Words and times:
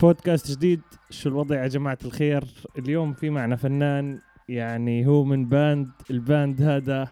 بودكاست 0.00 0.50
جديد 0.50 0.80
شو 1.10 1.28
الوضع 1.28 1.62
يا 1.62 1.68
جماعة 1.68 1.98
الخير؟ 2.04 2.44
اليوم 2.78 3.12
في 3.12 3.30
معنا 3.30 3.56
فنان 3.56 4.18
يعني 4.48 5.06
هو 5.06 5.24
من 5.24 5.48
band 5.48 5.88
ال 6.10 6.20
band 6.20 6.62
هذا 6.62 7.08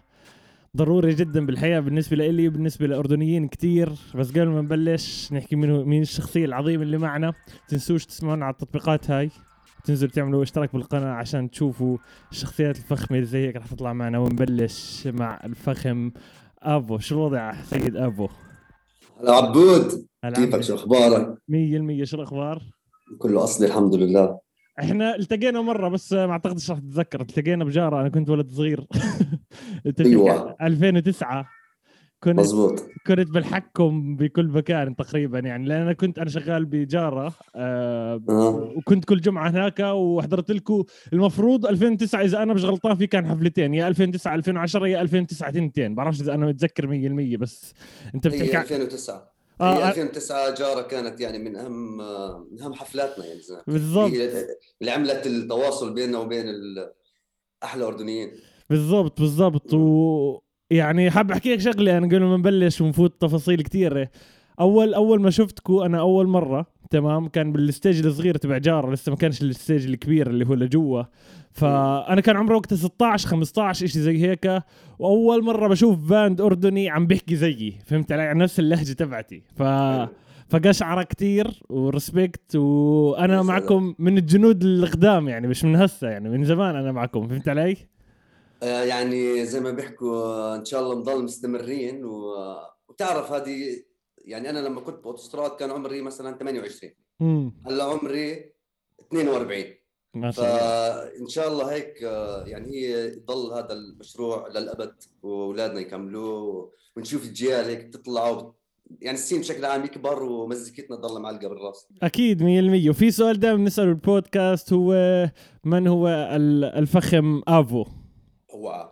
ضروري 0.77 1.13
جدا 1.13 1.45
بالحياة 1.45 1.79
بالنسبة 1.79 2.17
لإلي 2.17 2.47
وبالنسبة 2.47 2.87
لأردنيين 2.87 3.47
كتير. 3.47 3.91
بس 4.15 4.31
قبل 4.31 4.47
ما 4.47 4.61
نبلش 4.61 5.33
نحكي 5.33 5.55
منه 5.55 5.83
مين 5.83 6.01
الشخصية 6.01 6.45
العظيمة 6.45 6.83
اللي 6.83 6.97
معنا. 6.97 7.33
تنسوش 7.67 8.05
تسمعونا 8.05 8.45
على 8.45 8.53
التطبيقات 8.53 9.11
هاي. 9.11 9.29
تنزلوا 9.83 10.11
تعملوا 10.11 10.43
اشتراك 10.43 10.73
بالقناة 10.73 11.13
عشان 11.13 11.51
تشوفوا 11.51 11.97
الشخصيات 12.31 12.77
الفخمة 12.77 13.17
اللي 13.17 13.27
زي 13.27 13.47
هيك 13.47 13.55
رح 13.55 13.67
تطلع 13.67 13.93
معنا. 13.93 14.19
ونبلش 14.19 15.07
مع 15.07 15.39
الفخم 15.43 16.11
أبو. 16.61 16.97
شو 16.97 17.15
الوضع 17.15 17.61
سيد 17.61 17.95
أبو؟ 17.95 18.29
هلا 19.19 19.31
عبود. 19.31 20.07
كيفك؟ 20.35 20.61
شو 20.61 20.75
أخبارك؟ 20.75 21.37
100% 21.47 22.03
شو 22.03 22.17
الأخبار؟ 22.17 22.78
كله 23.17 23.43
أصلي 23.43 23.67
الحمد 23.67 23.95
لله. 23.95 24.39
إحنا 24.79 25.15
التقينا 25.15 25.61
مرة 25.61 25.89
بس 25.89 26.13
ما 26.13 26.31
أعتقدش 26.31 26.69
راح 26.71 26.79
تتذكر. 26.79 27.21
التقينا 27.21 27.65
بجارة 27.65 28.01
أنا 28.01 28.09
كنت 28.09 28.29
ولد 28.29 28.51
صغير. 28.51 28.85
أيوه. 29.99 30.55
2009 30.61 31.47
كنت 32.23 32.39
مزبوط 32.39 32.79
كنت 33.07 33.31
بالحكم 33.31 34.15
بكل 34.15 34.47
مكان 34.47 34.95
تقريبا 34.95 35.39
يعني 35.39 35.65
لأن 35.67 35.81
أنا 35.81 35.93
كنت 35.93 36.19
أنا 36.19 36.29
شغال 36.29 36.65
بجارة 36.65 37.33
آه 37.55 38.21
آه. 38.29 38.73
وكنت 38.77 39.05
كل 39.05 39.21
جمعة 39.21 39.49
هناك 39.49 39.79
وحضرت 39.79 40.51
لكم 40.51 40.83
المفروض 41.13 41.65
2009 41.65 42.21
إذا 42.23 42.43
أنا 42.43 42.53
مش 42.53 42.63
غلطان 42.65 42.95
في 42.95 43.07
كان 43.07 43.27
حفلتين 43.27 43.73
يا 43.73 43.87
2009 43.87 44.35
2010 44.35 44.87
يا 44.87 45.01
2009 45.01 45.51
تنتين 45.51 45.95
بعرفش 45.95 46.21
إذا 46.21 46.33
أنا 46.33 46.45
متذكر 46.45 46.87
100% 46.87 47.37
بس. 47.37 47.73
أنت 48.15 48.27
هي 48.27 48.31
بتحكي 48.31 48.57
عن- 48.57 48.63
2009 48.63 49.38
آه، 49.61 49.73
هي 49.77 49.83
آه. 49.83 49.89
2009 49.89 50.53
جارة 50.55 50.81
كانت 50.81 51.21
يعني 51.21 51.39
من 51.39 51.55
أهم 51.55 51.97
من 52.51 52.61
أهم 52.61 52.73
حفلاتنا 52.73 53.25
يعني 53.25 53.39
زمان. 53.41 53.61
بالضبط. 53.67 54.11
اللي 54.81 54.91
عملت 54.91 55.27
التواصل 55.27 55.93
بيننا 55.93 56.17
وبين 56.17 56.45
أحلى 57.63 57.83
أردنيين. 57.83 58.31
بالضبط 58.69 59.19
بالضبط. 59.21 59.73
و 59.73 60.39
يعني 60.71 61.11
حاب 61.11 61.31
أحكي 61.31 61.53
لك 61.53 61.59
شغلة 61.59 61.97
أنا 61.97 62.07
قبل 62.07 62.23
ما 62.23 62.37
نبلش 62.37 62.81
ونفوت 62.81 63.21
تفاصيل 63.21 63.61
كثيره 63.61 64.09
أول 64.59 64.93
أول 64.93 65.21
ما 65.21 65.29
شفتكو 65.29 65.85
أنا 65.85 65.99
أول 65.99 66.27
مرة 66.27 66.65
تمام 66.89 67.27
كان 67.27 67.51
بال 67.51 67.66
stage 67.66 68.05
الصغير 68.05 68.37
تبع 68.37 68.57
جارة 68.57 68.91
لسه 68.91 69.09
ما 69.09 69.15
كانش 69.15 69.41
ال 69.41 69.48
stage 69.48 69.85
الكبير 69.87 70.29
اللي 70.29 70.47
هو 70.47 70.53
لجوا. 70.53 71.03
فأنا 71.51 72.21
كان 72.21 72.37
عمري 72.37 72.55
وقتها 72.55 72.75
16 72.75 73.29
15 73.29 73.87
شيء 73.87 74.01
زي 74.01 74.27
هيك. 74.27 74.63
وأول 74.99 75.43
مرة 75.43 75.67
بشوف 75.67 75.97
band 75.97 76.41
أردني 76.41 76.89
عم 76.89 77.07
بيحكي 77.07 77.35
زيي 77.35 77.79
فهمت 77.85 78.11
علي؟ 78.11 78.21
على 78.21 78.39
نفس 78.39 78.59
اللهجة 78.59 78.93
تبعتي. 78.93 79.43
ف 79.55 79.63
فقشعرت 80.49 81.03
كتير 81.03 81.63
و 81.69 81.80
respect 81.80 82.55
وأنا 82.55 83.41
معكم 83.41 83.95
من 83.99 84.17
الجنود 84.17 84.63
القدام 84.63 85.29
يعني 85.29 85.47
مش 85.47 85.63
من 85.63 85.75
هسه 85.75 86.09
يعني 86.09 86.29
من 86.29 86.45
زمان 86.45 86.75
أنا 86.75 86.91
معكم 86.91 87.27
فهمت 87.27 87.49
علي؟ 87.49 87.77
آه، 88.63 88.83
يعني 88.83 89.45
زي 89.45 89.59
ما 89.59 89.71
بيحكوا 89.71 90.55
إن 90.55 90.65
شاء 90.65 90.81
الله 90.81 90.95
نضل 90.95 91.23
مستمرين. 91.23 92.05
و... 92.05 92.33
وتعرف 92.89 93.31
هذه 93.31 93.83
يعني 94.25 94.49
أنا 94.49 94.59
لما 94.59 94.81
كنت 94.81 95.03
باوتوستراد 95.03 95.51
كان 95.51 95.71
عمري 95.71 96.01
مثلا 96.01 96.37
28 96.37 96.93
امم 97.21 97.53
هلأ 97.67 97.83
عمري 97.83 98.53
42 99.13 99.63
ما 100.13 100.31
شاء 100.31 100.45
الله. 100.45 100.59
فان 101.17 101.27
شاء 101.27 101.47
الله 101.47 101.71
هيك 101.73 102.03
آه، 102.03 102.45
يعني 102.45 102.69
هي 102.71 103.07
يضل 103.07 103.53
هذا 103.53 103.73
المشروع 103.73 104.47
للأبد 104.47 104.95
وأولادنا 105.23 105.79
يكملوه 105.79 106.71
ونشوف 106.97 107.23
الجيال 107.25 107.65
هيك 107.65 107.93
تطلع 107.93 108.29
وبت... 108.29 108.53
يعني 109.01 109.17
السين 109.17 109.39
بشكل 109.39 109.65
عام 109.65 109.85
يكبر 109.85 110.23
ومزيكتنا 110.23 110.95
تضل 110.97 111.21
معلقة 111.21 111.47
بالراس. 111.47 111.87
أكيد 112.03 112.43
100% 112.43 112.89
وفي 112.89 113.11
سؤال 113.11 113.39
دائما 113.39 113.57
بنساله 113.57 113.87
بالبودكاست 113.87 114.73
هو 114.73 114.93
من 115.63 115.87
هو 115.87 116.07
ال- 116.07 116.63
الفخم 116.65 117.41
افو 117.47 117.85
واو 118.53 118.89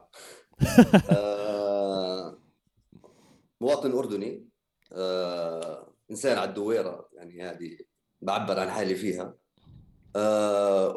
آه، 1.11 2.37
مواطن 3.61 3.91
أردني 3.91 4.47
آه، 4.93 5.93
إنسان 6.11 6.37
على 6.37 6.49
الدويرة 6.49 7.09
يعني 7.13 7.43
هذه 7.43 7.77
بعبر 8.21 8.59
عن 8.59 8.69
حالي 8.69 8.95
فيها. 8.95 9.35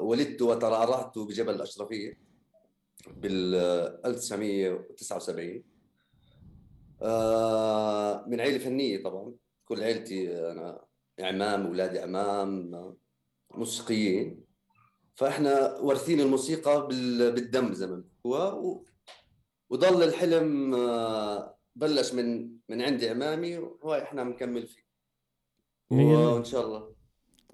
ولدت 0.00 0.42
وترعرعت 0.42 1.18
بجبل 1.18 1.54
الأشرفية 1.54 2.18
بال 3.16 3.54
1979 4.06 5.62
آه، 7.02 8.24
من 8.28 8.40
عائله 8.40 8.58
فنية 8.58 9.02
طبعا. 9.02 9.34
كل 9.64 9.82
عائلتي 9.82 10.50
أنا 10.52 10.84
اعمام 11.20 11.66
أولادي 11.66 12.00
اعمام 12.00 12.70
موسيقيين 13.54 14.44
فإحنا 15.14 15.78
وارثين 15.78 16.20
الموسيقى 16.20 16.86
بال- 16.88 17.32
بالدم 17.32 17.72
زي 17.74 17.86
ما 17.86 17.96
بيحكوها 17.96 18.52
و- 18.52 18.84
وضل 19.70 20.02
الحلم 20.02 20.74
آه، 20.74 21.56
بلش 21.76 22.12
من 22.14 22.50
من 22.68 22.82
عند 22.82 23.04
امامي 23.04 23.58
وهاي 23.58 24.02
إحنا 24.02 24.20
عم 24.20 24.28
نكمل 24.28 24.66
فيه 24.66 24.82
وإن 26.34 26.44
شاء 26.44 26.66
الله. 26.66 26.94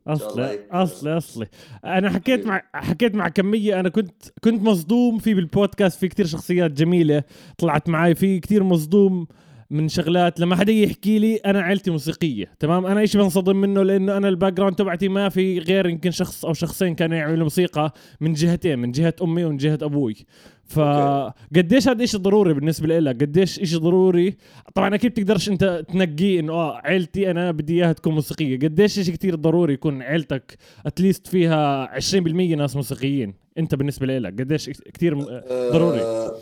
أصلي. 0.09 0.59
أصلي 0.71 1.17
أصلي. 1.17 1.47
أنا 1.85 2.11
حكيت 2.11 2.47
مع 2.47 2.63
حكيت 2.75 3.15
مع 3.15 3.29
كمية 3.29 3.81
أنا 3.81 3.89
كنت 3.89 4.13
كنت 4.45 4.63
مصدوم 4.63 5.19
في 5.19 5.35
بالبودكاست 5.35 6.01
في 6.01 6.09
كتير 6.09 6.27
شخصيات 6.27 6.71
جميلة 6.71 7.23
طلعت 7.59 7.89
معي 7.89 8.15
في 8.15 8.41
كتير 8.41 8.63
مصدوم 8.63 9.27
من 9.71 9.89
شغلات 9.89 10.41
لما 10.41 10.57
حدا 10.57 10.73
يحكي 10.73 11.19
لي 11.19 11.37
أنا 11.37 11.61
عيلتي 11.61 11.91
موسيقية 11.91 12.47
تمام؟ 12.59 12.87
أنا 12.87 13.01
إيش 13.01 13.17
بنصدم 13.17 13.57
منه؟ 13.57 13.83
لأنه 13.83 14.17
أنا 14.17 14.29
ال 14.29 14.53
background 14.53 14.77
تبعتي 14.77 15.09
ما 15.09 15.29
في 15.29 15.59
غير 15.59 15.89
يمكن 15.89 16.11
شخص 16.11 16.45
أو 16.45 16.53
شخصين 16.53 16.95
كانوا 16.95 17.17
يعملوا 17.17 17.43
موسيقى 17.43 17.93
من 18.21 18.33
جهتين 18.33 18.79
من 18.79 18.93
جهة 18.93 19.15
أمي 19.23 19.45
ومن 19.45 19.57
جهة 19.57 19.79
أبوي. 19.83 20.17
فقديش 20.67 21.89
هذا 21.89 22.05
إشي 22.05 22.19
ضروري 22.19 22.55
بالنسبة 22.55 22.99
لك 22.99 23.21
قديش 23.23 23.61
إشي 23.61 23.77
ضروري؟ 23.77 24.37
طبعا 24.75 24.95
أكيد 24.95 25.11
بتقدرش 25.11 25.49
أنت 25.49 25.85
تنقيه 25.89 26.41
إنه 26.41 26.53
آه 26.53 26.77
عيلتي 26.85 27.31
أنا 27.31 27.51
بدي 27.51 27.75
إياها 27.75 27.93
تكون 27.93 28.15
موسيقية. 28.15 28.59
قديش 28.59 28.99
إشي 28.99 29.13
كتير 29.13 29.35
ضروري 29.35 29.75
يكون 29.75 30.03
عيلتك 30.03 30.59
اتليست 30.87 31.27
فيها 31.27 31.87
20% 32.01 32.17
ناس 32.57 32.77
موسيقيين؟ 32.77 33.35
أنت 33.59 33.75
بالنسبة 33.75 34.07
لك 34.07 34.41
قديش 34.41 34.71
كتير 34.71 35.15
م- 35.15 35.25
ضروري؟ 35.73 36.01
آه، 36.01 36.39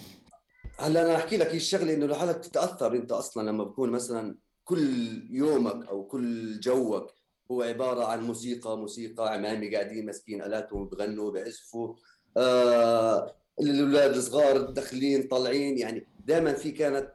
هلأ 0.78 1.02
أنا 1.02 1.16
أحكي 1.16 1.36
لك 1.36 1.46
هي 1.46 1.56
الشغلة 1.56 1.94
إنه 1.94 2.06
لحالك 2.06 2.36
تتاثر 2.36 2.94
أنت 2.96 3.12
أصلا 3.12 3.50
لما 3.50 3.64
بكون 3.64 3.90
مثلا 3.90 4.36
كل 4.64 4.88
يومك 5.30 5.86
أو 5.88 6.04
كل 6.04 6.60
جوك 6.60 7.10
هو 7.50 7.62
عبارة 7.62 8.04
عن 8.04 8.20
موسيقى 8.22 8.78
موسيقى 8.78 9.32
عمامي 9.34 9.74
قاعدين 9.74 10.06
ماسكين 10.06 10.42
آلاتهم 10.42 10.88
بغنوا 10.88 11.30
بعزفوا 11.32 11.94
آه 12.36 13.34
الأولاد 13.60 14.16
الصغار 14.16 14.60
داخلين 14.60 15.22
طالعين 15.28 15.78
يعني 15.78 16.06
دائما 16.26 16.52
في 16.52 16.70
كانت 16.70 17.12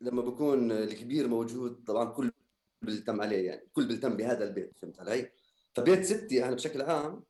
لما 0.00 0.22
بكون 0.22 0.72
الكبير 0.72 1.28
موجود 1.28 1.84
طبعا 1.86 2.04
كل 2.04 2.32
بيلتم 2.82 3.20
عليه 3.20 3.46
يعني 3.46 3.68
كل 3.72 3.86
بيلتم 3.88 4.16
بهذا 4.16 4.44
البيت 4.44 4.72
فهمت 4.82 5.00
علي؟ 5.00 5.30
فبيت 5.74 6.04
ستي 6.04 6.44
أنا 6.44 6.54
بشكل 6.54 6.82
عام 6.82 7.22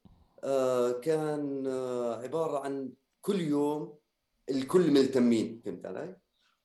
آه 0.44 0.92
كان 0.92 1.66
آه 1.66 2.22
عبارة 2.22 2.58
عن 2.58 2.92
كل 3.20 3.41
يوم 3.41 3.94
الكل 4.50 4.91
ملتمين 4.91 5.62
فهمت 5.64 5.86
علي؟ 5.86 6.16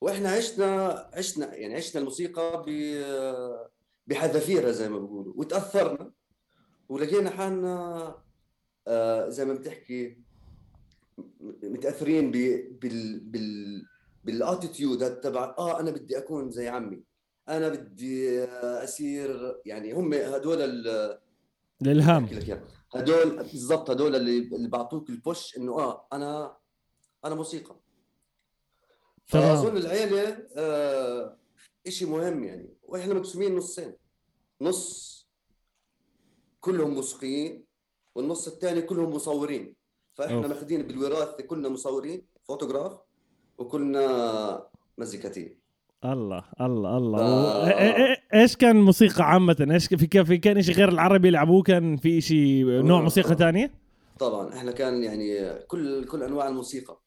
وإحنا 0.01 0.29
عشنا 0.29 0.89
عشنا 1.13 1.55
يعني 1.55 1.75
عشنا 1.75 1.99
الموسيقى 2.01 2.63
ب- 2.67 3.67
بحذافيرها 4.07 4.71
زي 4.71 4.89
ما 4.89 4.99
بيقولوا 4.99 5.33
وتأثرنا 5.37 6.11
ولقينا 6.89 7.29
حالنا 7.29 8.15
آه، 8.87 9.29
زي 9.29 9.45
ما 9.45 9.53
بتحكي 9.53 10.17
متأثرين 11.63 12.31
بال 12.31 13.19
بال 13.19 13.85
بال 14.23 14.43
attitude 14.43 15.19
تبع 15.21 15.55
آه 15.57 15.79
أنا 15.79 15.91
بدي 15.91 16.17
أكون 16.17 16.51
زي 16.51 16.67
عمي. 16.67 17.03
أنا 17.49 17.69
بدي 17.69 18.43
اصير 18.59 19.55
يعني 19.65 19.93
هم 19.93 20.13
هدول 20.13 20.61
ال- 20.61 21.19
الالهام. 21.81 22.25
هدول 22.95 23.37
بالضبط 23.37 23.89
هدول 23.89 24.15
اللي 24.15 24.37
اللي 24.37 24.67
بعطوك 24.69 25.09
ال 25.09 25.19
push 25.19 25.57
إنه 25.57 25.79
آه 25.79 26.07
أنا 26.13 26.57
أنا 27.25 27.35
موسيقى. 27.35 27.75
فأظن 29.25 29.77
العيلة 29.77 30.47
آه 30.55 31.37
شيء 31.87 32.09
مهم 32.09 32.43
يعني. 32.43 32.69
وإحنا 32.83 33.13
مقسومين 33.13 33.55
نصين. 33.55 33.93
نص 34.61 35.17
كلهم 36.59 36.89
موسيقيين 36.93 37.65
والنص 38.15 38.47
الثاني 38.47 38.81
كلهم 38.81 39.13
مصورين. 39.15 39.75
فإحنا. 40.17 40.47
ماخذين 40.47 40.81
بالوراثة 40.81 41.43
كلنا 41.43 41.69
مصورين 41.69 42.27
فوتوغراف 42.47 42.99
وكلنا 43.57 44.67
مزيكاتيين 44.97 45.59
الله 46.05 46.43
الله 46.61 46.97
الله 46.97 47.21
آه. 47.21 48.17
إيش 48.33 48.55
كان 48.55 48.75
موسيقى 48.75 49.23
عامة 49.23 49.67
إيش 49.71 49.87
في 49.87 50.07
كان 50.07 50.23
في 50.23 50.37
كان 50.37 50.61
شيء 50.61 50.75
غير 50.75 50.89
العربي 50.89 51.27
يلعبوه 51.27 51.63
كان 51.63 51.97
في 51.97 52.21
شيء 52.21 52.65
نوع. 52.65 53.01
موسيقى 53.01 53.35
ثانية؟ 53.35 53.71
طبعا 54.19 54.53
إحنا 54.53 54.71
كان 54.71 55.03
يعني 55.03 55.53
كل 55.67 56.05
كل 56.05 56.23
أنواع 56.23 56.47
الموسيقى 56.47 57.01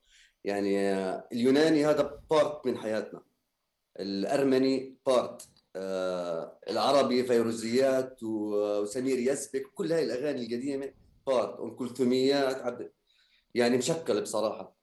يعني 0.45 0.95
اليوناني 1.33 1.87
هذا 1.87 2.21
part 2.31 2.67
من 2.67 2.77
حياتنا 2.77 3.23
الأرمني 4.01 4.97
part 5.07 5.49
آه 5.77 6.59
العربي 6.71 7.25
فيروزيات 7.25 8.23
وسمير 8.23 9.19
يزبك 9.19 9.63
كل 9.75 9.93
هاي 9.93 10.05
الأغاني 10.05 10.47
القديمة 10.47 10.91
فات 11.27 11.57
أم 11.61 11.71
كلثوميات 11.71 12.57
عبد 12.57 12.91
يعني 13.55 13.77
مشكل 13.77 14.21
بصراحة. 14.23 14.77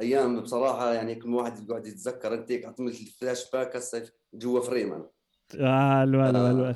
أيام 0.00 0.40
بصراحة 0.40 0.92
يعني 0.92 1.14
كل 1.14 1.34
واحد 1.34 1.68
يقعد 1.70 1.86
يتذكر. 1.86 2.34
أنت 2.34 2.52
هيك 2.52 2.74
الفلاش 2.78 3.50
باك 3.50 3.76
هسه 3.76 4.12
جوا 4.34 4.60
frame 4.60 4.92
أنا 4.92 5.10
آه 5.60 6.02
الوان 6.02 6.36
الوان 6.36 6.74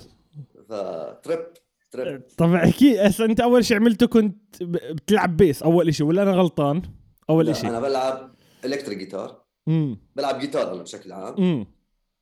ف 0.69 0.84
trip 0.84 1.47
trip. 1.91 2.23
طب 2.39 2.55
احكي 2.55 3.01
هسه 3.01 3.25
أنت 3.25 3.41
أول 3.41 3.65
شيء 3.65 3.77
عملته 3.77 4.07
كنت 4.07 4.63
بتلعب 4.63 5.37
bass 5.37 5.63
أول 5.63 5.95
شيء 5.95 6.07
ولا 6.07 6.23
أنا 6.23 6.33
غلطان؟ 6.33 6.83
أول 7.31 7.57
شيء 7.57 7.71
أنا 7.71 7.81
بلعب 7.81 8.35
electric 8.65 8.99
guitar 8.99 9.45
امم 9.69 9.99
بلعب 10.17 10.39
جيتار 10.39 10.73
أنا 10.73 10.83
بشكل 10.83 11.13
عام. 11.13 11.35
امم 11.39 11.67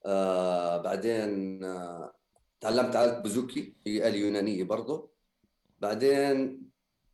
آه 0.06 0.82
بعدين 0.82 1.64
آه 1.64 2.12
تعلمت 2.60 2.96
على 2.96 3.20
بوزوكي 3.22 3.74
هي 3.86 4.08
آلة 4.08 4.16
يونانية 4.16 4.64
برضه 4.64 5.10
بعدين 5.80 6.67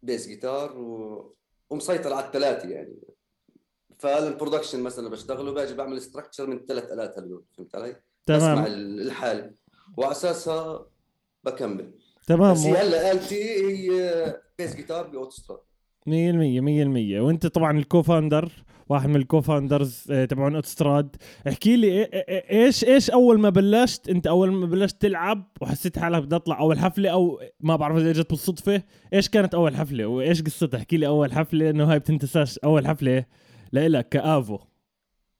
bass 0.04 0.28
guitar 0.28 0.78
و... 0.78 1.34
ومسيطر 1.70 2.12
على 2.12 2.26
الثلاثة 2.26 2.68
يعني. 2.68 2.98
فال 3.98 4.12
production 4.12 4.82
مثلا 4.82 5.08
بشتغله 5.08 5.52
باجي 5.52 5.74
بعمل 5.74 6.02
structure 6.02 6.46
من 6.46 6.66
ثلاث 6.66 6.92
آلات 6.92 7.18
هاليوم 7.18 7.44
فهمت 7.56 7.74
علي؟ 7.74 7.96
تمام. 8.26 8.38
بسمع 8.38 8.66
الحالة 8.66 9.54
وعلى 9.96 10.12
أساسها 10.12 10.86
بكمل. 11.44 11.98
تمام. 12.26 12.52
بس 12.52 12.58
هلا 12.58 13.12
آلتي 13.12 13.66
هي 13.66 14.40
bass 14.58 14.74
guitar 14.74 15.06
باوتوستراد 15.06 15.60
100% 16.08 16.10
100% 16.10 17.20
وانت 17.20 17.46
طبعا 17.46 17.78
ال 17.78 17.85
co-founder 17.85 18.52
واحد 18.88 19.08
من 19.08 19.16
ال 19.16 19.24
co-founders 19.24 20.04
آه، 20.10 20.24
تبعون 20.24 20.54
أوتستراد. 20.54 21.16
احكي 21.48 21.76
لي 21.76 22.04
إيش 22.50 22.84
إيش 22.84 23.10
أول 23.10 23.40
ما 23.40 23.50
بلشت؟ 23.50 24.08
انت 24.08 24.26
أول 24.26 24.52
ما 24.52 24.66
بلشت 24.66 25.02
تلعب 25.02 25.50
وحسيت 25.60 25.98
حالك 25.98 26.22
بدي 26.22 26.36
أطلع 26.36 26.60
أول 26.60 26.78
حفلة 26.78 27.10
أو 27.10 27.40
ما 27.60 27.76
بعرف 27.76 27.96
إذا 27.96 28.10
إجت 28.10 28.30
بالصدفة؟ 28.30 28.82
إيش 29.12 29.28
كانت 29.28 29.54
أول 29.54 29.76
حفلة؟ 29.76 30.06
وإيش 30.06 30.42
قصتها؟ 30.42 30.78
احكي 30.78 30.96
لي 30.96 31.06
أول 31.06 31.32
حفلة 31.32 31.70
إنه 31.70 31.84
هاي 31.92 31.98
بتنتساش. 31.98 32.58
أول 32.58 32.86
حفلة 32.86 33.24
لإلك 33.72 34.08
كآفو 34.08 34.58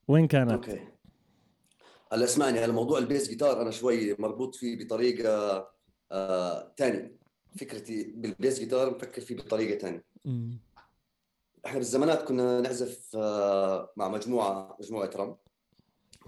وين 0.07 0.27
كانت؟ 0.27 0.51
أوكي. 0.51 0.79
هلا 2.13 2.23
اسمعني 2.23 2.59
هلا 2.59 2.73
موضوع 2.73 2.97
ال 2.97 3.03
bass 3.03 3.29
guitar 3.29 3.61
أنا 3.61 3.71
شوي 3.71 4.15
مربوط 4.19 4.55
فيه 4.55 4.85
بطريقة 4.85 5.67
آه 6.11 6.73
فكرتي 7.59 8.03
بال 8.03 8.22
bass 8.22 8.59
guitar 8.59 8.95
مفكر 8.95 9.21
فيه 9.21 9.35
بطريقة 9.35 9.79
ثانية 9.79 10.03
إحنا 11.65 11.77
بالزمانات 11.77 12.23
كنا 12.27 12.61
نعزف 12.61 13.15
آه، 13.15 13.93
مع 13.97 14.07
مجموعة 14.07 14.77
مجموعة 14.79 15.09
رم 15.15 15.35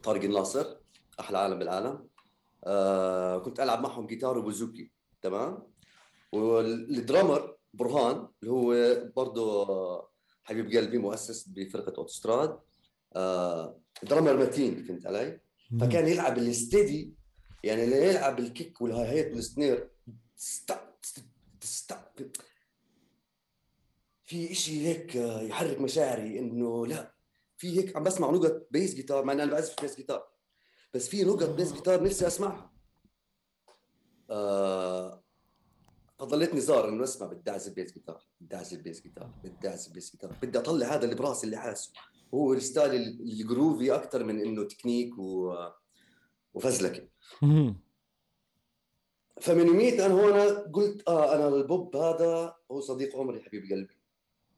طارق 0.03 0.23
الناصر 0.23 0.75
أحلى 1.19 1.37
عالم 1.37 1.59
بالعالم. 1.59 2.07
آه، 2.63 3.37
كنت 3.37 3.59
ألعب 3.59 3.81
معهم 3.81 4.07
جيتار 4.07 4.37
وبوزوكي 4.37 4.91
تمام؟ 5.21 5.63
وال 6.31 6.59
drummer 6.59 7.57
برهان 7.73 8.27
اللي 8.43 8.51
هو 8.51 8.95
برضه 9.15 9.67
حبيب 10.43 10.71
قلبي 10.77 10.97
مؤسس 10.97 11.47
بفرقة 11.47 11.97
اوتستراد 11.97 12.59
آه، 13.15 13.79
drummer 14.03 14.37
متين 14.37 14.83
فهمت 14.83 15.05
علي؟ 15.05 15.39
فكان 15.81 16.07
يلعب 16.07 16.37
ال 16.37 16.48
steady 16.48 17.13
يعني 17.63 17.83
اللي 17.83 18.07
يلعب 18.07 18.39
ال 18.39 18.48
kick 18.48 18.81
وال 18.81 19.07
hi-hat 19.09 19.33
وال 19.35 19.51
snare 19.51 19.89
في 24.25 24.51
إشي 24.51 24.87
هيك 24.87 25.15
يحرك 25.15 25.81
مشاعري 25.81 26.39
إنه 26.39 26.87
لا 26.87 27.15
في 27.57 27.77
هيك 27.77 27.95
عم 27.95 28.03
بسمع 28.03 28.31
نقط 28.31 28.67
bass 28.71 28.95
guitar 28.95 29.25
مع 29.25 29.33
إني 29.33 29.43
أنا 29.43 29.51
بعزف 29.51 29.81
bass 29.81 29.95
guitar 29.95 30.27
بس 30.93 31.07
في 31.07 31.23
نقط 31.23 31.49
bass 31.49 31.73
guitar 31.73 32.03
نفسي 32.03 32.27
أسمعها. 32.27 32.73
آه 34.29 35.23
فضليت 36.19 36.55
نزار 36.55 36.89
إنه 36.89 37.03
أسمع 37.03 37.27
بدي 37.27 37.51
أعزف 37.51 37.73
bass 37.73 37.93
guitar 37.93 38.27
بدي 38.41 38.55
أعزف 38.55 38.77
bass 38.77 39.01
guitar 39.01 39.31
بدي 39.43 39.67
أعزف 39.69 39.91
bass 39.91 40.11
guitar 40.11 40.31
بدي 40.41 40.59
أطلع 40.59 40.87
هذا 40.87 41.03
اللي 41.03 41.15
براسي 41.15 41.45
اللي 41.45 41.57
حاسه. 41.57 41.91
هو 42.33 42.53
ال 42.53 42.61
style 42.61 43.01
ال 43.21 43.32
groovy 43.32 43.95
أكثر 43.95 44.23
من 44.23 44.39
إنه 44.39 44.63
تكنيك 44.63 45.17
و... 45.17 45.55
وفزلكة. 46.53 47.07
فمن 49.41 49.67
يوميت 49.67 49.99
أنا 49.99 50.13
هون 50.13 50.39
قلت 50.71 51.07
آه 51.07 51.35
أنا 51.35 51.47
ال 51.47 51.57
bass 51.57 51.95
هذا 51.95 52.55
هو 52.71 52.79
صديق 52.79 53.15
عمري 53.15 53.41
حبيب 53.41 53.71
قلبي. 53.71 53.97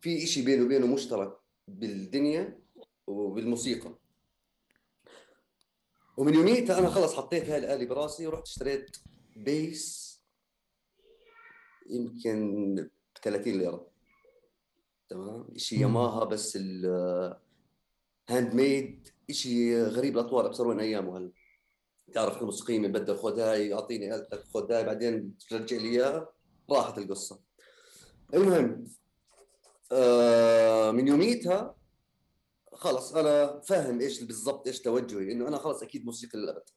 في 0.02 0.24
إشي 0.24 0.42
بيني 0.42 0.66
وبينه 0.66 0.88
مشترك 0.88 1.38
بالدنيا 1.68 2.60
وبالموسيقى. 3.08 3.96
ومن 6.18 6.34
يوميتها 6.34 6.80
أنا 6.80 6.90
خلص 6.90 7.14
حطيت 7.14 7.50
هاي 7.50 7.58
الآلة 7.58 7.86
براسي 7.86 8.28
ورحت 8.28 8.48
اشتريت 8.48 8.98
bass 9.36 10.10
يمكن 11.90 12.76
ب 13.16 13.18
30 13.24 13.54
ليرة. 13.54 13.88
تمام؟ 15.10 15.48
شيء 15.58 15.81
ياماها 15.81 16.24
بس 16.24 16.58
ال 16.62 16.86
handmade 18.30 19.08
شيء 19.31 19.76
غريب 19.76 20.18
الأطوار 20.18 20.46
أبصر 20.46 20.68
وين 20.68 20.80
أيامه 20.80 21.18
هلا. 21.18 21.31
تعرف 22.14 22.38
الموسيقيين 22.38 22.92
بدل 22.92 23.18
خذ 23.18 23.40
هاي 23.40 23.70
يعطيني 23.70 24.28
خذ 24.54 24.72
هاي 24.72 24.84
بعدين 24.84 25.38
ترجع 25.50 25.78
لي 25.78 25.90
إياها. 25.90 26.30
راحت 26.72 26.98
القصة. 26.98 27.40
المهم 28.34 28.88
آه، 29.92 30.92
من 30.92 31.08
يوميتها 31.08 31.76
خلص 32.74 33.16
أنا 33.16 33.60
فاهم 33.60 34.00
إيش 34.00 34.24
بالضبط 34.24 34.68
إيش 34.68 34.82
توجهي 34.82 35.32
إنه 35.32 35.48
أنا 35.48 35.58
خلص 35.58 35.84
أكيد 35.84 36.06
موسيقى 36.06 36.38
للأبد. 36.38 36.70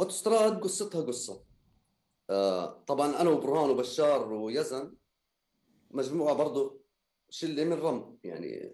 أوتوستراد 0.00 0.60
قصتها 0.60 1.02
قصة. 1.02 1.42
آه، 2.30 2.84
طبعا 2.86 3.20
أنا 3.20 3.30
وبرهان 3.30 3.70
وبشار 3.70 4.32
ويزن 4.32 4.94
مجموعة 5.90 6.34
برضه 6.34 6.80
شلة 7.30 7.64
من 7.64 7.72
رم 7.72 8.18
يعني 8.24 8.72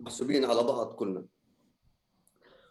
محسوبين 0.00 0.44
على 0.44 0.62
بعض 0.62 0.94
كلنا. 0.94 1.26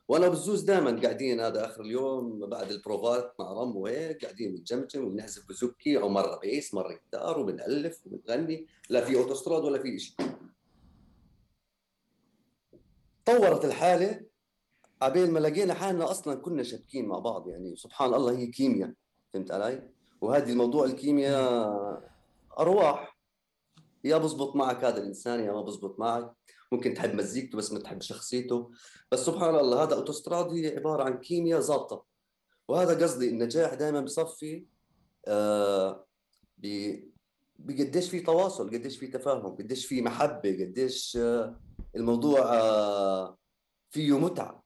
وأنا 0.08 0.28
بالزوز 0.28 0.62
دائما 0.62 1.02
قاعدين 1.02 1.40
هذا 1.40 1.66
آخر 1.66 1.82
اليوم 1.82 2.50
بعد 2.50 2.72
البروفات 2.72 3.34
مع 3.40 3.52
رم 3.52 3.78
وهيك 3.78 4.26
قاعدين 4.26 4.56
بنجمجم 4.56 5.06
وبنعزف 5.06 5.50
بزوكي 5.50 5.98
أو 5.98 6.10
مرة 6.10 6.40
bass 6.40 6.74
مرة 6.74 6.94
جيتار 6.94 7.40
وبنألف 7.40 8.08
وبنغني 8.08 8.68
لا 8.90 9.02
في 9.02 9.18
أوتوستراد 9.18 9.64
ولا 9.64 9.82
في 9.82 10.00
شيء 10.00 10.16
طورت 13.26 13.66
الحالة 13.66 14.22
عبين 15.02 15.32
ما 15.32 15.40
لقينا 15.40 15.74
حالنا 15.74 16.12
أصلا 16.12 16.36
كنا 16.36 16.64
شابكين 16.64 17.06
مع 17.06 17.20
بعض 17.20 17.48
يعني 17.48 17.76
سبحان 17.76 18.14
الله 18.14 18.38
هي 18.38 18.48
كيمياء 18.48 18.94
فهمت 19.34 19.52
علي؟ 19.52 19.90
وهذه 20.22 20.52
الموضوع 20.52 20.86
الكيمياء 20.86 22.14
أرواح 22.60 23.18
يا 24.04 24.18
بزبط 24.18 24.56
معك 24.56 24.84
هذا 24.84 24.98
الإنسان 24.98 25.40
يا 25.40 25.52
ما 25.52 25.62
بزبط 25.62 26.00
معك 26.00 26.34
ممكن 26.74 26.94
تحب 26.94 27.16
مزيكته 27.16 27.58
بس 27.58 27.72
ما 27.72 27.80
تحب 27.80 28.02
شخصيته. 28.02 28.72
بس 29.12 29.20
سبحان 29.20 29.56
الله 29.56 29.84
هذا 29.84 29.96
اوتوستراد 29.96 30.54
هي 30.54 30.76
عبارة 30.78 31.04
عن 31.04 31.18
كيمياء 31.18 31.60
ظابطة. 31.60 32.06
وهذا 32.68 33.04
قصدي 33.04 33.30
النجاح 33.30 33.74
دائما 33.74 34.02
بصفي 34.02 34.66
آه 35.28 36.06
بقديش 37.60 38.10
في 38.10 38.20
تواصل 38.20 38.70
قديش 38.70 38.98
في 38.98 39.08
تفاهم 39.08 39.56
قديش 39.56 39.86
في 39.86 40.02
محبة 40.02 40.50
قديش 40.50 41.18
آه 41.18 41.60
الموضوع 41.96 42.40
آه 42.40 43.38
فيه 43.90 44.20
متعة. 44.20 44.64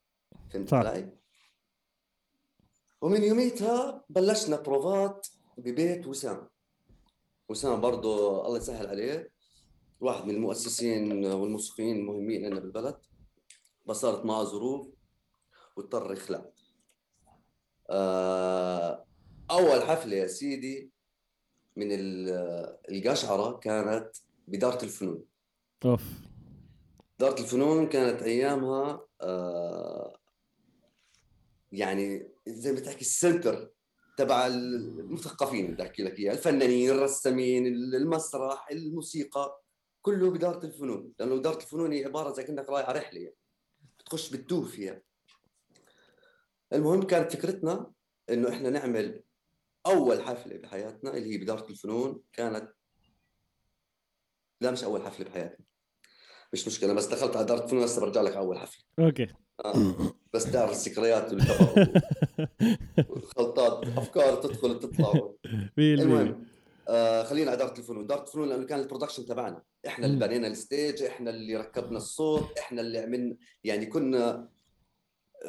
فهمت 0.49 0.73
علي؟ 0.73 1.17
ومن 3.01 3.23
يوميتها 3.23 4.05
بلشنا 4.09 4.61
بروفات 4.61 5.27
ببيت 5.57 6.07
وسام. 6.07 6.47
وسام 7.49 7.81
برضه 7.81 8.45
الله 8.45 8.57
يسهل 8.57 8.87
عليه. 8.87 9.36
واحد 9.99 10.25
من 10.25 10.35
المؤسسين 10.35 11.25
والموسيقيين 11.25 11.95
المهمين 11.95 12.45
عندنا 12.45 12.59
بالبلد. 12.59 12.97
بس 13.85 13.95
صارت 13.95 14.25
معه 14.25 14.43
ظروف 14.43 14.87
واضطر 15.77 16.13
يخلع. 16.13 16.45
آه، 17.89 19.05
أول 19.51 19.81
حفلة 19.81 20.15
يا 20.15 20.27
سيدي 20.27 20.91
من 21.75 21.87
القشعرة 22.89 23.57
كانت 23.57 24.09
بدارة 24.47 24.83
الفنون. 24.83 25.23
أوف. 25.85 26.03
دارة 27.19 27.41
الفنون 27.41 27.87
كانت 27.87 28.21
أيامها 28.21 29.07
آه، 29.21 30.19
يعني 31.71 32.27
زي 32.47 32.71
ما 32.71 32.79
تحكي 32.79 33.01
السنتر 33.01 33.71
تبع 34.17 34.47
المثقفين 34.47 35.73
بدي 35.73 35.83
أحكي 35.83 36.03
لك 36.03 36.19
إياه. 36.19 36.31
الفنانين 36.33 36.89
الرسامين 36.89 37.67
المسرح 37.67 38.69
الموسيقى. 38.71 39.61
كله 40.07 40.31
بدارة 40.31 40.65
الفنون 40.65 41.13
لأنه 41.19 41.35
اداره 41.35 41.57
الفنون 41.57 41.91
هي 41.91 42.05
عبارة 42.05 42.33
زي 42.33 42.43
كأنك 42.43 42.69
رايح 42.69 42.89
على 42.89 42.99
رحلة 42.99 43.19
يعني. 43.19 43.35
بتخش 43.99 44.29
بتوه 44.29 44.65
فيها 44.65 45.01
المهم 46.73 47.03
كانت 47.03 47.31
فكرتنا 47.31 47.91
إنه 48.29 48.49
إحنا 48.49 48.69
نعمل 48.69 49.23
أول 49.85 50.21
حفلة 50.23 50.57
بحياتنا 50.57 51.17
اللي 51.17 51.33
هي 51.33 51.37
بدارة 51.37 51.69
الفنون 51.69 52.21
كانت 52.33 52.73
لا 54.61 54.71
مش 54.71 54.83
أول 54.83 55.01
حفلة 55.01 55.25
بحياتنا 55.25 55.65
مش 56.53 56.67
مشكلة 56.67 56.93
بس 56.93 57.05
دخلت 57.05 57.35
على 57.35 57.45
دارة 57.45 57.63
الفنون 57.63 57.83
هسه 57.83 58.01
برجع 58.01 58.21
لك 58.21 58.35
أول 58.35 58.59
حفلة 58.59 58.83
أوكي 58.99 59.27
آه. 59.65 59.95
بس 60.33 60.51
تعرف 60.51 60.71
الذكريات 60.71 61.33
والخلطات 63.09 63.87
أفكار 63.97 64.35
تدخل 64.35 64.71
وتطلع 64.71 65.33
المهم 65.77 66.56
آه 66.87 67.23
خلينا 67.23 67.53
دارة 67.53 67.79
الفنون. 67.79 68.03
دارة 68.03 68.23
الفنون 68.23 68.49
لأنه 68.49 68.65
كان 68.65 68.79
ال 68.79 68.83
production 68.83 69.25
تبعنا. 69.25 69.63
إحنا 69.87 70.05
اللي 70.05 70.27
بنينا 70.27 70.47
ال 70.47 70.57
stage 70.57 71.03
إحنا 71.03 71.29
اللي 71.29 71.55
ركبنا 71.55 71.97
الصوت 71.97 72.57
إحنا 72.57 72.81
اللي 72.81 72.99
عملنا 72.99 73.35
يعني 73.63 73.85
كنا 73.85 74.49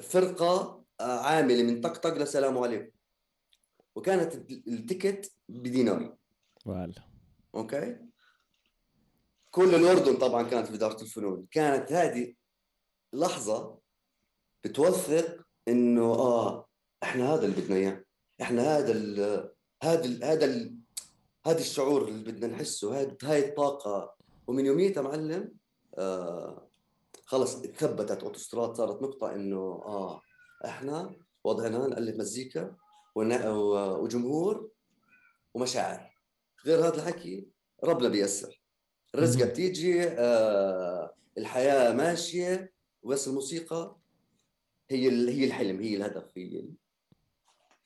فرقة 0.02 0.84
آه، 1.00 1.20
عاملة 1.20 1.62
من 1.62 1.80
طقطق 1.80 2.14
لسلام 2.14 2.58
عليكم. 2.58 2.90
وكانت 3.94 4.34
ال 4.50 4.62
ticket 4.62 5.32
بدينار. 5.48 6.16
وال. 6.66 6.94
أوكي؟ 7.54 7.96
كل 9.50 9.74
الأردن 9.74 10.16
طبعا 10.16 10.42
كانت 10.42 10.66
في 10.66 10.74
دارة 10.74 11.02
الفنون. 11.02 11.46
كانت 11.50 11.92
هذه 11.92 12.34
لحظة 13.12 13.78
بتوثق 14.64 15.46
إنه 15.68 16.04
آه 16.04 16.68
إحنا 17.02 17.34
هذا 17.34 17.46
اللي 17.46 17.56
بدنا 17.62 17.76
إياه. 17.76 18.04
إحنا 18.42 18.62
هذا 18.78 18.92
ال 18.92 19.20
هذا 19.82 20.04
ال 20.04 20.24
هذا 20.24 20.44
ال 20.44 20.77
هذا 21.46 21.58
الشعور 21.58 22.08
اللي 22.08 22.32
بدنا 22.32 22.46
نحسه 22.46 22.98
هاي 22.98 23.16
هاي 23.22 23.48
الطاقة. 23.48 24.14
ومن 24.46 24.66
يوميتها 24.66 25.02
معلم 25.02 25.52
آه 25.98 26.68
خلص 27.24 27.56
ثبتت 27.56 28.22
أوتوستراد 28.22 28.76
صارت 28.76 29.02
نقطة 29.02 29.34
إنه 29.34 29.56
آه 29.86 30.22
إحنا 30.64 31.16
وضعنا 31.44 31.86
نالف 31.86 32.16
مزيكا 32.16 32.76
وجمهور 33.14 34.70
ومشاعر. 35.54 36.18
غير 36.66 36.78
هذا 36.78 36.94
الحكي 36.94 37.48
ربنا 37.84 38.08
بيسر 38.08 38.62
الرزقة 39.14 39.48
بتيجي 39.48 40.02
آه 40.08 41.14
الحياة 41.38 41.92
ماشية 41.92 42.72
بس 43.04 43.28
الموسيقى 43.28 43.96
هي 44.90 45.08
هي 45.30 45.44
الحلم 45.44 45.80
هي 45.80 45.96
الهدف 45.96 46.38
هي 46.38 46.64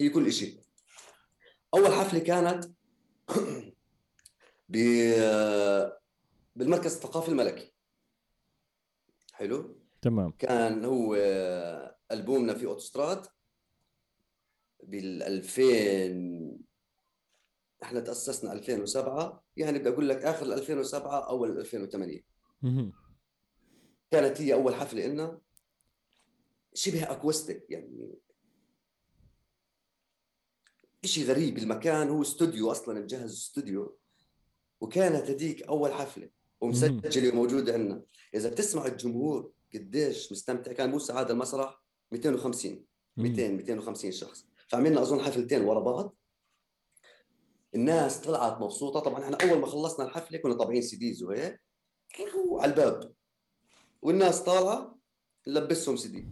هي 0.00 0.08
كل 0.08 0.32
شيء 0.32 0.60
أول 1.74 1.92
حفلة 1.92 2.20
كانت 2.20 2.64
بالمركز 6.56 6.94
الثقافي 6.94 7.28
الملكي. 7.28 7.72
حلو؟ 9.32 9.76
تمام. 10.02 10.30
كان 10.30 10.84
هو 10.84 11.14
ألبومنا 12.12 12.54
في 12.54 12.66
أوتوستراد 12.66 13.26
بال 14.82 15.22
2000 15.22 16.60
إحنا 17.82 18.00
تأسسنا 18.00 18.52
2007 18.52 19.44
يعني 19.56 19.78
بدي 19.78 19.88
أقول 19.88 20.08
لك 20.08 20.16
آخر 20.24 20.46
2007 20.46 21.28
أول 21.28 21.58
2008 21.58 22.20
كانت 24.10 24.40
هي 24.40 24.54
أول 24.54 24.74
حفلة 24.74 25.06
لنا 25.06 25.40
شبه 26.74 27.12
أكوستيك 27.12 27.66
يعني. 27.70 28.14
شيء 31.04 31.24
غريب 31.24 31.58
المكان 31.58 32.08
هو 32.08 32.22
استوديو 32.22 32.70
أصلا 32.70 33.00
مجهز 33.00 33.32
استوديو. 33.32 33.98
وكانت 34.80 35.30
هذيك 35.30 35.62
أول 35.62 35.92
حفلة 35.92 36.30
ومسجلة 36.60 37.32
وموجوده 37.32 37.72
عندنا. 37.72 38.02
إذا 38.34 38.48
بتسمع 38.50 38.86
الجمهور 38.86 39.52
قديش 39.74 40.32
مستمتع. 40.32 40.72
كان 40.72 40.90
موسى 40.90 41.12
هذا 41.12 41.32
المسرح 41.32 41.82
250 42.12 42.84
200 43.16 43.48
250 43.48 44.12
شخص. 44.12 44.46
فعملنا 44.68 45.02
أظن 45.02 45.20
حفلتين 45.20 45.64
ورا 45.64 45.80
بعض. 45.80 46.16
الناس 47.74 48.20
طلعت 48.20 48.60
مبسوطة. 48.60 49.00
طبعا 49.00 49.24
إحنا 49.24 49.36
أول 49.42 49.58
ما 49.58 49.66
خلصنا 49.66 50.06
الحفلة 50.06 50.38
كنا 50.38 50.54
طابعين 50.54 50.82
سيديز 50.82 51.22
وهيك. 51.22 51.60
على 52.60 52.70
الباب. 52.70 53.12
والناس 54.02 54.42
طالعة 54.42 54.98
نلبسهم 55.48 55.96
سيدي 55.96 56.28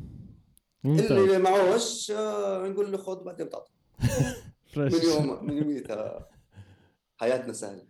اللي 0.85 1.39
معوش 1.39 2.11
آه، 2.11 2.69
نقول 2.69 2.93
له 2.93 2.99
خذ 2.99 3.25
بعدين 3.25 3.47
بتعطي. 3.47 3.73
من 4.77 4.93
يوم 5.05 5.45
من 5.45 5.57
يوميتها 5.57 6.29
حياتنا 7.17 7.53
سهلة. 7.53 7.83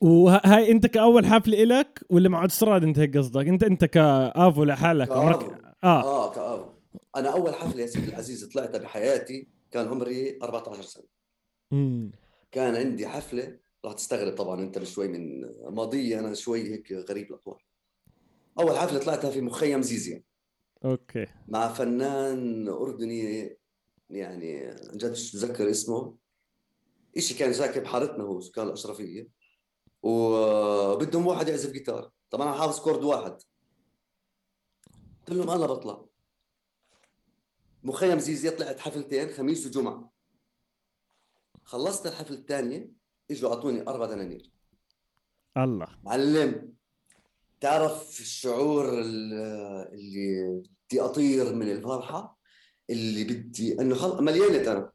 وهاي 0.00 0.70
أنت 0.70 0.86
كأول 0.86 1.26
حفله 1.26 1.62
إلك 1.62 2.00
ولا 2.10 2.28
مع 2.28 2.44
أستراد 2.44 2.82
أنت 2.82 2.98
هيك 2.98 3.16
قصدك؟ 3.16 3.48
انت 3.48 3.62
أنت 3.62 3.84
كافو 3.84 4.64
لحالك 4.64 5.08
كأفو. 5.08 5.52
آه. 5.84 6.02
آه 6.02 6.32
كافو 6.32 6.70
أنا 7.16 7.32
أول 7.32 7.54
حفله 7.54 7.82
يا 7.82 7.86
سيدي 7.86 8.08
العزيز 8.08 8.44
طلعتها 8.44 8.78
بحياتي 8.78 9.48
كان 9.70 9.88
عمري 9.88 10.38
14 10.42 10.82
سنة. 10.82 11.04
مم. 11.70 12.12
كان 12.52 12.76
عندي 12.76 13.08
حفلة 13.08 13.58
راح 13.84 13.92
تستغرب 13.92 14.34
طبعا 14.36 14.60
أنت 14.62 14.78
بشوي 14.78 15.08
من 15.08 15.40
ماضي 15.74 16.18
أنا 16.18 16.34
شوي 16.34 16.72
هيك 16.72 16.92
غريب 16.92 17.30
الأطوار. 17.30 17.64
أول 18.60 18.76
حفلة 18.76 18.98
طلعتها 18.98 19.30
في 19.30 19.40
مخيم 19.40 19.82
زيزيا. 19.82 20.22
أوكي. 20.84 21.26
مع 21.48 21.68
فنان 21.68 22.68
أردني 22.68 23.56
يعني 24.14 24.66
عن 24.66 24.96
جد 24.96 25.04
اتذكر 25.04 25.70
اسمه. 25.70 26.16
شيء 27.18 27.38
كان 27.38 27.52
ساكن 27.52 27.80
بحارتنا 27.80 28.24
هو 28.24 28.40
سكان 28.40 28.66
الأشرفية. 28.66 29.28
وبدهم 30.02 31.26
واحد 31.26 31.48
يعزف 31.48 31.70
جيتار. 31.70 32.10
طبعا 32.30 32.48
أنا 32.48 32.58
حافظ 32.58 32.80
chord 32.80 33.04
واحد. 33.04 33.42
قلت 35.18 35.30
لهم 35.30 35.50
أنا 35.50 35.66
بطلع. 35.66 36.04
مخيم 37.82 38.18
زيزيا 38.18 38.50
طلعت 38.50 38.80
حفلتين 38.80 39.32
خميس 39.32 39.66
وجمعة. 39.66 40.12
خلصت 41.64 42.06
الحفلة 42.06 42.36
الثانية 42.36 42.90
إجوا 43.30 43.50
أعطوني 43.50 43.82
أربع 43.82 44.06
دنانير. 44.06 44.50
الله. 45.56 45.98
معلم 46.02 46.74
تعرف 47.60 48.20
الشعور 48.20 49.00
اللي 49.00 50.62
بدي 50.88 51.00
أطير 51.00 51.54
من 51.54 51.70
الفرحة؟ 51.70 52.33
اللي 52.90 53.24
بدي 53.24 53.80
إنه 53.80 53.94
خلص 53.94 54.20
مليانة 54.20 54.72
أنا 54.72 54.90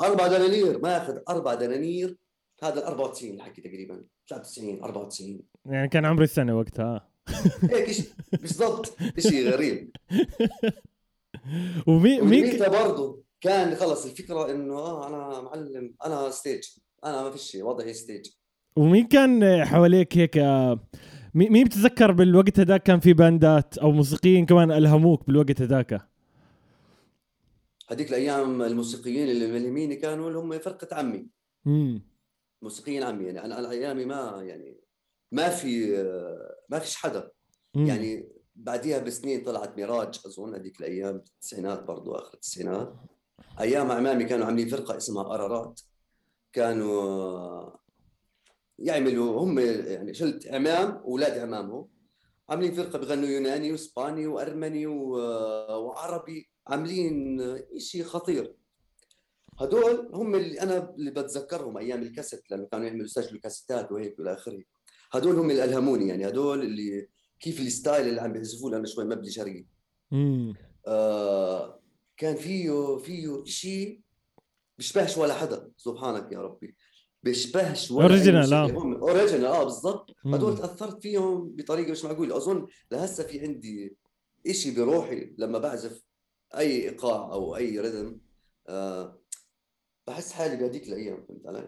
أربع 0.00 0.26
دنانير 0.26 0.78
ما 0.78 0.96
أخذ 0.96 1.18
أربع 1.28 1.54
دنانير. 1.54 2.16
هذا 2.62 2.78
ال 2.78 2.84
94 2.84 3.34
الحكي 3.34 3.60
تقريبا. 3.60 4.04
93 4.28 4.82
94 4.82 5.40
يعني 5.66 5.88
كان 5.88 6.04
عمري 6.04 6.24
السنة 6.24 6.58
وقتها. 6.58 7.08
هيك 7.72 7.90
شيء 7.90 8.06
بالضبط. 8.40 8.96
شيء 9.18 9.50
غريب. 9.50 9.90
ومي 11.86 12.20
مي 12.20 12.58
برضه 12.58 13.22
كان 13.40 13.74
خلص 13.74 14.04
الفكرة 14.06 14.50
إنه 14.50 14.74
آه 14.74 15.08
أنا 15.08 15.40
معلم 15.40 15.94
أنا 16.04 16.30
stage 16.30 16.62
أنا 17.04 17.22
ما 17.22 17.30
فيش 17.30 17.54
وضعي 17.54 17.94
stage 17.94 18.26
ومين 18.76 19.06
كان 19.06 19.64
حواليك 19.64 20.18
هيك 20.18 20.38
مين 21.34 21.64
بتتذكر 21.64 22.12
بالوقت 22.12 22.60
هذاك 22.60 22.82
كان 22.82 23.00
في 23.00 23.12
band 23.12 23.65
ات 23.65 23.78
أو 23.78 23.92
موسيقيين 23.92 24.46
كمان 24.46 24.72
ألهموك 24.72 25.26
بالوقت 25.26 25.62
هذاك؟ 25.62 26.15
هذيك 27.88 28.08
الأيام 28.08 28.62
الموسيقيين 28.62 29.28
اللي 29.28 29.46
ملهميني 29.46 29.96
كانوا 29.96 30.28
اللي 30.28 30.38
هم 30.38 30.58
فرقة 30.58 30.96
عمي. 30.96 31.28
امم 31.66 32.02
موسيقيين 32.62 33.02
عمي 33.02 33.24
يعني 33.24 33.44
أنا 33.44 33.54
على 33.54 33.70
أيامي 33.70 34.04
ما 34.04 34.42
يعني 34.42 34.80
ما 35.32 35.48
في 35.48 35.96
ما 36.68 36.78
فيش 36.78 36.96
حدا. 36.96 37.30
مم. 37.74 37.86
يعني 37.86 38.28
بعديها 38.54 38.98
بسنين 38.98 39.42
طلعت 39.42 39.76
ميراج 39.76 40.20
أظن 40.26 40.54
هذيك 40.54 40.80
الأيام 40.80 41.16
التسعينات 41.16 41.82
برضو 41.82 42.14
آخر 42.14 42.34
التسعينات. 42.34 42.94
أيام 43.60 43.90
عمامي 43.90 44.24
كانوا 44.24 44.46
عاملين 44.46 44.68
فرقة 44.68 44.96
اسمها 44.96 45.22
قرارات 45.22 45.80
كانوا 46.52 47.70
يعملوا 48.78 49.40
هم 49.40 49.58
يعني 49.58 50.14
شلت 50.14 50.46
عمام 50.46 50.90
أولاد 50.90 51.38
عمامهم. 51.38 51.88
عاملين 52.48 52.72
فرقة 52.72 52.98
بغنوا 52.98 53.28
يوناني 53.28 53.72
وإسباني 53.72 54.26
وأرمني 54.26 54.86
وعربي. 54.86 56.50
عاملين 56.68 57.38
شيء 57.78 58.04
خطير. 58.04 58.54
هدول 59.60 60.10
هم 60.14 60.34
اللي 60.34 60.60
أنا 60.60 60.94
اللي 60.98 61.10
بتذكرهم 61.10 61.78
أيام 61.78 62.02
الكاسيت 62.02 62.50
لأنه 62.50 62.66
كانوا 62.66 62.86
يعملوا 62.86 63.04
يسجلوا 63.04 63.40
كاسيتات 63.40 63.92
وهيك 63.92 64.18
والى 64.18 64.34
آخره. 64.34 64.62
هدول 65.12 65.36
هم 65.36 65.50
اللي 65.50 65.64
ألهموني 65.64 66.08
يعني 66.08 66.28
هدول 66.28 66.62
اللي 66.62 67.08
كيف 67.40 67.60
الستايل 67.60 68.08
اللي 68.08 68.20
عم 68.20 68.32
بيعزفوه 68.32 68.70
لأنه 68.70 68.84
شوي 68.86 69.04
مبني 69.04 69.30
شرقي. 69.30 69.64
آه 70.86 71.80
كان 72.16 72.36
فيه 72.36 72.96
فيه 72.96 73.44
شيء 73.44 74.00
بيشبهش 74.78 75.18
ولا 75.18 75.34
حدا 75.34 75.70
سبحانك 75.76 76.32
يا 76.32 76.38
ربي. 76.38 76.76
بيشبهش 77.22 77.90
ولا 77.90 78.06
original 78.06 78.54
آه. 78.54 78.70
original 78.70 79.46
آه 79.46 79.64
بالضبط. 79.64 80.10
هدول 80.26 80.58
تأثرت 80.58 81.02
فيهم 81.02 81.56
بطريقة 81.56 81.90
مش 81.90 82.04
معقولة. 82.04 82.36
أظن 82.36 82.66
لهسه 82.90 83.24
في 83.24 83.40
عندي 83.40 83.96
شيء 84.50 84.76
بروحي 84.76 85.34
لما 85.38 85.58
بعزف 85.58 86.02
أي 86.58 86.88
ايقاع 86.88 87.32
أو 87.32 87.56
أي 87.56 87.80
rhythm 87.80 88.20
آه 88.68 89.18
بحس 90.08 90.32
حالي 90.32 90.56
بهذيك 90.56 90.88
الأيام 90.88 91.18
فهمت 91.28 91.46
علي؟ 91.46 91.64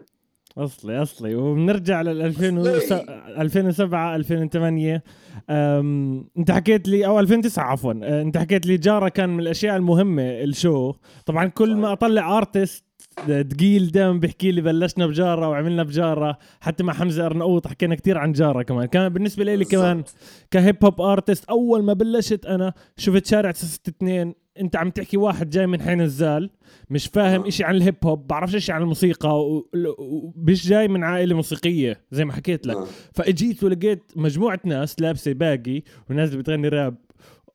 أصلي 0.57 1.01
أصلي. 1.01 1.35
وبنرجع 1.35 2.01
لل 2.01 2.21
2007 2.21 4.15
2008 4.15 5.03
أنت 6.37 6.51
حكيت 6.51 6.87
لي 6.87 7.05
أو 7.05 7.19
2009 7.19 7.63
عفوا. 7.63 7.93
أه، 8.03 8.21
أنت 8.21 8.37
حكيت 8.37 8.65
لي 8.65 8.77
جارة 8.77 9.09
كان 9.09 9.29
من 9.29 9.39
الأشياء 9.39 9.75
المهمة 9.75 10.23
ال 10.23 10.35
show. 10.35 10.93
طبعا 11.25 11.45
كل 11.45 11.75
ما 11.75 11.93
أطلع 11.93 12.37
artist 12.37 12.83
ثقيل 13.27 13.91
دائما 13.91 14.13
بيحكي 14.13 14.51
لي 14.51 14.61
بلشنا 14.61 15.07
بجارة 15.07 15.49
وعملنا 15.49 15.83
بجارة 15.83 16.37
حتى 16.61 16.83
مع 16.83 16.93
حمزة 16.93 17.25
أرناؤوط 17.25 17.67
حكينا 17.67 17.95
كثير 17.95 18.17
عن 18.17 18.31
جارة 18.31 18.63
كمان. 18.63 18.85
كان 18.85 19.09
بالنسبة 19.09 19.43
لي 19.43 19.65
كمان 19.65 20.03
ك 20.51 20.59
hip 20.59 20.85
hop 20.85 21.01
artist 21.01 21.45
أول 21.45 21.83
ما 21.83 21.93
بلشت 21.93 22.45
أنا 22.45 22.73
شفت 22.97 23.25
شارع 23.25 23.51
962 23.51 24.33
انت 24.59 24.75
عم 24.75 24.89
تحكي 24.89 25.17
واحد 25.17 25.49
جاي 25.49 25.67
من 25.67 25.81
حي 25.81 26.01
نزال 26.01 26.49
مش 26.89 27.07
فاهم 27.07 27.41
آه. 27.43 27.47
إشي 27.47 27.63
عن 27.63 27.75
ال 27.75 27.80
hip 27.80 27.95
hop 28.03 28.27
بعرفش 28.27 28.55
إشي 28.55 28.71
عن 28.71 28.81
الموسيقى 28.81 29.61
ومش 29.73 30.67
جاي 30.67 30.87
من 30.87 31.03
عائلة 31.03 31.35
موسيقية 31.35 32.01
زي 32.11 32.25
ما 32.25 32.33
حكيت 32.33 32.67
لك 32.67 32.75
آه. 32.75 32.87
فإجيت 33.13 33.63
ولقيت 33.63 34.03
مجموعة 34.15 34.59
ناس 34.63 35.01
لابسة 35.01 35.33
baggy 35.33 35.83
وناس 36.09 36.35
بتغني 36.35 36.67
rap 36.67 36.95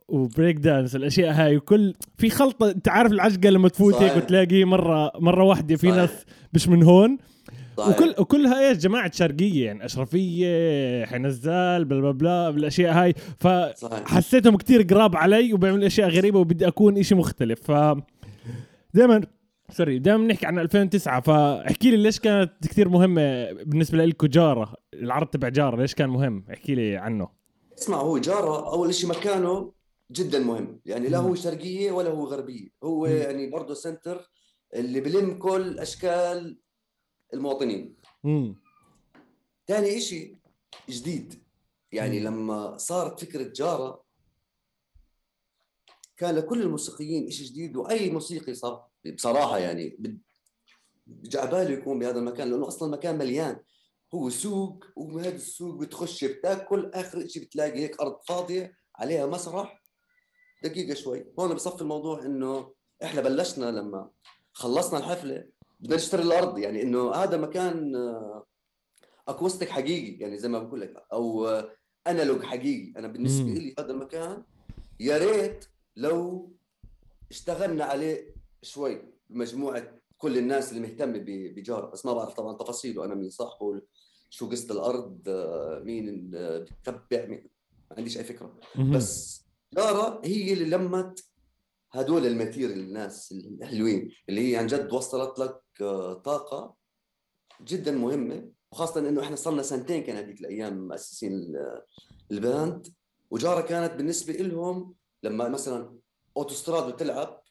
و 0.08 0.16
break 0.16 0.56
dance 0.56 0.96
الأشياء 0.96 1.32
هاي 1.34 1.56
وكل 1.56 1.94
في 2.18 2.30
خلطة 2.30 2.70
أنت 2.70 2.88
عارف 2.88 3.12
العجقه 3.12 3.50
لما 3.50 3.68
تفوت 3.68 3.94
هيك 3.94 4.16
وتلاقي 4.16 4.64
مره 4.64 5.12
مرة 5.18 5.44
واحدة 5.44 5.76
في 5.76 5.90
ناس 5.90 6.24
مش 6.54 6.68
من 6.68 6.82
هون 6.82 7.18
صحيح. 7.18 7.33
وكل 7.78 8.14
وكلها 8.18 8.68
إيش 8.68 8.78
جماعة 8.78 9.12
شرقية 9.12 9.66
يعني 9.66 9.84
أشرفية 9.84 11.04
حي 11.04 11.36
نزال 11.36 11.84
blah 11.84 12.00
blah 12.00 12.10
blah 12.10 12.50
بالأشياء 12.50 12.92
هاي. 12.92 13.14
فحسيتهم 13.38 14.56
كتير 14.56 14.82
قراب 14.82 15.16
علي 15.16 15.52
وبيعملوا 15.52 15.86
أشياء 15.86 16.08
غريبة 16.08 16.38
وبدي 16.38 16.68
أكون 16.68 16.98
إشي 16.98 17.14
مختلف. 17.14 17.70
ف 17.70 17.96
دائما 18.94 19.20
sorry 19.70 19.98
دائما 19.98 20.24
بنحكي 20.24 20.46
عن 20.46 20.58
2009 20.58 21.20
فاحكي 21.20 21.90
لي 21.90 21.96
ليش 21.96 22.20
كانت 22.20 22.52
كثير 22.62 22.88
مهمة 22.88 23.52
بالنسبة 23.52 24.04
لكم 24.04 24.26
جارة 24.26 24.74
العرض 24.94 25.26
تبع 25.26 25.48
جارة 25.48 25.76
ليش 25.76 25.94
كان 25.94 26.08
مهم؟ 26.08 26.44
احكي 26.52 26.74
لي 26.74 26.96
عنه. 26.96 27.28
اسمع 27.78 27.96
هو 27.96 28.18
جارة 28.18 28.72
أول 28.72 28.94
شيء 28.94 29.10
مكانه 29.10 29.72
جدا 30.12 30.38
مهم. 30.38 30.80
يعني 30.86 31.08
لا 31.08 31.18
هو 31.18 31.34
شرقية 31.34 31.92
ولا 31.92 32.10
هو 32.10 32.24
غربية. 32.24 32.68
هو 32.84 33.06
يعني 33.06 33.50
برضه 33.50 33.74
سنتر 33.74 34.30
اللي 34.74 35.00
بلم 35.00 35.38
كل 35.38 35.78
أشكال 35.78 36.58
المواطنين. 37.34 37.96
ثاني 39.68 40.00
شيء 40.00 40.36
جديد 40.88 41.42
يعني 41.92 42.20
مم. 42.20 42.26
لما 42.26 42.76
صارت 42.76 43.20
فكرة 43.20 43.52
جارة 43.52 44.04
كان 46.16 46.34
لكل 46.34 46.62
الموسيقيين 46.62 47.30
شيء 47.30 47.46
جديد 47.46 47.76
وأي 47.76 48.10
موسيقي 48.10 48.54
صار 48.54 48.86
بصراحة 49.14 49.58
يعني 49.58 49.96
بجع 51.06 51.44
باله 51.44 51.70
يكون 51.70 51.98
بهذا 51.98 52.18
المكان 52.18 52.50
لأنه 52.50 52.68
أصلا 52.68 52.88
المكان 52.88 53.18
مليان. 53.18 53.60
هو 54.14 54.30
سوق 54.30 54.84
ومن 54.96 55.20
هذا 55.24 55.34
السوق 55.36 55.80
بتخش 55.80 56.24
بتأكل 56.24 56.90
آخر 56.94 57.26
شيء 57.28 57.42
بتلاقي 57.44 57.78
هيك 57.80 58.00
أرض 58.00 58.20
فاضية 58.28 58.76
عليها 58.96 59.26
مسرح. 59.26 59.82
دقيقة 60.62 60.94
شوي. 60.94 61.26
هون 61.38 61.54
بصفي 61.54 61.82
الموضوع 61.82 62.22
إنه 62.22 62.74
إحنا 63.04 63.20
بلشنا 63.20 63.64
لما 63.66 64.10
خلصنا 64.52 64.98
الحفلة 64.98 65.48
بدنا 65.84 65.96
نشتري 65.96 66.22
الأرض 66.22 66.58
يعني 66.58 66.82
إنه 66.82 67.12
هذا 67.12 67.36
مكان 67.36 67.92
اكوستيك 69.28 69.68
حقيقي 69.68 70.18
يعني 70.20 70.38
زي 70.38 70.48
ما 70.48 70.58
بقول 70.58 70.80
لك 70.80 71.06
أو 71.12 71.48
أنالوج 72.06 72.42
حقيقي. 72.42 72.92
أنا 72.96 73.08
بالنسبة 73.08 73.50
لي 73.50 73.74
هذا 73.78 73.92
المكان 73.92 74.42
يا 75.00 75.18
ريت 75.18 75.64
لو 75.96 76.50
اشتغلنا 77.30 77.84
عليه 77.84 78.34
شوي 78.62 79.02
مجموعه 79.30 80.00
كل 80.18 80.38
الناس 80.38 80.72
اللي 80.72 80.80
مهتمة 80.80 81.24
بجاره. 81.26 81.90
بس 81.90 82.06
ما 82.06 82.12
بعرف 82.12 82.34
طبعا 82.34 82.56
تفاصيله 82.56 83.04
أنا 83.04 83.14
مين 83.14 83.30
صاحبه 83.30 83.80
شو 84.30 84.50
قصة 84.50 84.74
الأرض 84.74 85.28
مين 85.84 86.30
بتتبع 86.30 87.26
مين 87.26 87.48
ما 87.90 87.96
عنديش 87.98 88.18
اي 88.18 88.24
فكرة. 88.24 88.58
بس 88.92 89.44
جاره 89.74 90.20
هي 90.24 90.52
اللي 90.52 90.76
لمت 90.76 91.24
هدول 91.94 92.26
ال 92.26 92.32
material 92.32 92.78
الناس 92.80 93.32
الحلوين 93.32 94.10
اللي 94.28 94.52
هي 94.52 94.56
عن 94.56 94.66
جد 94.66 94.92
وصلت 94.92 95.38
لك 95.38 95.60
آه، 95.80 96.14
طاقة 96.14 96.74
جدا 97.64 97.92
مهمة 97.92 98.48
وخاصة 98.72 99.08
إنه 99.08 99.22
إحنا 99.22 99.36
صرنا 99.36 99.62
سنتين 99.62 100.02
كان 100.02 100.16
هذيك 100.16 100.40
الأيام 100.40 100.88
مؤسسين 100.88 101.56
ال 102.30 102.42
band 102.42 102.86
وجارة 103.30 103.60
كانت 103.60 103.92
بالنسبة 103.92 104.32
لهم 104.32 104.94
لما 105.22 105.48
مثلا 105.48 105.98
أوتوستراد 106.36 106.92
بتلعب 106.92 107.42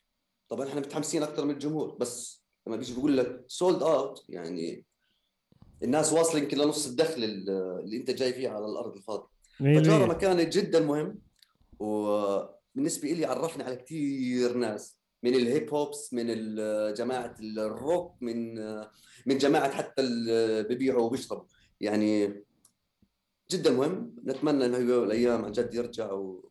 طبعا 0.50 0.68
إحنا 0.68 0.80
متحمسين 0.80 1.24
أكثر 1.24 1.46
من 1.46 1.52
الجمهور 1.52 1.96
بس 2.00 2.44
لما 2.68 2.76
بيجي 2.76 2.94
بيقول 2.94 3.18
لك 3.18 3.46
sold 3.48 3.84
out 3.84 4.26
يعني 4.30 4.86
الناس 5.84 6.14
واصلة 6.14 6.42
يمكن 6.42 6.58
لنص 6.58 6.88
الدخل 6.88 7.24
اللي 7.24 7.98
أنت 7.98 8.12
جاي 8.12 8.34
فيه 8.34 8.50
على 8.50 8.66
الأرض 8.66 8.96
الفاضية. 8.96 9.28
فجارة 9.60 10.06
مكان 10.06 10.50
جدا 10.50 10.80
مهم 10.80 11.20
وبالنسبه 12.74 13.08
لي 13.10 13.26
عرفني 13.26 13.64
على 13.64 13.76
كثير 13.76 14.58
ناس 14.58 14.98
من 15.24 15.36
ال 15.36 15.45
hip 15.45 15.74
hops 15.74 16.14
من 16.14 16.26
جماعة 16.94 17.36
الروك 17.58 18.16
من 18.22 18.56
من 19.26 19.38
جماعة 19.38 19.72
حتى 19.72 20.02
اللي 20.02 20.64
ببيعوا 20.64 21.02
وبيشربوا. 21.02 21.44
يعني 21.82 22.44
جدا 23.52 23.72
مهم. 23.72 24.16
نتمنى 24.26 24.66
إنه 24.66 24.78
يوم 24.78 25.04
الأيام 25.04 25.46
عن 25.46 25.52
جد 25.52 25.74
يرجع 25.74 26.12
و... 26.12 26.50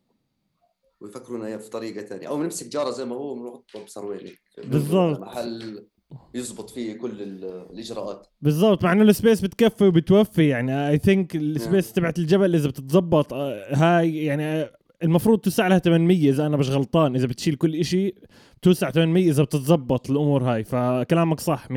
ويفكرونا 1.01 1.57
في 1.57 1.69
طريقة 1.69 2.05
ثانية 2.05 2.27
أو 2.27 2.43
نمسك 2.43 2.67
جارة 2.67 2.89
زي 2.89 3.05
ما 3.05 3.15
هو 3.15 3.33
ونحطه 3.33 3.85
بس 3.85 4.03
وين 4.03 4.31
بالضبط. 4.57 5.19
محل 5.19 5.87
يزبط 6.33 6.69
فيه 6.69 6.93
كل 6.93 7.21
الإجراءات. 7.21 8.27
بالضبط. 8.41 8.83
مع 8.83 8.91
إنه 8.91 9.03
ال 9.03 9.09
space 9.09 9.41
بتكفي 9.41 9.83
وبتوفي. 9.83 10.47
يعني 10.47 10.89
I 10.89 10.97
think 10.97 11.35
ال 11.35 11.45
space 11.45 11.93
تبعت 11.93 12.19
الجبل 12.19 12.55
إذا 12.55 12.69
بتتظبط 12.69 13.33
آه، 13.33 13.75
هاي 13.75 14.25
يعني 14.25 14.69
المفروض 15.03 15.39
توسع 15.39 15.67
لها 15.67 15.79
800 15.79 16.29
إذا 16.29 16.45
أنا 16.45 16.57
مش 16.57 16.69
غلطان 16.69 17.15
إذا 17.15 17.27
بتشيل 17.27 17.55
كل 17.55 17.85
شيء 17.85 18.15
توسع 18.61 18.91
800 18.91 19.29
إذا 19.29 19.43
بتتظبط 19.43 20.09
الأمور 20.09 20.43
هاي 20.43 20.63
فكلامك 20.63 21.39
صح 21.39 21.67
100% 21.67 21.71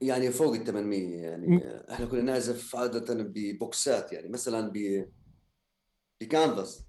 يعني 0.00 0.30
فوق 0.30 0.54
ال 0.54 0.64
800 0.64 1.16
يعني 1.16 1.46
م... 1.46 1.60
إحنا 1.90 2.06
كنا 2.06 2.22
نعزف 2.22 2.76
عادة 2.76 3.14
ببوكسات 3.14 4.12
يعني 4.12 4.28
مثلا 4.28 4.72
ب 4.74 5.06
بكانفاس. 6.20 6.84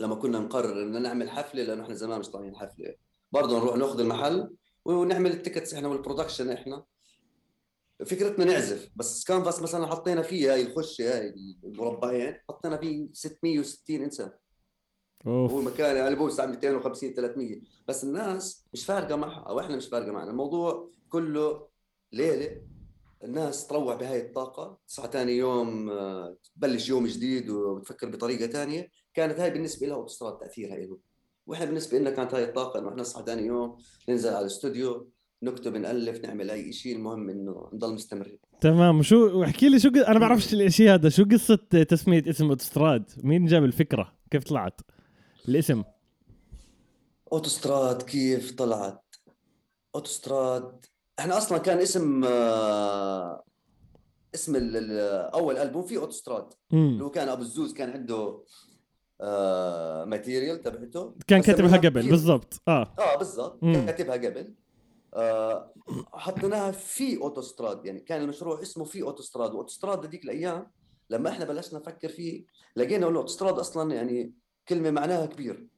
لما 0.00 0.14
كنا 0.14 0.38
نقرر 0.38 0.82
ان 0.82 1.02
نعمل 1.02 1.30
حفلة 1.30 1.62
لأنه 1.62 1.82
إحنا 1.82 1.94
زمان 1.94 2.20
مش 2.20 2.28
طالعين 2.28 2.56
حفلة. 2.56 2.94
برضه 3.32 3.58
نروح 3.58 3.76
ناخذ 3.76 4.00
المحل 4.00 4.50
ونعمل 4.84 5.30
ال 5.30 5.36
tickets 5.36 5.74
إحنا 5.74 5.88
وال 5.88 5.98
production 5.98 6.50
إحنا. 6.50 6.84
فكرتنا 8.04 8.44
نعزف 8.44 8.88
بس 8.96 9.24
كانفاس 9.24 9.62
مثلا 9.62 9.86
حطينا 9.86 10.22
فيه 10.22 10.52
هاي 10.52 10.62
الخشة 10.62 11.18
هاي 11.18 11.34
المربعين 11.64 12.34
حطينا 12.48 12.76
فيه 12.76 13.08
660 13.12 14.02
إنسان. 14.02 14.30
أوف. 15.26 15.52
هو 15.52 15.60
مكان 15.60 15.96
يعني 15.96 16.14
بوسع 16.14 16.46
250 16.46 17.14
300 17.14 17.60
بس 17.88 18.04
الناس 18.04 18.66
مش 18.72 18.84
فارقة 18.86 19.16
معها 19.16 19.40
أو 19.40 19.60
إحنا 19.60 19.76
مش 19.76 19.86
فارقة 19.86 20.12
معنا. 20.12 20.30
الموضوع 20.30 20.90
كله 21.08 21.68
ليلة 22.12 22.62
الناس 23.24 23.66
تروح 23.66 23.94
بهاي 23.96 24.20
الطاقة. 24.20 24.78
تصحى 24.88 25.08
ثاني 25.12 25.32
يوم 25.36 25.90
آه، 25.90 26.36
تبلش 26.56 26.88
يوم 26.88 27.06
جديد 27.06 27.50
وتفكر 27.50 28.08
بطريقة 28.08 28.46
ثانية 28.46 28.90
كانت 29.14 29.40
هاي 29.40 29.50
بالنسبة 29.50 29.86
لها 29.86 29.96
اوتوستراد 29.96 30.38
تاثيرها 30.38 30.76
له 30.76 30.98
وإحنا 31.46 31.64
بالنسبة 31.64 31.98
لنا 31.98 32.10
كانت 32.10 32.34
هاي 32.34 32.44
الطاقة 32.44 32.78
إنه 32.80 32.88
إحنا 32.88 33.00
نصحى 33.00 33.22
ثاني 33.26 33.42
يوم 33.46 33.78
ننزل 34.08 34.30
على 34.30 34.40
الاستوديو 34.40 35.10
نكتب 35.42 35.76
نألف 35.76 36.24
نعمل 36.24 36.50
أي 36.50 36.72
شيء 36.72 36.96
المهم 36.96 37.30
إنه 37.30 37.70
نضل 37.72 37.94
مستمرين 37.94 38.38
تمام. 38.60 39.02
شو 39.02 39.44
احكي 39.44 39.68
لي 39.68 39.78
شو 39.78 39.90
ق... 39.90 39.96
أنا 39.96 40.18
بعرفش 40.18 40.54
الشيء 40.54 40.94
هذا. 40.94 41.08
شو 41.08 41.24
قصة 41.24 41.56
تسمية 41.88 42.22
اسم 42.30 42.48
أوتوستراد؟ 42.48 43.10
مين 43.22 43.46
جاب 43.46 43.64
الفكرة؟ 43.64 44.12
كيف 44.30 44.44
طلعت؟ 44.44 44.80
الاسم. 45.48 45.82
أوتوستراد 47.32 48.02
كيف 48.02 48.52
طلعت؟ 48.52 49.04
أوتوستراد 49.94 50.86
إحنا 51.18 51.38
أصلا 51.38 51.58
كان 51.58 51.78
اسم 51.78 52.24
آه، 52.24 53.44
اسم 54.34 54.56
أول 55.34 55.56
ألبوم 55.56 55.82
فيه 55.82 55.98
أوتوستراد. 55.98 56.46
اللي 56.72 57.04
هو 57.04 57.10
كان 57.10 57.28
أبو 57.28 57.42
الزوز 57.42 57.72
كان 57.72 57.90
عنده 57.90 58.44
آه 59.20 60.04
material 60.04 60.62
تبعته. 60.62 61.14
كان 61.26 61.42
كاتبها 61.42 61.76
قبل 61.76 62.10
بالضبط. 62.10 62.62
آه. 62.68 62.94
آه 62.98 63.18
بالضبط. 63.18 63.60
كاتبها 63.64 64.14
قبل. 64.14 64.38
آه، 64.38 64.65
حطيناها 66.12 66.70
في 66.70 67.16
أوتوستراد. 67.16 67.86
يعني 67.86 68.00
كان 68.00 68.22
المشروع 68.22 68.62
اسمه 68.62 68.84
في 68.84 69.02
أوتوستراد. 69.02 69.54
وأوتوستراد 69.54 70.06
هذيك 70.06 70.24
الأيام 70.24 70.70
لما 71.10 71.30
إحنا 71.30 71.44
بلشنا 71.44 71.78
نفكر 71.78 72.08
فيه 72.08 72.44
لقينا 72.76 73.08
إنه 73.08 73.18
أوتوستراد 73.18 73.58
أصلا 73.58 73.94
يعني 73.94 74.34
كلمة 74.68 74.90
معناها 74.90 75.26
كبير. 75.26 75.68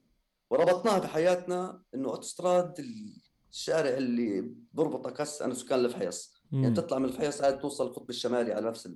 وربطناها 0.51 0.99
بحياتنا 0.99 1.83
إنه 1.95 2.09
أوتوستراد 2.09 2.75
الشارع 3.51 3.91
اللي 3.91 4.51
بربطك 4.73 5.21
هسه 5.21 5.45
أنا 5.45 5.55
سكان 5.55 5.85
الفحيص. 5.85 6.35
يعني 6.53 6.75
تطلع 6.75 6.99
من 6.99 7.05
الفحيص 7.05 7.43
عاد 7.43 7.59
توصل 7.59 7.87
القطب 7.87 8.11
الشمالي 8.11 8.53
على 8.53 8.69
نفس 8.69 8.91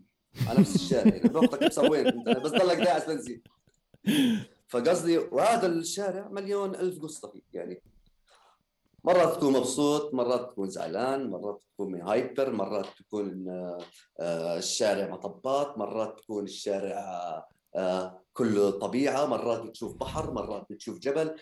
على 0.47 0.61
نفس 0.61 0.75
الشارع. 0.75 1.15
يعني 1.15 1.29
بربطك 1.29 1.65
بس 1.65 1.82
وين 1.82 2.07
أنت؟ 2.07 2.29
بس 2.29 2.51
ضلك 2.51 2.77
داعس 2.77 3.05
بنزين 3.05 3.43
فقصدي 4.69 5.19
وهذا 5.19 5.67
الشارع 5.67 6.29
مليون 6.29 6.75
ألف 6.75 7.03
قصه 7.03 7.31
فيه. 7.31 7.43
يعني 7.53 7.83
مرات 9.05 9.37
تكون 9.37 9.53
مبسوط 9.53 10.15
مرات 10.15 10.51
تكون 10.51 10.69
زعلان 10.69 11.31
مرات 11.31 11.63
تكون 11.75 12.01
hyper 12.03 12.53
مرات 12.53 12.87
تكون 12.99 13.49
آه، 14.21 14.59
الشارع 14.59 15.09
مطبات 15.11 15.79
مرات 15.79 16.21
تكون 16.21 16.45
الشارع 16.45 16.99
آه، 17.77 18.23
كله 18.33 18.71
طبيعة 18.71 19.27
مرات 19.27 19.63
بتشوف 19.63 19.97
بحر 19.97 20.31
مرات 20.33 20.67
بتشوف 20.71 20.99
جبل. 20.99 21.37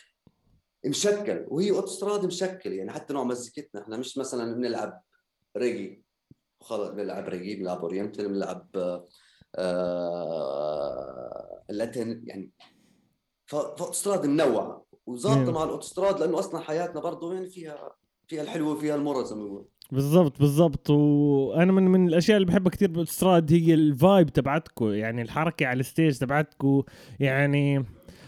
مشكل 0.87 1.45
وهي 1.49 1.71
أوتوستراد 1.71 2.27
مشكل 2.27 2.73
يعني 2.73 2.93
حتى 2.93 3.15
نوع 3.15 3.25
مزيكتنا. 3.25 3.83
إحنا 3.83 3.97
مش 3.97 4.19
مثلا 4.19 4.55
بنلعب 4.55 5.03
ريجي. 5.57 6.05
خلص 6.61 6.89
بنلعب 6.91 7.29
ريجي 7.29 7.57
بنلعب 7.57 7.81
oriental 7.81 8.29
بنلعب 8.29 8.69
آه 9.57 11.63
Latin 11.69 12.23
يعني 12.27 12.51
فأوتوستراد 13.47 14.27
منوعة. 14.27 14.85
وظابطه 15.13 15.53
مع 15.53 15.65
الأوتوستراد 15.65 16.21
لأنه 16.21 16.39
أصلا 16.39 16.61
حياتنا 16.61 17.01
برضه 17.01 17.35
يعني 17.35 17.47
فيها 17.47 17.93
فيها 18.27 18.43
الحلوة 18.43 18.73
وفيها 18.73 18.95
المرة 18.95 19.23
زي 19.23 19.35
ما 19.35 19.43
بيقولوا 19.43 19.65
بالضبط 19.93 20.39
بالضبط. 20.39 20.91
وأنا 20.91 21.73
من 21.73 21.83
من 21.83 22.09
الأشياء 22.09 22.37
اللي 22.37 22.47
بحبها 22.47 22.71
كثير 22.71 22.91
بالأوتوستراد 22.91 23.53
هي 23.53 23.75
ال 23.75 23.86
vibe 23.86 24.29
تبعتكم 24.29 24.93
يعني 24.93 25.23
الحركة 25.23 25.67
على 25.67 25.81
ال 25.81 25.87
stage 25.87 26.19
تبعتكم 26.19 26.83
يعني 27.21 27.85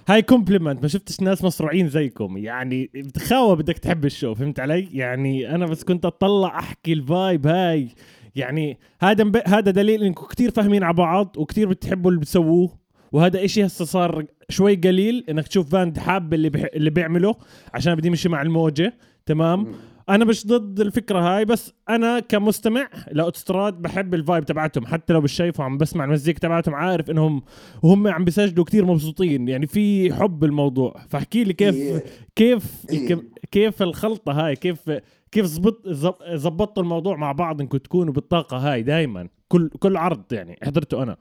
هاي 0.08 0.22
compliment 0.22 0.82
ما 0.82 0.88
شفتش 0.88 1.20
ناس 1.20 1.44
مصروعين 1.44 1.88
زيكم. 1.88 2.36
يعني 2.36 2.90
بتخاوى 2.94 3.56
بدك 3.56 3.78
تحب 3.78 4.04
ال 4.04 4.10
show 4.10 4.34
فهمت 4.34 4.60
علي؟ 4.60 4.88
يعني 4.92 5.54
أنا 5.54 5.66
بس 5.66 5.84
كنت 5.84 6.04
أطلع 6.04 6.58
أحكي 6.58 6.92
ال 6.92 7.03
vibe 7.03 7.46
هاي. 7.46 7.88
يعني 8.34 8.78
هذا 9.00 9.24
مب... 9.24 9.36
هذا 9.46 9.70
دليل 9.70 10.02
انكم 10.02 10.26
كثير 10.26 10.50
فاهمين 10.50 10.82
على 10.82 10.94
بعض 10.94 11.36
وكثير 11.38 11.68
بتحبوا 11.68 12.10
اللي 12.10 12.20
بتسووه. 12.20 12.70
وهذا 13.12 13.44
إشي 13.44 13.66
هسه 13.66 13.84
صار 13.84 14.24
شوي 14.52 14.74
قليل 14.74 15.24
إنك 15.28 15.48
تشوف 15.48 15.70
band 15.70 15.98
حاب 15.98 16.34
اللي 16.34 16.50
بح... 16.50 16.66
اللي 16.74 16.90
بيعمله 16.90 17.34
عشان 17.74 17.94
بدي 17.94 18.08
يمشي 18.08 18.28
مع 18.28 18.42
الموجة. 18.42 18.98
تمام؟ 19.26 19.66
أنا 20.08 20.24
مش 20.24 20.46
ضد 20.46 20.80
الفكرة 20.80 21.18
هاي 21.18 21.44
بس 21.44 21.72
أنا 21.88 22.20
كمستمع 22.20 22.88
لاوتستراد 23.12 23.74
بحب 23.74 24.14
ال 24.14 24.20
vibe 24.20 24.44
تبعتهم. 24.44 24.86
حتى 24.86 25.12
لو 25.12 25.20
مش 25.20 25.32
شايفه 25.32 25.64
عم 25.64 25.78
بسمع 25.78 26.04
المزيكا 26.04 26.38
تبعتهم 26.38 26.74
عارف 26.74 27.10
إنهم 27.10 27.42
وهم 27.82 28.08
عم 28.08 28.24
بيسجلوا 28.24 28.64
كتير 28.64 28.84
مبسوطين. 28.84 29.48
يعني 29.48 29.66
في 29.66 30.14
حب 30.14 30.44
الموضوع 30.44 30.96
فاحكي 31.08 31.44
لي 31.44 31.52
كيف 31.52 31.74
إيه. 31.74 32.04
كيف 32.36 32.84
إيه. 32.90 33.22
كيف 33.50 33.82
الخلطة 33.82 34.32
هاي؟ 34.32 34.56
كيف 34.56 34.90
كيف 35.32 35.46
زبط 35.46 35.88
زبطتوا 36.32 36.82
الموضوع 36.82 37.16
مع 37.16 37.32
بعض 37.32 37.60
إنكم 37.60 37.78
تكونوا 37.78 38.12
بالطاقة 38.12 38.56
هاي 38.56 38.82
دائما 38.82 39.28
كل 39.48 39.68
كل 39.68 39.96
عرض 39.96 40.32
يعني 40.32 40.58
حضرته 40.62 41.02
أنا. 41.02 41.16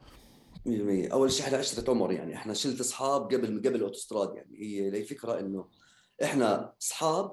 100% 0.66 1.12
أول 1.12 1.32
شيء 1.32 1.46
إحنا 1.46 1.58
عشرة 1.58 1.90
عمر 1.90 2.12
يعني. 2.12 2.34
إحنا 2.34 2.54
شلة 2.54 2.80
أصحاب 2.80 3.22
قبل 3.22 3.58
قبل 3.58 3.74
الاوتوستراد 3.74 4.36
يعني. 4.36 4.58
هي 4.58 4.90
لي 4.90 5.04
فكرة 5.04 5.40
إنه 5.40 5.68
إحنا 6.22 6.74
أصحاب 6.82 7.32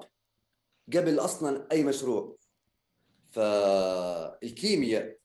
قبل 0.94 1.20
أصلا 1.20 1.68
أي 1.72 1.84
مشروع. 1.84 2.38
فالكيمياء 3.32 5.18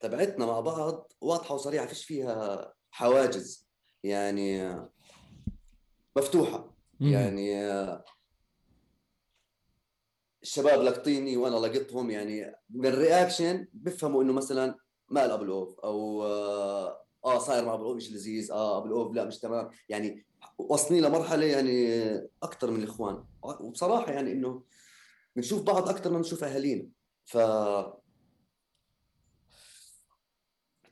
تبعتنا 0.00 0.46
مع 0.46 0.60
بعض 0.60 1.12
واضحة 1.20 1.54
وصريحة 1.54 1.86
فيش 1.86 2.04
فيها 2.04 2.74
حواجز 2.90 3.68
يعني 4.04 4.78
مفتوحة. 6.16 6.74
يعني 7.00 7.70
الشباب 10.42 10.82
لقطيني 10.82 11.36
وأنا 11.36 11.56
لقطهم 11.56 12.10
يعني 12.10 12.54
من 12.70 12.86
الرياكشن 12.86 13.66
بيفهموا 13.72 14.22
إنه 14.22 14.32
مثلا 14.32 14.74
مال 15.08 15.30
ابو 15.30 15.44
الأوف 15.44 15.80
أو 15.80 16.22
آه 17.24 17.38
صاير 17.38 17.64
مع 17.64 17.74
أبو 17.74 17.94
مش 17.94 18.12
لذيذ. 18.12 18.52
آه 18.52 18.78
أبو 18.78 19.12
لا 19.12 19.24
مش 19.24 19.38
تمام. 19.38 19.70
يعني 19.88 20.24
وصلني 20.58 21.00
لمرحلة 21.00 21.46
يعني 21.46 22.06
أكثر 22.42 22.70
من 22.70 22.82
الاخوان 22.82 23.24
وبصراحة 23.42 24.12
يعني 24.12 24.32
إنه 24.32 24.62
بنشوف 25.36 25.62
بعض 25.62 25.88
أكثر 25.88 26.10
ما 26.10 26.16
بنشوف 26.16 26.44
أهالينا. 26.44 26.88
ف 27.24 27.36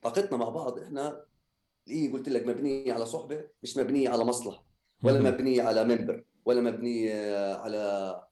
طاقتنا 0.02 0.36
مع 0.36 0.48
بعض 0.48 0.78
إحنا 0.78 1.24
اللي 1.88 2.08
قلت 2.08 2.28
لك 2.28 2.46
مبنية 2.46 2.92
على 2.92 3.06
صحبة 3.06 3.48
مش 3.62 3.76
مبنية 3.76 4.08
على 4.08 4.24
مصلحة 4.24 4.66
ولا 5.02 5.20
مبنية 5.20 5.62
على 5.62 5.84
منبر 5.84 6.24
ولا 6.44 6.60
مبنية 6.60 7.54
على 7.54 8.22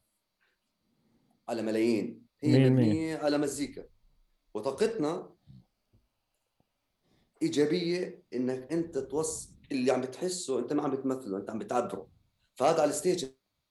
على 1.49 1.63
ملايين. 1.63 2.27
هي 2.41 2.71
مبنية 2.71 3.17
على 3.17 3.39
مزيكا. 3.39 3.85
وطاقتنا 4.55 5.36
إيجابية 7.43 8.23
إنك 8.35 8.73
أنت 8.73 8.99
توصل 8.99 9.49
اللي 9.73 9.91
عم 9.91 10.01
بتحسه 10.01 10.59
أنت 10.59 10.73
ما 10.73 10.83
عم 10.83 10.91
بتمثله 10.91 11.37
أنت 11.39 11.51
عم 11.51 11.59
بتعبره. 11.59 12.09
فهذا 12.55 12.81
على 12.81 12.91
ال 12.91 12.96
stage 12.96 13.25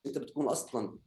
أنت 0.06 0.18
بتكون 0.18 0.48
أصلا 0.48 0.98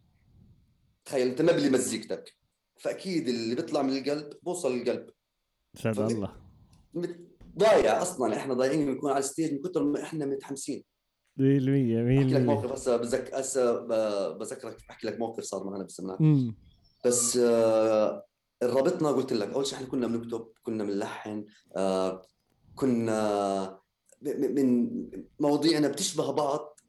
تخيل 1.05 1.29
أنت 1.29 1.43
مبلي 1.43 1.71
مزيكتك. 1.71 2.37
فأكيد 2.77 3.29
اللي 3.29 3.55
بيطلع 3.55 3.83
من 3.83 3.97
القلب 3.97 4.33
بوصل 4.43 4.77
للقلب. 4.77 5.11
سعد 5.75 5.99
الله. 5.99 6.33
ضايع 7.59 8.03
أصلا 8.03 8.37
إحنا 8.37 8.55
ضايعين 8.55 8.87
بنكون 8.87 9.11
على 9.11 9.19
ال 9.19 9.25
stage 9.25 9.53
من 9.53 9.63
كثر 9.63 9.85
ما 9.85 10.03
إحنا 10.03 10.27
متحمسين. 10.27 10.85
100% 11.39 11.41
100% 11.41 11.43
أحكي 11.43 12.35
لك 12.35 12.41
موقف 12.41 12.73
هسه 12.73 12.97
بذك 12.97 13.35
هسه 13.35 13.81
بذكرك 14.33 14.77
أحكي 14.91 15.07
لك 15.07 15.19
موقف 15.19 15.45
صار 15.45 15.65
معنا 15.65 15.83
بالسمنات 15.83 16.19
بس 17.07 17.37
آه 17.37 18.25
ربطنا 18.63 19.09
قلت 19.09 19.33
لك 19.33 19.49
أول 19.49 19.67
شيء 19.67 19.77
إحنا 19.77 19.89
كنا 19.89 20.07
بنكتب 20.07 20.49
كنا 20.63 20.85
بنلحن 20.85 21.47
آه 21.77 22.23
كنا 22.79 23.81
من 24.23 24.91
مواضيعنا 25.41 25.89
بتشبه 25.89 26.33
بعض 26.33 26.81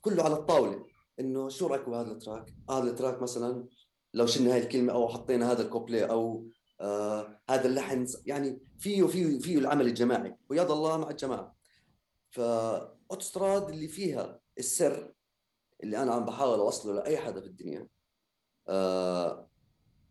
كله 0.00 0.22
على 0.22 0.34
الطاولة 0.34 0.86
إنه 1.20 1.48
شو 1.48 1.66
رأيك 1.66 1.88
بهذا 1.88 2.12
ال 2.12 2.18
track؟ 2.18 2.54
هذا 2.70 2.90
ال 2.90 2.95
track 2.95 3.22
مثلا 3.22 3.66
لو 4.14 4.26
شلنا 4.26 4.54
هاي 4.54 4.62
الكلمة 4.62 4.92
أو 4.92 5.08
حطينا 5.08 5.52
هذا 5.52 5.62
الكوبلي 5.62 6.04
أو 6.04 6.46
آه 6.80 7.40
هذا 7.50 7.66
اللحن 7.66 8.06
يعني 8.26 8.60
فيه 8.78 9.06
فيه 9.06 9.38
فيه 9.38 9.58
العمل 9.58 9.86
الجماعي 9.86 10.36
ويد 10.50 10.70
الله 10.70 10.96
مع 10.96 11.10
الجماعة 11.10 11.54
فأوتستراد 12.30 13.68
اللي 13.68 13.88
فيها 13.88 14.40
السر 14.58 15.14
اللي 15.82 16.02
أنا 16.02 16.12
عم 16.12 16.24
بحاول 16.24 16.58
أوصله 16.58 16.94
لأي 16.94 17.18
حدا 17.18 17.40
في 17.40 17.46
الدنيا 17.46 17.88
آه 18.68 19.48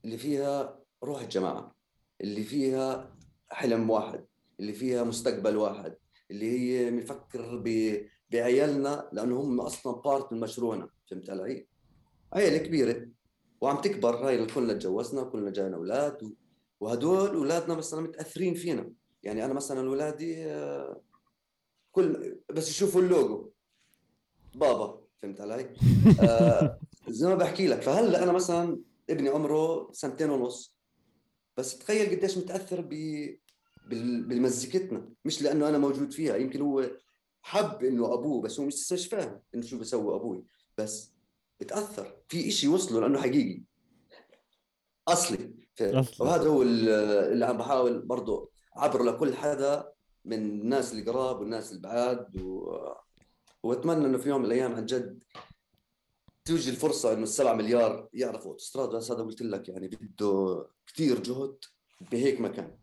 اللي 0.06 0.18
فيها 0.18 0.80
روح 1.04 1.22
الجماعة 1.22 1.76
اللي 2.22 2.44
فيها 2.44 3.16
حلم 3.50 3.90
واحد 3.90 4.26
اللي 4.60 4.74
فيها 4.74 5.04
مستقبل 5.04 5.58
واحد 5.58 5.96
اللي 6.32 6.60
هي 6.60 6.92
بنفكر 6.92 7.64
بعيالنا 8.32 9.10
لأنه 9.14 9.42
هم 9.42 9.62
أصلا 9.62 10.02
part 10.02 10.34
من 10.34 10.40
مشروعنا 10.40 10.90
فهمت 11.12 11.30
علي؟ 11.30 11.68
عيله 12.34 12.58
كبيرة 12.58 13.08
وعم 13.62 13.82
تكبر 13.82 14.16
هاي 14.16 14.46
كلنا 14.46 14.74
تجوزنا 14.74 15.24
كلنا 15.24 15.52
جانا 15.52 15.76
أولاد 15.78 16.34
وهدول 16.80 17.36
أولادنا 17.36 17.76
مثلا 17.76 18.02
متأثرين 18.02 18.54
فينا 18.54 18.94
يعني 19.24 19.46
أنا 19.46 19.54
مثلا 19.54 19.88
اولادي 19.88 20.46
آه، 20.46 21.02
كل 21.92 22.38
بس 22.54 22.70
يشوفوا 22.70 23.02
اللوجو 23.02 23.52
بابا 24.56 25.04
فهمت 25.22 25.42
علي؟ 25.42 25.74
آه 26.20 26.80
زي 27.10 27.28
ما 27.28 27.36
بحكي 27.36 27.68
لك 27.68 27.82
فهلأ 27.82 28.24
أنا 28.24 28.32
مثلا 28.32 28.80
ابني 29.10 29.30
عمره 29.30 29.92
سنتين 29.92 30.30
ونص 30.30 30.78
بس 31.58 31.78
تخيل 31.78 32.16
قديش 32.16 32.38
متأثر 32.38 32.82
ب 32.82 32.94
بالمزيكتنا 33.88 35.10
مش 35.26 35.42
لأنه 35.42 35.70
أنا 35.70 35.78
موجود 35.78 36.12
فيها 36.12 36.36
يمكن 36.36 36.62
هو 36.62 36.92
حب 37.42 37.84
إنه 37.84 38.14
أبوه 38.14 38.42
بس 38.42 38.60
هو 38.60 38.66
مش 38.66 39.08
فاهم 39.08 39.42
إنه 39.56 39.64
شو 39.64 39.80
بسوي 39.80 40.16
أبوي. 40.16 40.46
بس 40.78 41.14
بتأثر 41.60 42.16
في 42.28 42.48
إشي 42.48 42.68
وصله 42.68 43.02
لأنه 43.02 43.22
حقيقي. 43.22 43.64
أصلي. 45.08 45.54
وهذا 46.20 46.50
هو 46.50 46.62
اللي 46.62 47.46
عم 47.46 47.58
بحاول 47.58 48.02
برضه 48.02 48.52
اعبره 48.78 49.04
لكل 49.04 49.34
حدا 49.34 49.94
من 50.26 50.38
الناس 50.38 50.92
اللي 50.92 51.12
قراب 51.12 51.40
والناس 51.40 51.72
البعاد 51.72 52.42
و... 52.42 52.78
وأتمنى 53.64 54.06
إنه 54.06 54.18
في 54.18 54.30
يوم 54.30 54.40
من 54.40 54.46
الأيام 54.46 54.76
عن 54.76 54.86
جد 54.86 55.20
توجي 56.46 56.70
الفرصة 56.70 57.14
إنه 57.14 57.24
السبعة 57.24 57.54
مليار 57.54 58.10
يعرفوا 58.14 58.52
أوتوستراد. 58.52 58.90
بس 58.90 59.12
هذا 59.12 59.24
قلت 59.24 59.42
لك 59.42 59.70
يعني 59.70 59.88
بده 59.88 60.66
كثير 60.88 61.20
جهد 61.20 61.58
بهيك 62.12 62.42
مكان. 62.42 62.78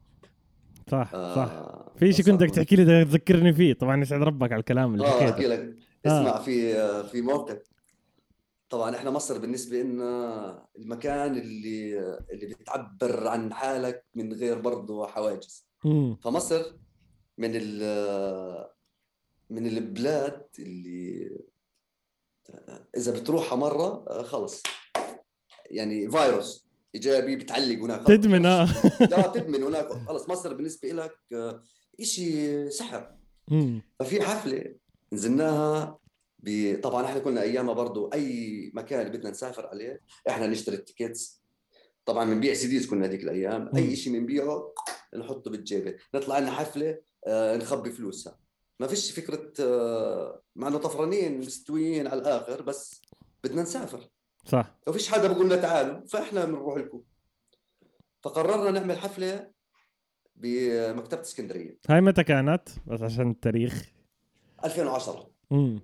صح 0.90 1.10
آه 1.14 1.34
صح 1.34 1.80
في 1.98 2.12
شيء 2.12 2.24
كنت 2.24 2.42
بدك 2.42 2.50
تحكي 2.54 2.76
لي 2.76 3.04
تذكرني 3.04 3.52
فيه؟ 3.52 3.72
طبعا 3.74 4.02
يسعد 4.02 4.22
ربك 4.22 4.52
على 4.52 4.60
الكلام 4.60 4.94
اللي 4.94 5.06
آه 5.06 5.30
أحكي 5.30 5.46
لك. 5.46 5.76
اسمع 6.06 6.36
آه. 6.36 6.42
في 6.42 6.74
في 7.08 7.20
موقف. 7.22 7.62
طبعا 8.70 8.96
إحنا 8.96 9.10
مصر 9.10 9.38
بالنسبة 9.38 9.82
لنا 9.82 10.66
المكان 10.78 11.36
اللي 11.36 11.98
اللي 12.32 12.46
بتعبر 12.46 13.28
عن 13.28 13.52
حالك 13.52 14.04
من 14.14 14.32
غير 14.32 14.58
برضه 14.60 15.06
حواجز. 15.06 15.66
مم. 15.84 16.16
فمصر 16.22 16.62
من 17.38 17.50
ال 17.54 18.70
من 19.50 19.66
البلاد 19.66 20.46
اللي 20.58 21.30
إذا 22.96 23.12
بتروحها 23.12 23.56
مرة 23.56 24.04
آه، 24.08 24.22
خلص. 24.22 24.62
يعني 25.70 26.10
فيروس. 26.10 26.69
إيجابي 26.94 27.36
بتعلق 27.36 27.78
هناك. 27.78 28.06
تدمن 28.06 28.46
آه. 28.46 28.68
لا 29.00 29.26
تدمن 29.26 29.62
هناك. 29.62 29.92
خلص 29.92 30.28
مصر 30.28 30.54
بالنسبة 30.54 30.88
لك 30.88 31.12
آه، 31.32 31.62
شيء 32.00 32.68
سحر. 32.68 33.14
ففي 34.00 34.22
حفلة 34.22 34.74
نزلناها 35.12 35.98
ب... 36.38 36.76
طبعا 36.82 37.04
إحنا 37.04 37.18
كنا 37.20 37.42
أيامها 37.42 37.74
برضه 37.74 38.10
أي 38.14 38.70
مكان 38.74 39.08
بدنا 39.08 39.30
نسافر 39.30 39.66
عليه 39.66 40.00
إحنا 40.28 40.46
نشتري 40.46 40.76
ال 40.76 40.85
tickets 40.85 41.42
طبعا 42.04 42.24
بنبيع 42.24 42.54
CDs 42.54 42.86
كنا 42.86 43.06
هذيك 43.06 43.24
الأيام. 43.24 43.70
أي 43.76 43.96
شيء 43.96 44.12
بنبيعه 44.12 44.74
نحطه 45.16 45.50
بالجيبة. 45.50 45.94
نطلع 46.14 46.38
لنا 46.38 46.50
حفلة 46.50 46.98
آه 47.26 47.56
نخبي 47.56 47.90
فلوسها. 47.90 48.38
ما 48.80 48.86
فيش 48.86 49.10
فكرة 49.10 49.52
آه 49.60 50.42
مع 50.56 50.68
إنه 50.68 50.78
طفرانين 50.78 51.38
مستويين 51.38 52.06
على 52.06 52.20
الآخر 52.20 52.62
بس 52.62 53.02
بدنا 53.44 53.62
نسافر. 53.62 54.08
صح. 54.44 54.78
فيش 54.92 55.08
حدا 55.12 55.32
بقول 55.32 55.46
لنا 55.46 55.56
تعالوا 55.56 56.06
فإحنا 56.06 56.44
بنروح 56.44 56.76
لكم. 56.78 57.02
فقررنا 58.22 58.70
نعمل 58.80 58.98
حفلة 58.98 59.50
بمكتبة 60.36 61.20
اسكندرية. 61.20 61.78
هاي 61.88 62.00
متى 62.00 62.24
كانت؟ 62.24 62.68
بس 62.86 63.02
عشان 63.02 63.30
التاريخ. 63.30 63.90
2010 64.64 65.30
امم 65.52 65.80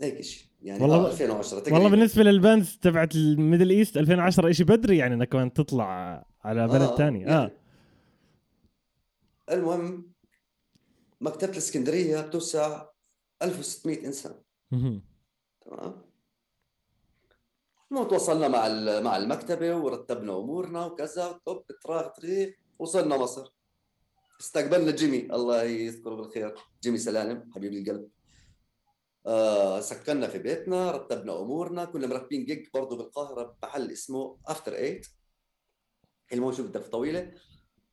هيك 0.00 0.20
شيء 0.20 0.48
يعني 0.62 0.82
والله 0.82 0.96
والله 0.96 1.08
ب- 1.08 1.12
2010 1.12 1.58
تقريبا. 1.58 1.76
والله 1.76 1.90
بالنسبة 1.90 2.22
لل 2.22 2.37
bands 2.37 2.76
تبعت 2.82 3.14
ال 3.16 3.24
Middle 3.24 3.70
East 3.70 3.96
2010 3.96 4.52
شيء 4.52 4.66
بدري 4.66 4.96
يعني 4.98 5.14
إنك 5.14 5.28
كمان 5.28 5.52
تطلع 5.52 6.24
على 6.44 6.68
بلد 6.68 6.94
ثاني 6.96 7.26
آه 7.26 7.30
يعني 7.30 7.50
المهم 9.50 10.12
مكتبة 11.20 11.52
الإسكندرية 11.52 12.20
بتوسع 12.20 12.86
1600 13.42 14.06
إنسان. 14.06 14.34
تمام؟ 14.70 16.07
المهم 17.90 18.08
تواصلنا 18.08 18.48
مع 18.48 18.68
مع 19.00 19.16
المكتبة 19.16 19.76
ورتبنا 19.76 20.32
أمورنا 20.38 20.86
وكذا. 20.86 21.40
طب 21.46 21.64
تراغ 21.82 22.08
طريق 22.08 22.58
وصلنا 22.78 23.16
مصر. 23.16 23.52
استقبلنا 24.40 24.90
جيمي. 24.90 25.18
الله 25.18 25.62
يذكره 25.62 26.14
بالخير. 26.14 26.54
جيمي 26.82 26.98
سلالم 26.98 27.50
حبيب 27.54 27.72
القلب 27.72 28.08
آه 29.26 29.80
سكننا 29.80 30.28
في 30.28 30.38
بيتنا 30.38 30.90
رتبنا 30.90 31.40
أمورنا. 31.40 31.84
كنا 31.84 32.06
مرتبين 32.06 32.44
جيج 32.44 32.68
برضه 32.74 32.96
بالقاهرة 32.96 33.56
بمحل 33.62 33.90
اسمه 33.90 34.38
After 34.46 34.74
Eight 34.74 35.06
الموجود 36.32 36.64
بالدفة 36.72 36.90
طويلة. 36.90 37.32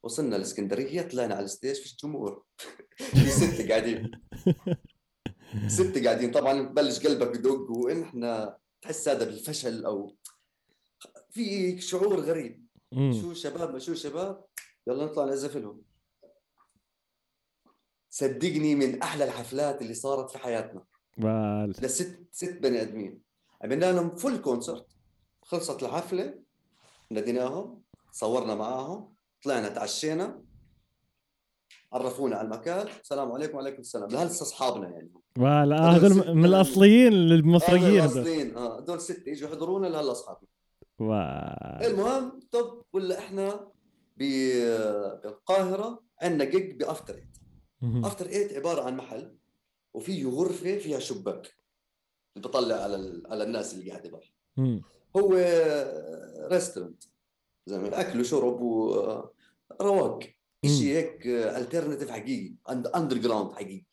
وصلنا 0.03 0.35
الإسكندرية 0.35 1.01
طلعنا 1.01 1.35
على 1.35 1.45
الستيج 1.45 1.75
في 1.75 1.95
جمهور. 2.03 2.43
في 2.97 3.29
ستة 3.29 3.69
قاعدين. 3.69 4.11
ستة 5.77 6.03
قاعدين. 6.03 6.31
طبعا 6.31 6.61
ببلش 6.61 7.07
قلبك 7.07 7.35
يدق 7.35 7.71
وإحنا 7.71 8.57
تحس 8.85 9.09
هذا 9.09 9.25
بالفشل 9.25 9.85
أو 9.85 10.15
في 11.29 11.81
شعور 11.81 12.19
غريب. 12.19 12.65
مم. 12.91 13.13
شو 13.21 13.33
شباب 13.33 13.77
شو 13.77 13.93
شباب 13.93 14.45
يلا 14.87 15.05
نطلع 15.05 15.25
نعزف 15.25 15.57
لهم 15.57 15.81
صدقني 18.09 18.75
من 18.75 19.01
أحلى 19.01 19.23
الحفلات 19.23 19.81
اللي 19.81 19.93
صارت 19.93 20.31
في 20.31 20.37
حياتنا. 20.37 20.85
بال. 21.17 21.73
لست 21.81 22.19
ست 22.31 22.57
بني 22.61 22.81
آدمين. 22.81 23.21
عملنا 23.63 23.91
لهم 23.91 24.15
full 24.15 24.37
concert 24.37 24.87
خلصت 25.43 25.83
الحفلة 25.83 26.39
ناديناهم 27.11 27.81
صورنا 28.11 28.55
معاهم 28.55 29.15
طلعنا 29.43 29.69
تعشينا. 29.69 30.44
عرفونا 31.95 32.35
على 32.35 32.45
المكان. 32.45 32.87
السلام 33.01 33.31
عليكم 33.31 33.57
وعليكم 33.57 33.79
السلام. 33.79 34.09
لهسه 34.09 34.43
اصحابنا 34.43 34.89
يعني. 34.89 35.11
آه 35.37 35.63
هذول 35.63 36.11
هذول 36.11 36.35
من 36.35 36.45
الأصليين 36.45 37.13
هذول 37.13 37.31
المصريين 37.31 37.83
هذول. 38.01 38.17
الأصليين 38.17 38.57
آه 38.57 38.79
دول 38.79 39.01
ست 39.01 39.27
اجوا 39.27 39.49
يحضرونا 39.49 39.87
لهلا 39.87 40.11
أصحابنا. 40.11 40.47
المهم 41.87 42.39
طب 42.51 42.81
ولا 42.93 43.19
إحنا 43.19 43.71
بالقاهرة 44.17 46.03
عندنا 46.21 46.43
gig 46.43 46.79
ب 46.79 46.85
After 46.85 47.15
Eight. 47.15 47.37
After 48.05 48.25
Eight 48.29 48.53
عبارة 48.53 48.81
عن 48.81 48.97
محل 48.97 49.35
وفيه 49.93 50.25
غرفة 50.25 50.77
فيها 50.77 50.99
شباك. 50.99 51.55
اللي 52.37 52.47
بطلع 52.47 52.75
على 52.75 52.95
ال- 52.95 53.27
على 53.31 53.43
الناس 53.43 53.73
اللي 53.73 53.91
قاعدة 53.91 54.09
برا. 54.09 54.21
هو 55.17 55.29
restaurant 56.51 57.03
زي 57.65 57.79
ما 57.79 58.01
أكل 58.01 58.19
وشرب 58.19 58.61
ورواق 58.61 60.19
مم. 60.23 60.34
شيء 60.67 60.95
هيك 60.95 61.27
alternative 61.27 62.11
حقيقي 62.11 62.55
underground 62.95 63.53
حقيقي. 63.53 63.85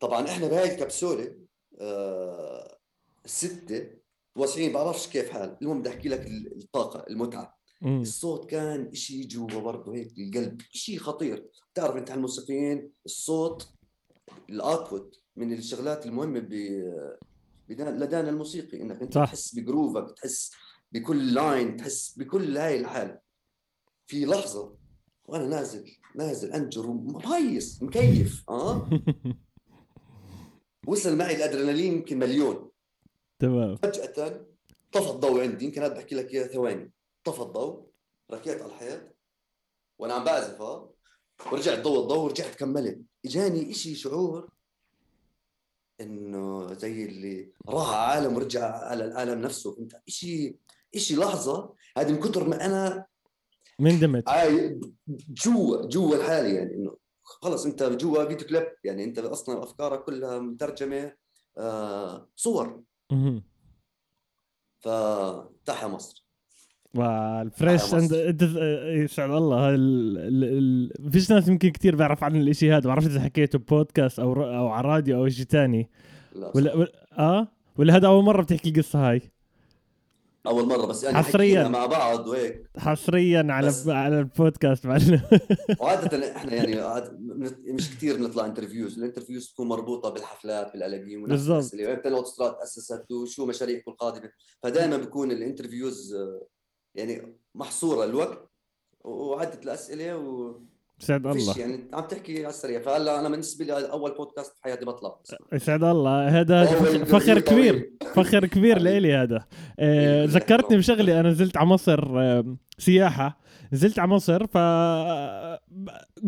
طبعا 0.00 0.28
إحنا 0.28 0.48
بهاي 0.48 0.74
الكبسولة 0.74 1.36
آه، 1.80 2.78
الستة 3.24 3.90
واصلين 4.36 4.72
بعرفش 4.72 5.06
كيف 5.06 5.30
حال. 5.30 5.56
المهم 5.62 5.80
بدي 5.80 5.88
أحكي 5.88 6.08
لك 6.08 6.26
الطاقة 6.26 7.04
المتعة. 7.10 7.58
مم. 7.82 8.00
الصوت 8.00 8.50
كان 8.50 8.86
إشي 8.92 9.24
جوا 9.24 9.60
برضه 9.60 9.94
هيك 9.94 10.18
القلب 10.18 10.60
إشي 10.74 10.98
خطير. 10.98 11.46
بتعرف 11.72 11.96
أنت 11.96 12.10
الموسيقيين 12.10 12.90
الصوت 13.06 13.68
ال 14.50 14.60
output 14.60 15.20
من 15.36 15.52
الشغلات 15.52 16.06
المهمة 16.06 16.40
ب 16.40 16.48
بدان 17.68 18.00
لدان 18.00 18.28
الموسيقي. 18.28 18.82
إنك 18.82 19.02
أنت 19.02 19.14
صح. 19.14 19.24
تحس 19.24 19.54
ب 19.54 19.62
groove 19.62 20.07
ك 20.07 20.14
تحس 20.16 20.52
بكل 20.92 21.34
line 21.34 21.76
تحس 21.76 22.18
بكل 22.18 22.58
هاي 22.58 22.80
الحالة. 22.80 23.23
في 24.06 24.24
لحظة 24.24 24.76
وأنا 25.26 25.46
نازل 25.46 25.96
نازل 26.14 26.52
أنجر 26.52 26.86
مهيص 26.86 27.82
مكيف 27.82 28.44
آه؟ 28.48 28.90
وصل 30.88 31.16
معي 31.16 31.36
الأدرينالين 31.36 31.92
يمكن 31.92 32.18
مليون. 32.18 32.70
تمام. 33.38 33.76
فجأة 33.76 34.46
طفى 34.92 35.10
الضوء 35.10 35.42
عندي 35.42 35.64
يمكن 35.64 35.82
هذا 35.82 35.94
بحكي 35.94 36.14
لك 36.14 36.34
إياه 36.34 36.46
ثواني. 36.46 36.92
طفى 37.24 37.42
الضوء 37.42 37.86
ركيت 38.32 38.62
على 38.62 38.72
الحيط 38.72 39.16
وأنا 39.98 40.14
عم 40.14 40.24
بعزف 40.24 40.62
آه؟ 40.62 40.94
ورجعت 41.52 41.78
ضوء 41.78 42.02
الضوء 42.02 42.18
ورجعت 42.18 42.54
كملت. 42.54 43.00
إجاني 43.24 43.70
إشي 43.70 43.94
شعور 43.94 44.48
إنه 46.00 46.72
زي 46.74 47.04
اللي 47.04 47.52
راح 47.68 47.88
عالم 47.88 48.36
ورجع 48.36 48.76
على 48.76 49.04
العالم 49.04 49.40
نفسه. 49.40 49.74
فهمت؟ 49.74 50.02
إشي 50.08 50.56
إشي 50.94 51.16
لحظة 51.16 51.74
هذه 51.98 52.12
من 52.12 52.20
كثر 52.20 52.48
ما 52.48 52.66
أنا 52.66 53.06
مندمج 53.78 54.22
عاي- 54.26 54.80
جوا 55.28 55.86
جوا 55.86 56.16
الحالة 56.16 56.48
يعني 56.48 56.74
إنه 56.74 56.96
خلص 57.22 57.66
أنت 57.66 57.82
جوا 57.82 58.24
فيديو 58.24 58.46
كليب 58.46 58.66
يعني 58.84 59.04
أنت 59.04 59.18
أصلا 59.18 59.62
أفكارك 59.62 60.04
كلها 60.04 60.38
مترجمة 60.38 61.12
آه 61.58 62.28
صور. 62.36 62.82
فتحيا 64.80 65.88
مصر 65.88 66.24
والفريش 66.94 67.94
عند. 67.94 68.12
انت 68.12 68.42
يسعد 69.04 69.30
الله 69.30 69.74
ال... 69.74 71.10
فيش 71.12 71.30
ناس 71.30 71.48
يمكن 71.48 71.70
كثير 71.70 71.96
بيعرف 71.96 72.24
عن 72.24 72.36
الإشي 72.36 72.72
هذا 72.72 72.88
بعرف 72.88 73.06
إذا 73.06 73.20
حكيته 73.20 73.58
بودكاست 73.58 74.18
أو. 74.18 74.32
أو 74.32 74.68
على 74.68 74.88
راديو 74.88 75.16
أو 75.16 75.28
شيء 75.28 75.44
ثاني 75.46 75.90
لا 76.34 76.52
ولا... 76.54 76.74
ولا 76.74 77.06
آه 77.18 77.48
ولا 77.78 77.96
هذا 77.96 78.06
أول 78.06 78.24
مرة 78.24 78.42
بتحكي 78.42 78.68
القصة 78.68 79.10
هاي 79.10 79.20
أول 80.46 80.66
مرة 80.68 80.86
بس 80.86 81.04
يعني 81.04 81.16
حصرياً. 81.16 81.68
مع 81.68 81.86
بعض 81.86 82.26
وهيك 82.28 82.70
حصريا 82.78 83.46
على 83.50 83.66
بس- 83.66 83.88
على 83.88 84.18
البودكاست 84.18 84.86
معلم 84.86 85.22
وعادة 85.80 86.36
إحنا 86.36 86.54
يعني 86.54 86.76
مش 87.64 87.90
كثير 87.96 88.16
بنطلع 88.16 88.46
interviews 88.46 88.98
ال 88.98 89.03
interviews 89.03 89.52
تكون 89.52 89.68
مربوطة 89.68 90.08
بالحفلات 90.10 90.72
بالالقين 90.72 91.18
ونفس 91.22 91.46
بالضبط. 91.48 91.74
يعني 91.74 92.00
اوتوستراد 92.08 92.54
أسست 92.62 93.12
وشو 93.12 93.46
مشاريعكم 93.46 93.90
القادمة 93.90 94.30
فدائما 94.62 94.96
بكون 94.96 95.30
الانترفيوز 95.30 96.14
آه، 96.14 96.46
يعني 96.94 97.38
محصورة 97.54 98.04
الوقت 98.04 98.50
وعدة 99.04 99.60
الأسئلة 99.62 100.16
و 100.18 100.60
يسعد 101.00 101.26
الله. 101.26 101.58
يعني 101.58 101.80
عم 101.92 102.04
تحكي 102.04 102.38
على 102.38 102.48
السريع. 102.48 102.80
فهلا 102.80 103.20
أنا 103.20 103.28
بالنسبة 103.28 103.64
لي 103.64 103.72
أول 103.72 104.14
بودكاست 104.14 104.56
في 104.56 104.62
حياتي 104.62 104.84
بطلع. 104.84 105.16
يسعد 105.52 105.84
الله 105.84 106.40
هذا 106.40 106.64
فخر 107.04 107.40
كبير. 107.40 107.90
فخر 108.14 108.46
كبير. 108.46 108.78
لإلي 108.78 109.14
هذا. 109.14 109.44
آه،. 109.78 110.24
ذكرتني 110.24 110.76
بشغله 110.76 111.20
أنا 111.20 111.30
نزلت 111.30 111.56
على 111.56 111.66
مصر 111.66 112.20
آه، 112.20 112.56
سياحة. 112.78 113.44
نزلت 113.72 113.98
على 113.98 114.10
مصر 114.10 114.46
ف 114.46 114.56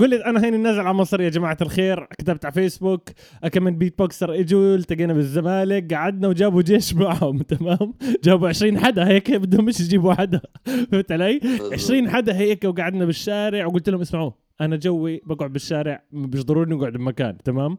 قلت 0.00 0.20
أنا 0.26 0.44
هيني 0.44 0.56
نازل 0.56 0.80
على 0.80 0.94
مصر 0.94 1.20
يا 1.20 1.28
جماعة 1.28 1.56
الخير. 1.62 2.08
كتبت 2.18 2.44
على 2.44 2.54
فيسبوك 2.54 3.08
كمان 3.52 3.78
بيت 3.78 3.98
بوكسر 3.98 4.34
اجوا 4.34 4.74
التقينا 4.76 5.12
بالزمالك 5.12 5.94
قعدنا 5.94 6.28
وجابوا 6.28 6.62
جيش 6.62 6.94
معهم 6.94 7.38
تمام؟ 7.52 7.94
جابوا 8.24 8.48
20 8.48 8.78
حدا 8.78 9.08
هيك 9.08 9.32
بدهم 9.32 9.64
مش 9.64 9.80
يجيبوا 9.80 10.14
حدا. 10.14 10.40
فهمت 10.64 11.12
علي؟ 11.12 11.40
20 11.72 12.10
حدا 12.10 12.36
هيك 12.36 12.64
وقعدنا 12.64 13.04
بالشارع 13.04 13.66
وقلت 13.66 13.88
لهم 13.88 14.00
اسمعوا. 14.00 14.45
أنا 14.60 14.76
جوي 14.76 15.20
بقعد 15.26 15.52
بالشارع 15.52 16.02
مش 16.12 16.44
ضروري 16.44 16.70
نقعد 16.70 16.92
بمكان 16.92 17.38
تمام؟ 17.38 17.78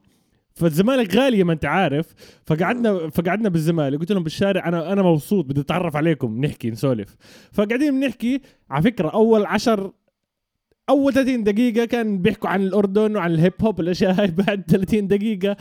فالزمالك 0.58 1.16
غالية 1.16 1.44
ما 1.44 1.54
انت 1.54 1.66
عارف. 1.66 2.14
فقعدنا 2.46 3.10
فقعدنا 3.10 3.50
بالزمالك 3.50 4.00
قلت 4.00 4.12
لهم 4.12 4.24
بالشارع 4.24 4.68
أنا 4.68 4.94
أنا 4.94 5.04
مبسوط 5.04 5.46
بدي 5.46 5.62
أتعرف 5.62 5.96
عليكم 5.96 6.46
نحكي 6.46 6.72
نسولف. 6.72 7.16
فقاعدين 7.52 8.00
بنحكي 8.00 8.42
على 8.70 8.84
فكرة 8.84 9.10
أول 9.10 9.46
عشر 9.46 9.92
أول 10.90 11.14
30 11.14 11.44
دقيقة 11.44 11.86
كان 11.86 12.22
بيحكوا 12.22 12.50
عن 12.50 12.62
الأردن 12.62 13.16
وعن 13.16 13.32
ال 13.32 13.37
hip 13.37 13.54
hop 13.62 13.80
الاشياء 13.80 14.22
هاي. 14.22 14.28
بعد 14.48 14.64
30 14.68 15.08
دقيقة 15.08 15.58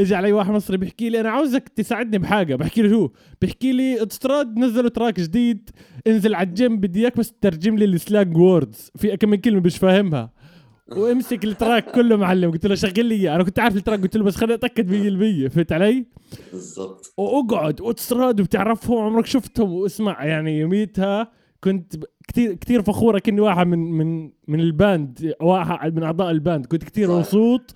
اجى 0.00 0.14
علي 0.14 0.32
واحد 0.32 0.50
مصري 0.50 0.76
بيحكي 0.76 1.08
لي 1.08 1.20
أنا 1.20 1.30
عاوزك 1.30 1.68
تساعدني 1.68 2.18
بحاجة. 2.18 2.56
بحكي 2.56 2.82
له 2.82 2.88
شو؟ 2.88 3.08
بيحكي 3.40 3.72
لي 3.72 4.00
اوتوستراد 4.00 4.58
نزلوا 4.58 4.90
track 4.90 5.20
جديد 5.20 5.70
انزل 6.06 6.34
على 6.34 6.48
الجيم 6.48 6.76
بدي 6.76 7.00
إياك 7.00 7.16
بس 7.16 7.32
تترجم 7.32 7.76
لي 7.76 7.84
ال 7.84 7.93
slang 7.93 8.36
words 8.36 8.90
في 8.96 9.16
كم 9.16 9.28
من 9.30 9.36
كلمة 9.36 9.60
مش 9.60 9.78
فاهمها. 9.78 10.32
وامسك 10.92 11.44
ال 11.44 11.52
track 11.52 11.90
كله 11.90 12.16
معلم. 12.16 12.50
قلت 12.50 12.66
له 12.66 12.74
شغل 12.74 13.06
لي 13.06 13.14
إياه. 13.14 13.34
أنا 13.34 13.44
كنت 13.44 13.58
عارف 13.58 13.76
ال 13.76 13.79
track. 13.79 14.00
قلت 14.00 14.16
له 14.16 14.24
بس 14.24 14.36
خليني 14.36 14.54
أتأكد 14.54 14.90
100% 14.90 15.48
فهمت 15.48 15.72
علي؟ 15.72 16.06
بالضبط. 16.52 17.14
وأقعد 17.16 17.80
واوتوستراد 17.80 18.40
وبتعرفهم 18.40 18.98
عمرك 18.98 19.26
شفتهم 19.26 19.72
واسمع 19.72 20.24
يعني 20.24 20.58
يوميتها 20.58 21.32
كنت 21.64 21.94
كتير 22.28 22.54
كتير 22.54 22.82
فخورة. 22.82 23.18
كني 23.18 23.40
واحد 23.40 23.66
من 23.66 23.78
من 23.78 24.30
من 24.48 24.60
ال 24.60 24.75
band 24.75 25.34
واحد 25.40 25.96
من 25.96 26.02
أعضاء 26.02 26.30
ال 26.30 26.36
band. 26.36 26.66
كنت 26.66 26.84
كتير 26.84 27.08
صح. 27.08 27.14
مبسوط. 27.14 27.74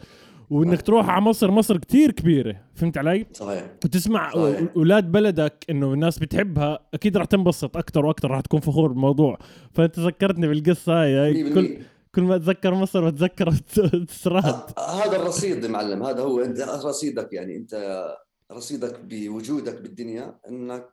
وإنك 0.51 0.83
تروح 0.83 1.11
على 1.11 1.25
مصر 1.25 1.51
مصر 1.51 1.77
كتير 1.77 2.11
كبيرة. 2.11 2.57
فهمت 2.75 2.99
علي؟ 2.99 3.27
صحيح. 3.33 3.67
وتسمع 3.85 4.31
صحيح. 4.31 4.61
أولاد 4.77 5.13
بلدك 5.13 5.65
إنه 5.71 5.93
الناس 5.93 6.19
بتحبها 6.19 6.79
أكيد 6.95 7.17
راح 7.17 7.27
تنبسط 7.27 7.77
أكثر 7.77 8.07
وأكثر 8.07 8.31
راح 8.31 8.41
تكون 8.41 8.61
فخور 8.61 8.93
بالموضوع. 8.93 9.39
فأنت 9.73 9.99
ذكرتني 9.99 10.49
بالقصة 10.49 10.93
هاي. 11.25 11.53
كل 11.55 11.63
100% 11.63 11.98
كل 12.15 12.23
ما 12.23 12.37
أتذكر 12.37 12.75
مصر 12.75 13.11
بتذكر 13.11 13.49
اوتوستراد 13.95 14.45
ه- 14.45 14.81
هذا 14.81 15.17
الرصيد 15.17 15.65
يا 15.65 15.69
معلم 15.69 16.03
هذا 16.03 16.23
هو. 16.23 16.41
أنت 16.41 16.61
رصيدك 16.61 17.33
يعني 17.33 17.57
أنت 17.57 18.05
رصيدك 18.53 19.01
بوجودك 19.01 19.81
بالدنيا 19.81 20.39
إنك 20.49 20.89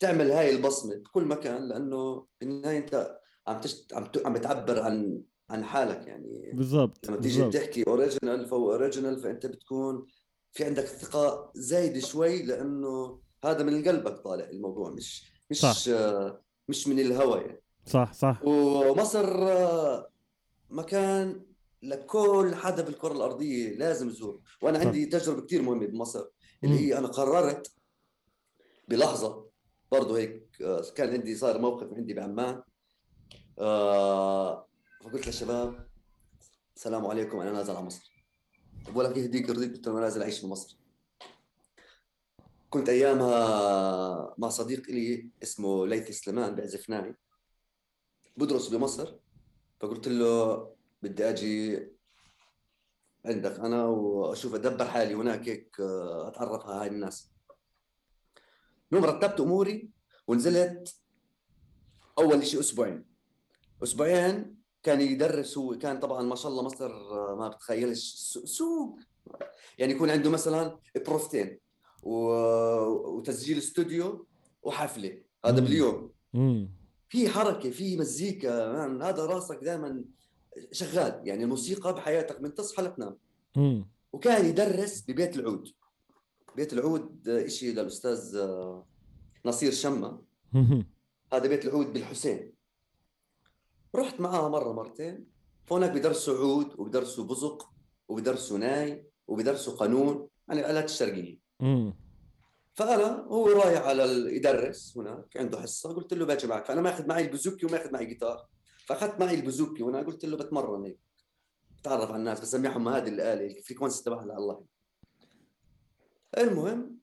تعمل 0.00 0.30
هاي 0.30 0.56
البصمة 0.56 0.94
بكل 0.96 1.24
مكان 1.24 1.68
لأنه 1.68 2.26
بالنهاية 2.40 2.78
أنت 2.78 3.18
عم 3.46 3.60
تشت... 3.60 3.94
عم 3.94 4.04
ت... 4.04 4.26
عم 4.26 4.32
بتعبر 4.32 4.80
عن 4.82 5.20
عن 5.50 5.64
حالك 5.64 6.06
يعني. 6.06 6.50
بالضبط 6.54 7.08
لما 7.08 7.20
تيجي 7.20 7.42
بالضبط. 7.42 7.54
تحكي 7.62 7.84
original 7.86 8.46
فهو 8.46 8.72
original 8.72 9.20
فأنت 9.20 9.46
بتكون 9.46 10.06
في 10.52 10.64
عندك 10.64 10.84
ثقة 10.84 11.50
زايدة 11.54 12.00
شوي 12.00 12.42
لأنه 12.42 13.20
هذا 13.44 13.62
من 13.62 13.84
قلبك 13.84 14.18
طالع 14.18 14.44
الموضوع 14.50 14.90
مش 14.90 15.32
مش 15.50 15.60
صح. 15.60 15.92
آه، 15.94 16.42
مش 16.68 16.88
من 16.88 16.98
الهوى 17.00 17.40
يعني. 17.40 17.62
صح 17.86 18.12
صح. 18.12 18.40
ومصر 18.44 19.48
آه، 19.48 20.10
مكان 20.70 21.46
لكل 21.82 22.54
حدا 22.54 22.82
بالكرة 22.82 23.12
الأرضية 23.12 23.76
لازم 23.76 24.08
يزور 24.08 24.40
وأنا. 24.62 24.78
عندي 24.78 25.06
تجربة 25.06 25.46
كثير 25.46 25.62
مهمة 25.62 25.86
بمصر 25.86 26.24
اللي. 26.64 26.78
هي 26.78 26.98
أنا 26.98 27.08
قررت 27.08 27.72
بلحظة 28.88 29.46
برضه 29.92 30.18
هيك 30.18 30.62
آه، 30.62 30.82
كان 30.94 31.10
عندي 31.10 31.36
صار 31.36 31.58
موقف 31.58 31.92
عندي 31.92 32.14
بعمان. 32.14 32.62
آه، 33.58 34.68
فقلت 35.04 35.26
للشباب 35.26 35.88
السلام 36.76 37.06
عليكم 37.06 37.40
أنا 37.40 37.52
نازل 37.52 37.76
على 37.76 37.86
مصر. 37.86 38.26
طب 38.86 38.96
ولا 38.96 39.18
يهديك 39.18 39.48
يرضيك 39.48 39.72
قلت 39.72 39.88
أنا 39.88 40.00
نازل 40.00 40.22
أعيش 40.22 40.40
في 40.40 40.46
مصر. 40.46 40.78
كنت 42.70 42.88
أيامها 42.88 44.34
مع 44.38 44.48
صديق 44.48 44.90
لي 44.90 45.30
اسمه 45.42 45.86
ليث 45.86 46.10
سليمان 46.10 46.54
بيعزف 46.54 46.90
ناي 46.90 47.14
بدرس 48.36 48.68
بمصر. 48.68 49.16
فقلت 49.80 50.08
له 50.08 50.56
بدي 51.02 51.28
أجي 51.28 51.86
عندك 53.26 53.58
أنا 53.60 53.86
وأشوف 53.86 54.54
أدبر 54.54 54.84
حالي 54.84 55.14
هناك 55.14 55.48
هيك 55.48 55.76
آه، 55.80 56.28
أتعرف 56.28 56.66
على 56.66 56.80
هاي 56.80 56.86
الناس 56.88 57.30
المهم 58.92 59.04
رتبت 59.10 59.40
أموري 59.40 59.90
ونزلت 60.28 60.94
أول 62.18 62.46
شيء 62.46 62.60
أسبوعين 62.60 63.04
أسبوعين 63.82 64.56
كان 64.82 65.00
يدرس 65.00 65.58
هو 65.58 65.78
كان 65.78 65.98
طبعا 66.00 66.22
ما 66.22 66.36
شاء 66.36 66.50
الله 66.52 66.62
مصر 66.62 66.86
آه، 66.90 67.36
ما 67.38 67.48
بتخيلش 67.48 68.14
سو- 68.14 68.46
سوق 68.46 68.98
يعني 69.78 69.92
يكون 69.92 70.10
عنده 70.10 70.30
مثلا 70.30 70.78
بروفتين 71.06 71.58
وتسجيل 72.02 73.58
استوديو 73.58 74.26
وحفلة 74.62 75.22
هذا. 75.44 75.60
باليوم. 75.60 76.12
في 77.16 77.28
حركة 77.28 77.70
في 77.70 77.96
مزيكا 77.96 78.72
man 78.72 79.02
هذا 79.02 79.26
راسك 79.26 79.58
دائما 79.62 80.04
شغال. 80.72 81.20
يعني 81.24 81.44
الموسيقى 81.44 81.94
بحياتك 81.94 82.40
من 82.40 82.54
تصحى 82.54 82.82
لتنام. 82.82 83.16
وكان 84.12 84.46
يدرس 84.46 85.04
ببيت 85.08 85.36
العود. 85.36 85.68
بيت 86.56 86.72
العود 86.72 87.28
إشي 87.28 87.72
للأستاذ 87.72 88.36
آه، 88.36 88.86
نصير 89.46 89.72
شمة. 89.72 90.22
هذا 91.32 91.48
بيت 91.48 91.64
العود 91.64 91.92
بالحسين. 91.92 92.52
رحت 93.94 94.20
معاه 94.20 94.48
مرة 94.48 94.72
مرتين. 94.72 95.26
هناك 95.70 95.90
بدرسوا 95.90 96.38
عود 96.38 96.80
وبدرسوا 96.80 97.24
بزق 97.24 97.70
وبدرسوا 98.08 98.58
ناي 98.58 99.06
وبدرسوا 99.28 99.76
قانون. 99.76 100.28
عن 100.48 100.58
الالات 100.58 100.84
الشرقيه. 100.84 101.38
فأنا 102.76 103.26
هو 103.28 103.48
رايح 103.48 103.82
على 103.82 104.36
يدرس 104.36 104.96
هناك 104.96 105.36
عنده 105.36 105.60
حصة 105.60 105.94
قلت 105.94 106.14
له 106.14 106.26
باجي 106.26 106.46
معك. 106.46 106.64
فأنا 106.64 106.80
ماخذ 106.80 107.06
معي 107.06 107.24
البوزوكي 107.24 107.66
وماخذ 107.66 107.92
معي 107.92 108.06
جيتار 108.06 108.46
فأخذت 108.86 109.20
معي 109.20 109.34
البوزوكي 109.34 109.82
وأنا 109.82 110.02
قلت 110.02 110.24
له 110.24 110.36
بتمرن 110.36 110.84
هيك. 110.84 111.00
بتعرف 111.78 112.10
على 112.10 112.16
الناس 112.16 112.40
بسمعهم 112.40 112.88
هذه 112.88 113.08
الآلة 113.08 113.46
ال 113.46 113.52
frequency 113.52 114.04
تبعها 114.04 114.22
الله 114.22 114.64
المهم 116.38 116.98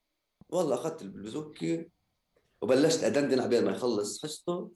والله 0.50 0.76
أخذت 0.76 1.02
البوزوكي 1.02 1.90
وبلشت 2.62 3.04
أدندن 3.04 3.40
عبين 3.40 3.66
ما 3.66 3.72
يخلص 3.72 4.24
حصته. 4.24 4.72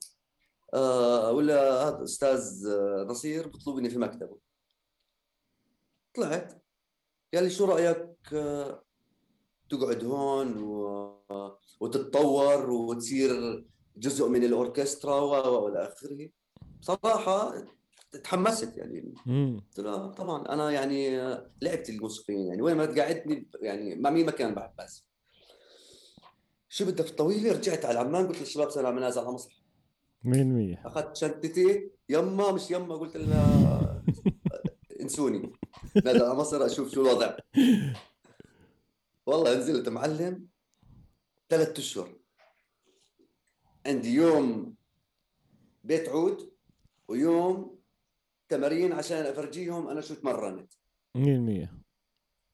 آه 0.74 1.32
ولا 1.32 1.88
هذا 1.88 2.04
أستاذ 2.04 2.66
آه، 2.66 3.06
نصير 3.08 3.48
بيطلبني 3.48 3.90
في 3.90 3.98
مكتبه. 3.98 4.38
طلعت. 6.14 6.62
قال 7.34 7.44
لي 7.44 7.50
شو 7.50 7.64
رأيك 7.64 8.16
آه، 8.32 8.82
تقعد 9.70 10.04
هون 10.04 10.62
و... 10.62 10.78
وتتطور 11.80 12.70
وتصير 12.70 13.64
جزء 13.96 14.28
من 14.28 14.44
الأوركسترا 14.44 15.20
والى 15.20 15.82
آخره. 15.82 16.28
بصراحة 16.80 17.54
تحمست 18.24 18.76
يعني. 18.76 19.14
قلت 19.68 19.78
له 19.80 20.06
طبعا 20.06 20.48
أنا 20.48 20.70
يعني 20.70 21.18
لعبت 21.62 21.90
الموسيقيين 21.90 22.46
يعني. 22.46 22.62
وين 22.62 22.76
ما 22.76 22.86
تقعدني 22.86 23.48
يعني 23.60 23.94
مع 23.94 24.10
مين 24.10 24.26
ما 24.26 24.32
كان 24.32 24.54
بحب 24.54 24.70
بس. 24.78 25.04
شو 26.68 26.84
بدك 26.84 27.08
طويله 27.08 27.52
رجعت 27.52 27.84
على 27.84 27.98
عمان. 27.98 28.28
قلت 28.28 28.40
للشباب 28.40 28.70
سلام 28.70 28.98
نازل 28.98 29.20
على 29.20 29.30
مصر. 29.30 29.62
مين 30.24 30.54
مية؟ 30.54 30.82
أخذت 30.84 31.16
شنطتي. 31.16 31.90
يما 32.08 32.52
مش 32.52 32.70
يما 32.70 32.94
قلت 32.94 33.16
لها 33.16 34.02
انسوني. 35.02 35.52
نازل 36.04 36.22
على 36.22 36.34
مصر 36.34 36.66
أشوف 36.66 36.90
شو 36.92 37.02
الوضع. 37.02 37.36
والله 39.28 39.54
نزلت 39.54 39.88
معلم 39.88 40.46
ثلاث 41.48 41.78
أشهر. 41.78 42.18
عندي 43.86 44.14
يوم 44.14 44.74
بيت 45.84 46.08
عود 46.08 46.52
ويوم 47.08 47.78
تمارين 48.48 48.92
عشان 48.92 49.16
أفرجيهم 49.16 49.88
أنا 49.88 50.00
شو 50.00 50.14
تمرنت. 50.14 50.72
مين 51.14 51.40
مية. 51.40 51.78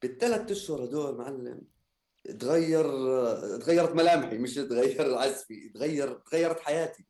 بالثلاث 0.03 0.51
أشهر 0.51 0.85
هدول 0.85 1.17
معلم 1.17 1.63
تغير 2.41 2.85
تغيرت 3.59 3.93
ملامحي 3.93 4.39
مش 4.39 4.55
تغير 4.55 5.15
عزفي 5.15 5.69
تغير 5.69 6.15
تغيرت 6.15 6.61
حياتي. 6.61 7.07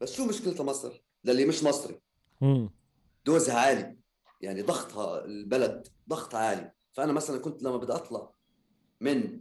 بس 0.00 0.12
شو 0.12 0.26
مشكلتها 0.26 0.64
مصر؟ 0.64 1.02
للي 1.24 1.44
مش 1.46 1.64
مصري. 1.64 2.00
دوزها 3.24 3.58
عالي. 3.58 3.96
يعني 4.40 4.62
ضغطها 4.62 5.24
البلد 5.24 5.88
ضغط 6.08 6.34
عالي. 6.34 6.72
فأنا 6.92 7.12
مثلا 7.12 7.38
كنت 7.38 7.62
لما 7.62 7.76
بدي 7.76 7.92
أطلع 7.92 8.33
من 9.00 9.40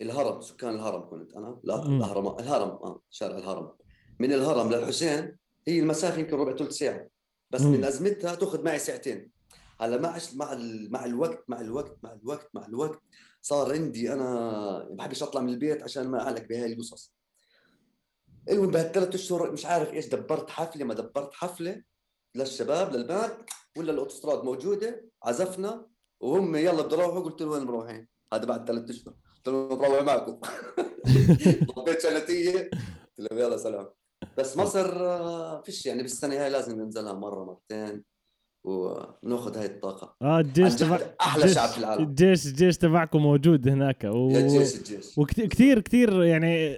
الهرم 0.00 0.40
سكان 0.40 0.74
الهرم 0.74 1.10
كنت 1.10 1.32
أنا 1.36 1.60
لا. 1.64 1.82
الهرم 1.82 2.26
الهرم 2.38 2.68
آه 2.68 3.02
شارع 3.10 3.38
الهرم 3.38 3.72
من 4.20 4.32
الهرم 4.32 4.72
للحسين 4.72 5.36
هي 5.68 5.78
المسافه 5.80 6.18
يمكن 6.20 6.36
ربع 6.36 6.56
ثلث 6.56 6.72
ساعة 6.72 7.08
بس 7.50 7.60
مم. 7.60 7.72
من 7.72 7.84
أزمتها 7.84 8.34
تأخذ 8.34 8.64
معي 8.64 8.78
ساعتين 8.78 9.30
هلأ 9.80 10.00
مع 10.00 10.18
مع 10.34 10.52
ال- 10.52 10.92
مع 10.92 11.04
الوقت 11.04 11.44
مع 11.48 11.60
الوقت 11.60 11.96
مع 12.02 12.12
الوقت 12.12 12.50
مع 12.54 12.66
الوقت 12.66 13.00
صار 13.42 13.72
عندي 13.72 14.12
أنا 14.12 14.24
ما 14.90 14.94
بحبش 14.94 15.22
أطلع 15.22 15.40
من 15.40 15.48
البيت 15.48 15.82
عشان 15.82 16.08
ما 16.08 16.22
أعلق 16.22 16.42
بهاي 16.42 16.72
القصص 16.72 17.12
المهم 18.50 18.70
بهالثلاث 18.70 19.14
أشهر 19.14 19.52
مش 19.52 19.66
عارف 19.66 19.92
إيش 19.92 20.06
دبرت 20.06 20.50
حفلة 20.50 20.84
ما 20.84 20.94
دبرت 20.94 21.34
حفلة 21.34 21.82
للشباب 22.34 22.92
للبنات 22.92 23.50
ولا 23.78 23.92
الأوتوستراد 23.92 24.44
موجودة 24.44 25.04
عزفنا 25.22 25.86
وهم 26.20 26.56
يلا 26.56 26.82
بدنا 26.82 27.02
نروحوا 27.02 27.20
قلت 27.20 27.40
له 27.42 27.48
وين 27.48 27.62
مروحين؟ 27.64 28.08
هذا 28.34 28.44
بعد 28.44 28.68
ثلاث 28.68 28.90
أشهر. 28.90 29.14
قلت 29.36 29.48
لهم 29.48 29.78
بروح 29.78 30.02
معكم. 30.02 30.40
ضبيت 31.76 32.02
شنطيه 32.02 32.70
قلت 33.18 33.32
لهم 33.32 33.40
يلا 33.40 33.56
سلام. 33.56 33.88
بس 34.38 34.56
مصر 34.56 35.06
آه، 35.06 35.62
فيش 35.62 35.86
يعني 35.86 36.02
بالسنة 36.02 36.44
هاي 36.44 36.50
لازم 36.50 36.80
ننزلها 36.80 37.12
مرة 37.12 37.44
مرتين. 37.44 38.04
وناخذ 38.66 39.58
هاي 39.58 39.66
الطاقة. 39.66 40.16
آه 40.22 40.40
الجيش 40.40 40.74
تبع 40.74 41.00
أحلى 41.20 41.48
شعب 41.48 41.68
في 41.68 41.78
العالم. 41.78 42.04
الجيش 42.04 42.46
الجيش 42.46 42.76
تبعكم 42.76 43.22
موجود 43.22 43.68
هناك. 43.68 44.04
و... 44.04 44.30
الجيش 44.30 44.76
الجيش 44.76 45.18
وكثير 45.18 45.80
كثير 45.80 46.22
يعني 46.22 46.76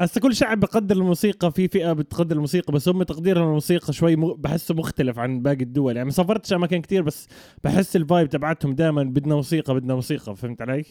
هسه 0.00 0.20
كل 0.20 0.34
شعب 0.34 0.60
بقدر 0.60 0.96
الموسيقى 0.96 1.52
في 1.52 1.68
فئة 1.68 1.92
بتقدر 1.92 2.36
الموسيقى 2.36 2.72
بس 2.72 2.88
هم 2.88 3.02
تقديرهم 3.02 3.44
للموسيقى 3.44 3.92
شوي 3.92 4.16
م... 4.16 4.34
بحسه 4.34 4.74
مختلف 4.74 5.18
عن 5.18 5.42
باقي 5.42 5.62
الدول. 5.62 5.96
يعني 5.96 6.04
ما 6.04 6.12
سافرتش 6.12 6.52
أماكن 6.52 6.80
كثير 6.80 7.02
بس 7.02 7.28
بحس 7.64 7.96
ال 7.96 8.02
vibe 8.02 8.28
تبعتهم 8.28 8.74
دائما 8.74 9.02
بدنا 9.02 9.34
موسيقى 9.34 9.74
بدنا 9.74 9.94
موسيقى. 9.94 10.36
فهمت 10.36 10.62
علي؟ 10.62 10.84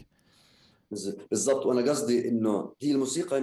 بالضبط. 1.31 1.65
وأنا 1.65 1.91
قصدي 1.91 2.29
إنه 2.29 2.73
هي 2.81 2.91
الموسيقى 2.91 3.41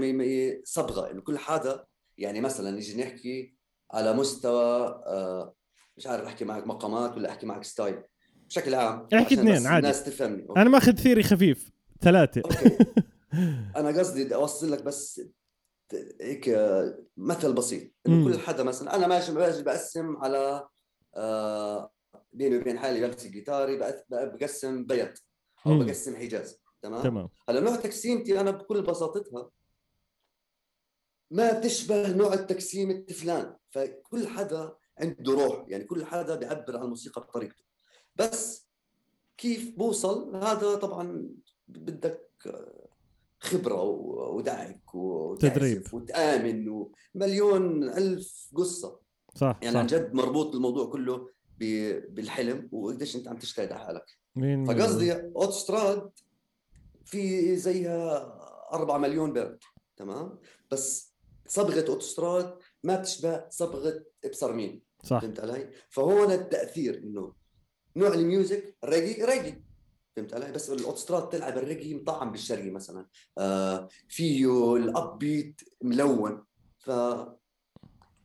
صبغة. 0.65 1.11
إنه 1.11 1.21
كل 1.21 1.39
حدا 1.39 1.85
يعني 2.19 2.41
مثلا 2.41 2.71
نيجي 2.71 3.03
نحكي 3.03 3.55
على 3.93 4.13
مستوى 4.13 5.03
آه، 5.07 5.55
مش 5.99 6.07
عارف 6.07 6.25
أحكي 6.25 6.45
معك 6.45 6.67
مقامات 6.67 7.17
ولا 7.17 7.31
أحكي 7.31 7.47
معك 7.47 7.65
style. 7.65 8.03
بشكل 8.49 8.75
عام 8.75 9.09
احكي 9.15 9.35
اثنين 9.35 9.67
عادي. 9.67 9.79
الناس 9.79 10.05
تفهمني 10.05 10.49
okay. 10.49 10.61
أنا 10.61 10.71
ماخذ 10.71 10.93
ثيري 10.95 11.23
خفيف 11.23 11.71
ثلاثة. 12.01 12.43
أنا 13.77 13.89
قصدي 13.99 14.25
بدي 14.25 14.35
أوصل 14.35 14.73
لك 14.73 14.83
بس 14.83 15.21
هيك 16.21 16.49
آه، 16.49 16.99
مثل 17.17 17.53
بسيط. 17.53 17.93
إنه 18.09 18.25
كل 18.25 18.39
حدا 18.39 18.63
مثلا 18.63 18.95
أنا 18.97 19.07
ماشي 19.07 19.33
ماشي 19.33 19.63
بقسم 19.63 20.17
على 20.17 20.69
آه، 21.17 21.91
بيني 22.33 22.57
وبين 22.59 22.79
حالي 22.79 23.07
بمسك 23.09 23.31
جيتاري 23.31 23.79
بقس- 23.79 24.05
بقسم 24.11 24.85
بيت 24.85 25.19
أو 25.67 25.73
مم. 25.73 25.87
بقسم 25.87 26.17
حجاز. 26.17 26.61
تمام؟ 26.83 27.03
تمام. 27.03 27.29
هلا 27.49 27.61
نوع 27.61 27.77
تقسيمتي 27.77 28.41
أنا 28.41 28.51
بكل 28.51 28.83
بساطتها 28.83 29.51
ما 31.31 31.53
تشبه 31.61 32.13
نوع 32.17 32.35
التقسيم 32.35 33.07
فلان 33.07 33.57
فكل 33.71 34.27
حدا 34.29 34.75
عنده 35.01 35.33
روح 35.33 35.65
يعني 35.69 35.85
كل 35.85 36.05
حدا 36.05 36.35
بيعبر 36.35 36.77
عن 36.77 36.85
الموسيقى 36.85 37.21
بطريقته. 37.21 37.65
بس 38.17 38.69
كيف 39.37 39.77
بوصل؟ 39.77 40.37
هذا 40.37 40.75
طبعا 40.75 41.29
بدك 41.69 42.29
خبرة 43.41 43.83
ودعك 43.83 44.95
وتعزف 44.95 45.55
تدريب. 45.55 45.95
وتآمن 45.95 46.69
ومليون 46.69 47.85
ألف 47.85 48.51
قصة. 48.55 49.01
صح 49.35 49.59
يعني 49.63 49.79
عن 49.79 49.89
صح 49.89 49.95
جد 49.97 50.15
مربوط 50.15 50.55
الموضوع 50.55 50.87
كله 50.87 51.29
بالحلم 52.09 52.69
وقديش 52.73 53.17
انت 53.17 53.29
عم 53.29 53.39
تجتهد 53.39 53.73
على 53.73 53.85
حالك. 53.85 54.19
مين؟ 54.37 54.65
فقصدي 54.65 55.13
أوتوستراد 55.13 56.11
في 57.05 57.57
زيها 57.57 58.35
4 58.73 58.99
مليون 58.99 59.33
بيت 59.33 59.59
تمام؟ 59.97 60.39
بس 60.71 61.15
صبغة 61.47 61.89
أوتوستراد 61.89 62.59
ما 62.85 62.97
بتشبه 62.97 63.49
صبغة 63.51 64.05
إبصر 64.25 64.53
مين. 64.53 64.83
صح. 65.09 65.21
فهمت 65.21 65.41
علي؟ 65.41 65.71
فهون 65.89 66.31
التأثير 66.33 66.99
إنه 66.99 67.33
نوع 67.97 68.15
ال 68.15 68.25
music 68.25 68.77
reggae 68.85 69.25
reggae. 69.25 69.65
فهمت 70.17 70.35
علي؟ 70.35 70.53
بس 70.53 70.71
الاوتوستراد 70.71 71.29
تلعب 71.29 71.59
الريجي 71.59 71.95
مطعم 71.95 72.33
بالشرقي 72.33 72.71
مثلا. 72.71 73.07
آه 73.39 73.89
فيه 74.09 74.77
ال 74.77 75.19
upbeat 75.19 75.61
ملون. 75.83 76.45
ف 76.79 76.91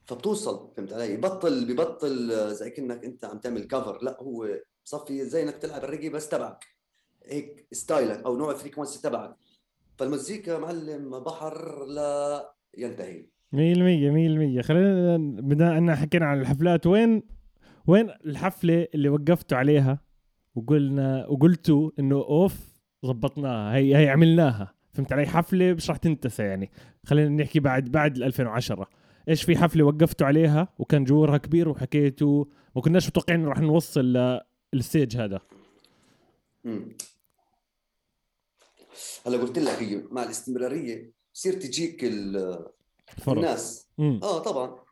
فبتوصل 0.05 0.73
فهمت 0.77 0.93
علي؟ 0.93 1.17
ببطل 1.17 1.65
ببطل 1.65 2.55
زي 2.55 2.69
كأنك 2.69 3.05
أنت 3.05 3.25
عم 3.25 3.39
تعمل 3.39 3.67
cover 3.67 4.03
لا 4.03 4.17
هو 4.21 4.59
بصفي 4.85 5.25
زي 5.25 5.43
إنك 5.43 5.57
تلعب 5.57 5.83
الريجي 5.83 6.09
بس 6.09 6.29
تبعك. 6.29 6.65
هيك 7.25 7.67
style 7.71 8.15
ك 8.15 8.23
أو 8.25 8.37
نوع 8.37 8.51
ال 8.51 8.56
frequency 8.56 9.01
تبعك. 9.01 9.35
فالمزيكا 9.97 10.57
معلم 10.57 11.19
بحر 11.19 11.85
لا 11.85 12.55
ينتهي. 12.77 13.32
مية 13.53 13.73
المية 13.73 14.11
مية 14.11 14.27
المية 14.27 14.61
خلينا 14.61 15.17
بما 15.17 15.77
أن 15.77 15.95
حكينا 15.95 16.25
عن 16.25 16.39
الحفلات 16.41 16.87
وين 16.87 17.23
وين 17.87 18.09
الحفلة 18.25 18.87
اللي 18.95 19.09
وقفتوا 19.09 19.57
عليها 19.57 19.99
وقلنا 20.55 21.27
وقلتوا 21.27 21.91
إنه 21.99 22.15
أوف 22.15 22.57
ضبطناها 23.05 23.75
هي 23.75 23.95
هي 23.97 24.09
عملناها. 24.09 24.73
فهمت 24.93 25.13
علي؟ 25.13 25.25
حفلة 25.25 25.73
مش 25.73 25.89
راح 25.89 25.97
تنتسى 25.97 26.43
يعني. 26.43 26.71
خلينا 27.05 27.43
نحكي 27.43 27.59
بعد 27.59 27.83
بعد 27.91 28.15
ال 28.17 28.23
2010 28.23 28.89
إيش 29.29 29.43
في 29.43 29.57
حفلة 29.57 29.83
وقفتوا 29.83 30.27
عليها 30.27 30.67
وكان 30.79 31.03
جمهورها 31.03 31.37
كبير 31.37 31.69
وحكيتوا 31.69 32.45
ما 32.75 32.81
كناش 32.81 33.07
متوقعين 33.07 33.45
راح 33.45 33.59
نوصل 33.59 34.17
للستيج 34.73 35.17
هذا. 35.17 35.39
هلا 39.25 39.37
قلت 39.37 39.59
لك 39.59 39.83
هي 39.83 40.03
مع 40.11 40.23
الاستمرارية 40.23 41.11
بصير 41.33 41.53
تجيك 41.53 42.03
ال- 42.03 42.65
فرص 43.07 43.27
الناس. 43.37 43.89
مم. 43.97 44.19
آه 44.23 44.39
طبعا. 44.39 44.83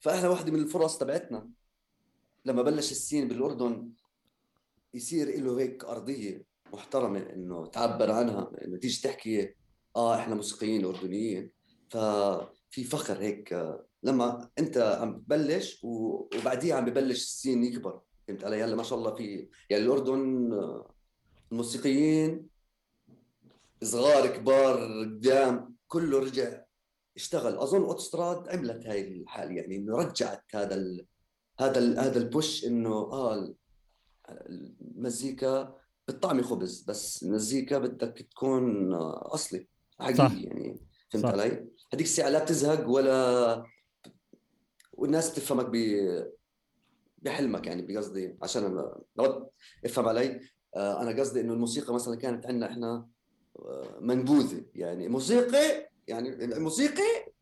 فاحنا 0.00 0.28
واحدة 0.28 0.52
من 0.52 0.58
الفرص 0.58 0.98
تبعتنا 0.98 1.50
لما 2.44 2.62
بلش 2.62 2.90
السين 2.90 3.28
بالأردن 3.28 3.90
يصير 4.94 5.40
له 5.40 5.60
هيك 5.60 5.84
أرضية 5.84 6.44
محترمة 6.72 7.18
إنه 7.18 7.66
تعبر 7.66 8.10
عنها 8.10 8.50
إنه 8.64 8.78
تيجي 8.78 9.02
تحكي 9.02 9.54
آه 9.96 10.16
إحنا 10.16 10.34
موسيقيين 10.34 10.84
أردنيين. 10.84 11.50
ففي 11.90 12.84
فخر 12.84 13.18
هيك. 13.18 13.76
لما 14.02 14.50
أنت 14.58 14.78
عم 14.78 15.18
تبلش 15.18 15.80
وبعديها 15.84 16.76
عم 16.76 16.84
ببلش 16.84 17.22
السين 17.22 17.64
يكبر. 17.64 18.00
فهمت 18.28 18.44
علي؟ 18.44 18.62
هلأ 18.64 18.76
ما 18.76 18.82
شاء 18.82 18.98
الله 18.98 19.14
في 19.14 19.48
يعني 19.70 19.84
الأردن 19.84 20.50
الموسيقيين 21.52 22.48
صغار 23.82 24.26
كبار 24.26 25.00
قدام 25.00 25.76
كله 25.88 26.18
رجع 26.18 26.62
اشتغل 27.16 27.58
أظن 27.58 27.82
اوتوستراد 27.82 28.48
عملت 28.48 28.86
هاي 28.86 29.00
الحال 29.08 29.56
يعني 29.56 29.76
إنه 29.76 29.96
رجعت 29.96 30.44
هذا 30.54 30.74
ال 30.74 31.06
هذا 31.60 31.78
ال 31.78 31.98
هذا 31.98 32.18
البوش 32.18 32.64
إنه 32.66 32.90
آه 32.92 33.34
ال- 33.34 33.54
المزيكا 34.80 35.74
بتطعمي 36.08 36.42
خبز 36.42 36.82
بس 36.82 37.22
المزيكا 37.22 37.78
بدك 37.78 38.26
تكون 38.30 38.94
أصلي 38.94 39.66
حقيقي 40.00 40.14
صح. 40.14 40.32
يعني 40.34 40.80
فهمت 41.10 41.24
صح. 41.26 41.30
علي؟ 41.32 41.66
هذيك 41.94 42.06
الساعة 42.06 42.28
لا 42.28 42.44
بتزهق 42.44 42.88
ولا 42.88 43.64
والناس 44.92 45.30
بتفهمك 45.30 45.66
ب 45.72 45.76
بحلمك 47.18 47.66
يعني 47.66 47.82
بقصدي 47.82 48.36
عشان 48.42 48.64
أنا 48.64 48.98
افهم 49.84 50.08
علي 50.08 50.40
آه، 50.76 51.02
أنا 51.02 51.20
قصدي 51.20 51.40
إنه 51.40 51.52
الموسيقى 51.52 51.94
مثلا 51.94 52.16
كانت 52.16 52.46
عندنا 52.46 52.66
إحنا 52.66 53.08
آه، 53.58 53.98
منبوذة 54.00 54.64
يعني 54.74 55.08
موسيقي 55.08 55.88
يعني 56.08 56.46
موسيقي 56.60 57.32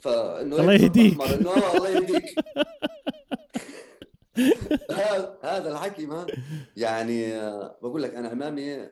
فإنه 0.00 0.56
الله 0.56 0.74
يهديك. 0.74 1.22
إنه 1.22 1.76
الله 1.76 1.88
يهديك. 1.88 2.24
هذا 5.42 5.72
الحكي 5.72 6.06
ما 6.06 6.26
يعني 6.76 7.34
آه، 7.34 7.78
بقول 7.82 8.02
لك 8.02 8.14
أنا 8.14 8.32
أمامي 8.32 8.88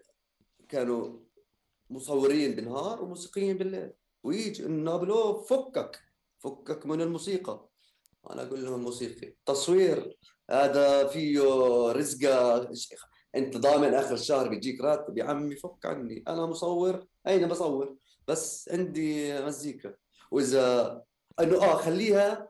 كانوا 0.69 1.19
مصورين 1.91 2.55
بالنهار 2.55 3.03
وموسيقيين 3.03 3.59
بالليل. 3.59 3.93
ويجي 4.23 4.67
النابلو 4.67 5.41
فكك 5.41 6.01
فكك 6.39 6.87
من 6.87 7.01
الموسيقى. 7.01 7.69
أنا 8.31 8.43
أقول 8.43 8.65
لهم 8.65 8.81
موسيقي 8.83 9.35
تصوير. 9.47 10.17
هذا 10.51 11.07
فيه 11.07 11.41
رزقة. 11.93 12.71
إنت 13.37 13.57
ضامن 13.57 13.95
آخر 13.95 14.15
الشهر 14.15 14.49
بيجيك 14.49 14.81
راتب. 14.81 15.19
يا 15.19 15.25
عمي 15.25 15.57
فك 15.57 15.87
عني. 15.87 16.25
أنا 16.29 16.47
مصور. 16.47 17.07
أين 17.27 17.49
بصور؟ 17.49 17.97
بس 18.29 18.69
عندي 18.73 19.41
مزيكا. 19.43 19.95
وإذا 20.31 21.03
إنه 21.41 21.65
آه 21.65 21.77
خليها 21.77 22.49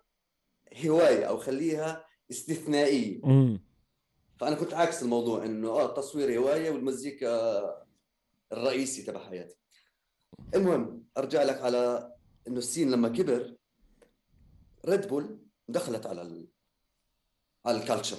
هواية 0.87 1.25
أو 1.25 1.39
خليها 1.39 2.05
استثنائية. 2.31 3.21
مم. 3.27 3.65
فأنا 4.41 4.57
كنت 4.57 4.75
عكس 4.75 5.03
الموضوع 5.03 5.45
إنه 5.45 5.69
آه 5.69 5.87
التصوير 5.87 6.39
هواية 6.39 6.71
والمزيكا 6.71 7.85
الرئيسي 8.53 9.03
تبع 9.03 9.29
حياتي. 9.29 9.57
المهم 10.55 11.05
أرجع 11.19 11.43
لك 11.43 11.61
على 11.63 12.13
إنه 12.49 12.59
السين 12.59 12.91
لما 12.91 13.09
كبر 13.09 13.57
Red 14.87 15.09
Bull 15.09 15.39
دخلت 15.69 16.07
على 16.07 16.23
ال... 16.23 16.47
على 17.67 17.79
ال 17.83 17.87
culture. 17.87 18.19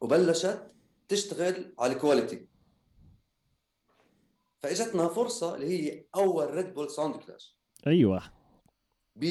وبلشت 0.00 0.72
تشتغل 1.08 1.74
على 1.78 1.92
ال 1.92 1.99
quality 1.99 2.48
فاجتنا 4.62 5.08
فرصة 5.08 5.54
اللي 5.54 5.66
هي 5.66 6.04
أول 6.14 6.54
Red 6.54 6.74
Bull 6.74 6.90
Sound 6.90 7.16
Clash 7.16 7.56
أيوه. 7.86 8.22
ب 9.16 9.24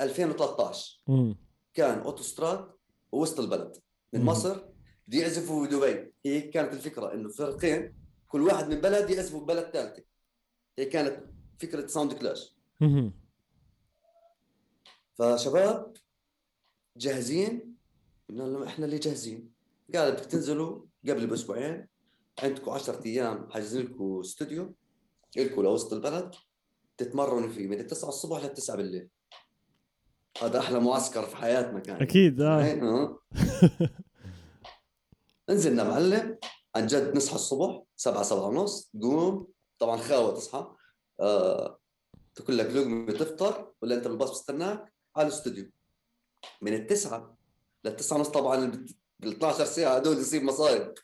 2013 0.00 1.00
مم. 1.08 1.36
كان 1.74 1.98
أوتوستراد 1.98 2.70
ووسط 3.12 3.40
البلد. 3.40 3.76
من 4.12 4.20
مم. 4.20 4.26
مصر 4.26 4.64
بده 5.08 5.18
يعزفوا 5.18 5.66
بدبي 5.66 6.12
هي 6.26 6.40
كانت 6.40 6.72
الفكرة 6.72 7.14
إنه 7.14 7.28
فريقين 7.28 7.94
كل 8.28 8.42
واحد 8.42 8.68
من 8.68 8.80
بلد 8.80 9.10
يعزفوا 9.10 9.40
ببلد 9.40 9.70
ثالثه 9.72 10.02
هي 10.78 10.84
كانت 10.84 11.24
فكرة 11.60 11.86
ساوند 11.86 12.12
كلاش 12.12 12.56
مم. 12.80 13.12
فشباب 15.14 15.96
جاهزين؟ 16.96 17.76
قلنا 18.28 18.42
لهم 18.42 18.62
إحنا 18.62 18.84
اللي 18.84 18.98
جاهزين. 18.98 19.52
قال 19.94 20.12
بدك 20.12 20.24
تنزلوا 20.26 20.84
قبل 21.08 21.26
بأسبوعين. 21.26 21.86
عندكم 22.38 22.70
10 22.70 23.04
أيام 23.06 23.50
حاجزين 23.50 23.86
لكم 23.86 24.20
استوديو 24.20 24.74
لكم 25.36 25.62
لوسط 25.62 25.92
البلد 25.92 26.34
تتمرنوا 26.96 27.48
فيه 27.48 27.66
من 27.66 27.86
9 27.86 28.08
الصبح 28.08 28.44
ل 28.44 28.54
9 28.54 28.76
بالليل. 28.76 29.08
هذا 30.42 30.58
أحلى 30.58 30.80
معسكر 30.80 31.22
في 31.26 31.36
حياتنا 31.36 31.80
كان. 31.80 32.02
أكيد 32.02 32.40
آه؟ 32.40 32.62
آه. 32.62 33.18
نزلنا 35.50 35.84
معلم 35.84 36.38
عن 36.76 36.86
جد 36.86 37.16
نصحى 37.16 37.34
الصبح 37.34 37.82
سبعة 37.96 38.22
سبعة 38.22 38.46
ونص 38.46 38.90
تقوم. 39.00 39.46
طبعا 39.78 39.96
خاوة 39.96 40.34
تصحى. 40.34 40.74
آه، 41.20 41.78
تاكل 42.34 42.58
لك 42.58 42.66
لقمة 42.66 43.12
تفطر 43.12 43.72
ولا 43.82 43.94
أنت 43.94 44.08
بالباص 44.08 44.30
بستناك 44.30 44.92
على 45.16 45.28
الاستوديو. 45.28 45.70
من 46.62 46.74
التسعة 46.74 47.36
للتسعة 47.84 48.16
ونص 48.16 48.28
طبعا 48.28 48.86
بال 49.20 49.32
12 49.32 49.64
ساعة 49.64 49.96
هدول 49.96 50.18
يصير 50.18 50.42
مصايب. 50.42 50.94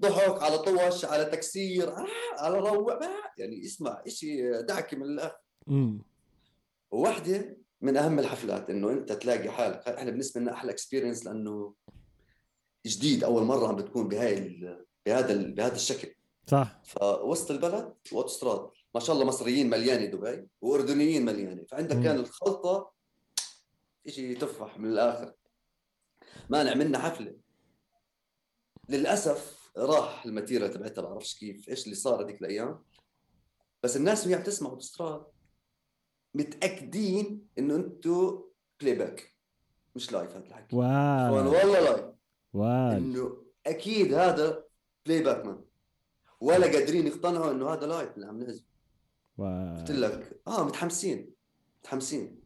ضحك 0.00 0.42
على 0.42 0.58
طوش 0.58 1.04
على 1.04 1.24
تكسير 1.24 1.88
آه، 1.96 2.06
على 2.38 2.58
روع 2.58 3.00
يعني 3.38 3.64
اسمع 3.64 4.02
إشي 4.06 4.62
دعكة 4.62 4.96
من 4.96 5.02
الآخر. 5.02 5.38
وواحدة 6.90 7.56
من 7.80 7.96
أهم 7.96 8.18
الحفلات 8.18 8.70
إنه 8.70 8.90
أنت 8.90 9.12
تلاقي 9.12 9.50
حالك 9.50 9.88
إحنا 9.88 10.10
بالنسبة 10.10 10.40
لنا 10.40 10.52
أحلى 10.52 10.72
اكسبيرينس 10.72 11.26
لأنه 11.26 11.74
جديد 12.86 13.24
أول 13.24 13.42
مرة 13.42 13.68
عم 13.68 13.76
بتكون 13.76 14.08
بهاي 14.08 14.38
ال- 14.38 14.86
بهذا 15.06 15.32
ال- 15.32 15.52
بهذا 15.54 15.74
الشكل. 15.74 16.14
صح. 16.46 16.80
فوسط 16.84 17.50
البلد 17.50 17.94
واوتوستراد 18.12 18.70
ما 18.94 19.00
شاء 19.00 19.14
الله 19.16 19.26
مصريين 19.26 19.70
مليانة 19.70 20.04
دبي 20.04 20.48
وأردنيين 20.60 21.24
مليانة. 21.24 21.64
فعندك 21.64 21.96
مم. 21.96 22.02
كان 22.02 22.16
الخلطة 22.16 22.92
شيء 24.08 24.38
تفرح 24.40 24.78
من 24.78 24.88
الآخر. 24.90 25.32
ما 26.50 26.70
عملنا 26.70 26.98
حفلة. 26.98 27.36
للأسف 28.88 29.55
راح 29.78 30.24
ال 30.24 30.29
material 30.29 30.70
تبعتها 30.70 31.02
بعرفش 31.02 31.38
كيف 31.38 31.68
إيش 31.68 31.84
اللي 31.84 31.94
صار 31.94 32.24
هذيك 32.24 32.40
الأيام. 32.40 32.84
بس 33.82 33.96
الناس 33.96 34.26
وهي 34.26 34.34
عم 34.34 34.42
تسمع 34.42 34.70
اوتوستراد 34.70 35.24
متأكدين 36.34 37.46
إنه 37.58 37.76
أنتم 37.76 38.42
playback 38.80 39.36
مش 39.96 40.12
live 40.12 40.30
هذا 40.30 40.46
الحكي. 40.46 40.76
wow. 40.76 41.34
والله 41.34 41.80
live 41.80 42.04
wow. 42.52 42.96
إنه 42.96 43.44
أكيد 43.66 44.14
هذا 44.14 44.64
playback 45.06 45.44
man 45.44 45.64
ولا 46.40 46.66
قادرين 46.66 47.06
يقتنعوا 47.06 47.50
إنه 47.50 47.68
هذا 47.68 47.86
live 47.86 48.14
اللي 48.16 48.26
عم 48.26 48.38
نعزف. 48.38 48.64
wow. 49.38 49.76
قلت 49.76 49.90
لك 49.90 50.40
آه 50.48 50.64
متحمسين 50.64 51.34
متحمسين. 51.80 52.40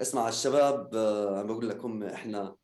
اسمع 0.00 0.28
الشباب 0.28 0.94
آه 0.94 1.38
عم 1.38 1.46
بقول 1.46 1.68
لك 1.68 1.84
هم 1.84 2.02
إحنا 2.02 2.56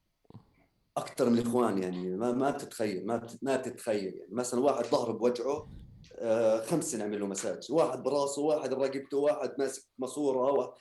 أكثر 0.97 1.31
من 1.31 1.39
الاخوان 1.39 1.83
يعني 1.83 2.17
ما 2.17 2.33
ما 2.33 2.51
بتتخيل 2.51 3.07
ما 3.07 3.27
ما 3.43 3.57
بتتخيل 3.57 4.05
يعني. 4.15 4.29
مثلا 4.35 4.61
واحد 4.61 4.85
ظهره 4.87 5.13
بوجعه 5.13 5.71
آه 6.19 6.61
خمسة 6.65 6.99
نعمل 6.99 7.21
له 7.21 7.27
مساج 7.27 7.67
واحد 7.71 8.03
براسه 8.03 8.43
واحد 8.43 8.75
برقبته 8.75 9.19
واحد 9.19 9.51
ماسك 9.59 9.83
ماسورة 9.99 10.53
وا- 10.53 10.73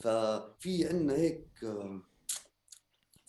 ففي 0.00 0.88
عندنا 0.88 1.12
هيك 1.14 1.46
آه 1.64 2.02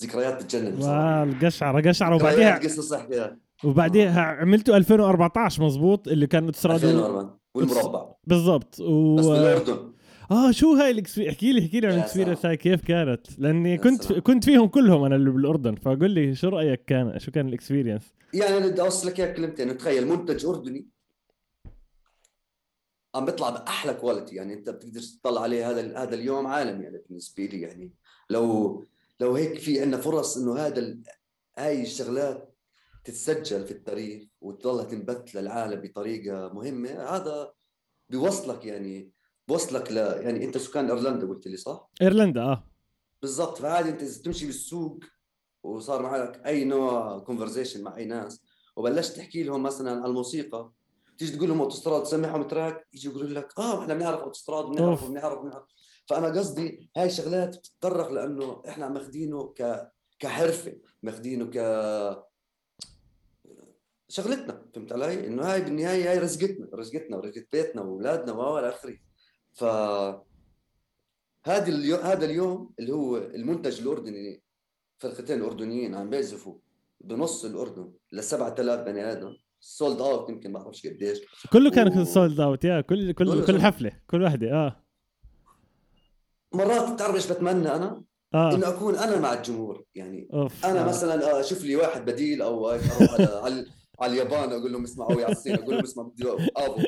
ذكريات 0.04 0.44
بتجنن 0.44 0.84
القشعره 1.30 1.90
قشعره 1.90 2.16
وبعديها 2.16 2.58
قصص 2.60 2.94
احكيها 2.94 3.38
وبعديها 3.64 4.22
عملتوا 4.22 4.78
2014 4.78 5.64
مزبوط 5.64 6.08
اللي 6.08 6.28
كان 6.28 6.46
اوتوستراد 6.46 6.84
2004 6.86 7.40
والمربع. 7.56 8.12
بالضبط. 8.24 8.80
و... 8.80 9.16
بس 9.16 9.26
بالأردن. 9.26 9.94
آه 10.32 10.52
شو 10.52 10.74
هاي 10.74 10.92
ال 10.92 10.96
experience 10.96 11.36
احكي 11.36 11.54
لي 11.54 11.66
احكي 11.66 11.80
لي 11.80 11.88
عن 11.88 11.94
ال 11.94 11.98
experience. 11.98 12.46
هاي 12.46 12.58
كيف 12.58 12.82
كانت؟ 12.82 13.40
لأني 13.40 13.78
كنت. 13.78 14.14
كنت 14.14 14.46
فيهم 14.46 14.68
كلهم 14.68 15.04
أنا 15.04 15.16
اللي 15.16 15.30
بالأردن 15.30 15.76
فقول 15.76 16.12
لي 16.12 16.36
شو 16.36 16.50
رأيك 16.50 16.86
كان 16.86 17.20
شو 17.20 17.32
كان 17.32 17.48
ال 17.48 17.53
experience؟ 17.53 18.14
يعني 18.34 18.58
أنا 18.58 18.68
بدي 18.68 18.82
أوصل 18.82 19.08
لك 19.08 19.20
اياها 19.20 19.34
كلمتين. 19.34 19.78
تخيل 19.78 20.08
منتج 20.08 20.46
أردني 20.46 20.88
عم 23.16 23.26
بيطلع 23.26 23.50
بأحلى 23.50 23.94
quality 23.94 24.36
يعني 24.36 24.54
أنت 24.54 24.70
بتقدر 24.70 25.02
تطلع 25.02 25.42
عليه 25.42 25.70
هذا 25.70 25.98
هذا 25.98 26.16
اليوم 26.16 26.48
عالمي 26.48 26.84
يعني 26.84 27.02
بالنسبة 27.10 27.46
لي. 27.46 27.62
يعني 27.62 27.94
لو 28.30 28.86
لو 29.20 29.36
هيك 29.36 29.60
في 29.60 29.82
عندنا 29.82 30.02
فرص 30.02 30.38
إنه 30.38 30.58
هذا 30.58 30.98
هاي 31.58 31.82
الشغلات 31.82 32.54
تتسجل 33.04 33.66
في 33.66 33.72
التاريخ 33.72 34.24
وتضلها 34.42 34.84
تنبث 34.84 35.36
للعالم 35.36 35.82
بطريقة 35.82 36.54
مهمة 36.54 36.90
هذا 36.90 37.54
بيوصلك 38.10 38.66
يعني 38.66 39.17
بوصلك 39.48 39.92
ل 39.92 39.98
يعني 39.98 40.46
أنت 40.46 40.58
سكان 40.58 40.86
أيرلندا 40.86 41.28
قلت 41.28 41.48
لي 41.48 41.58
صح؟ 41.58 41.90
إيرلندا 42.02 42.42
آه 42.42 42.64
بالضبط 43.22 43.58
فعادي 43.58 43.90
أنت 43.90 44.04
تمشي 44.04 44.46
بالسوق 44.46 45.04
وصار 45.64 46.02
معك 46.02 46.46
أي 46.46 46.64
نوع 46.64 47.20
conversation 47.20 47.84
مع 47.84 47.98
أي 47.98 48.06
ناس 48.06 48.42
وبلشت 48.76 49.18
تحكي 49.18 49.44
لهم 49.44 49.64
مثلا 49.64 49.92
على 49.92 50.06
الموسيقى 50.06 50.72
تيجي 51.18 51.38
تقول 51.38 51.50
لهم 51.50 51.62
أوتوستراد 51.62 52.04
تسمعهم 52.04 52.44
تراك 52.44 52.88
يجي 52.94 53.08
يقولوا 53.08 53.30
لك 53.30 53.60
آه 53.60 53.82
إحنا 53.82 53.94
بنعرف 53.94 54.20
أوتوستراد 54.20 54.66
بنعرف 54.66 55.02
أوف. 55.04 55.12
بنعرف 55.12 55.40
بنعرف 55.40 55.64
فأنا 56.08 56.28
قصدي 56.28 56.90
هاي 56.98 57.10
شغلات 57.10 57.58
بتتطرق 57.58 58.12
لأنه 58.12 58.62
إحنا 58.68 58.90
ماخذينه 58.90 59.54
ك 59.58 59.92
كحرفة 60.20 60.78
ماخذينه 61.04 61.46
ك 61.46 61.58
شغلتنا 64.10 64.66
فهمت 64.76 64.92
علي؟ 64.94 65.28
إنه 65.28 65.44
هاي 65.54 65.62
بالنهاية 65.62 66.12
هاي 66.12 66.20
رزقتنا 66.20 66.68
رزقتنا 66.74 67.18
ورزقت 67.18 67.48
بيتنا 67.52 67.82
وأولادنا 67.82 68.34
وإلى 68.34 68.70
آخره 68.70 68.98
ف 69.58 69.64
هذا 71.46 71.68
اليوم 71.68 72.00
هذا 72.00 72.26
اليوم 72.26 72.72
اللي 72.80 72.94
هو 72.94 73.18
المنتج 73.18 73.82
الأردني 73.82 74.42
فرقتين 75.00 75.42
اردنيين 75.42 75.96
عم 75.96 76.10
بيعزفوا 76.10 76.56
بنص 77.02 77.46
الأردن 77.46 77.92
ل 78.12 78.24
7000 78.24 78.80
بني 78.80 79.12
آدم 79.12 79.34
sold 79.60 80.02
out 80.02 80.30
يمكن 80.30 80.52
ما 80.52 80.60
بعرفش 80.60 80.88
قديش 80.88 81.20
كله 81.54 81.72
كان 81.72 82.00
و- 82.02 82.06
sold 82.06 82.40
out 82.40 82.64
يا 82.66 82.82
كل 82.82 83.12
كل 83.12 83.46
كل 83.46 83.58
sold. 83.60 83.62
حفلة 83.62 83.92
كل 84.08 84.24
وحدة 84.24 84.52
آه 84.54 84.84
مرات 86.54 86.94
بتعرف 86.94 87.16
إيش 87.16 87.32
بتمنى 87.32 87.76
أنا؟ 87.76 88.04
آه 88.34 88.56
إنه 88.56 88.68
أكون 88.70 88.96
أنا 88.96 89.20
مع 89.20 89.34
الجمهور 89.34 89.84
يعني 89.96 90.28
أوف 90.34 90.66
أنا 90.66 90.84
آه. 90.86 90.88
مثلا 90.88 91.32
آه، 91.32 91.40
أشوف 91.40 91.64
لي 91.64 91.76
واحد 91.76 92.06
بديل 92.06 92.42
أو 92.42 92.70
أروح 92.70 92.82
على 93.44 93.66
على, 94.00 94.22
على 94.22 94.22
اليابان 94.22 94.60
أقول 94.60 94.72
لهم 94.72 94.84
اسمعوا 94.84 95.12
على 95.12 95.32
الصين 95.32 95.56
أقول 95.56 95.76
لهم 95.76 95.84
اسمع 95.84 96.04
بدي 96.04 96.30
افو 96.58 96.82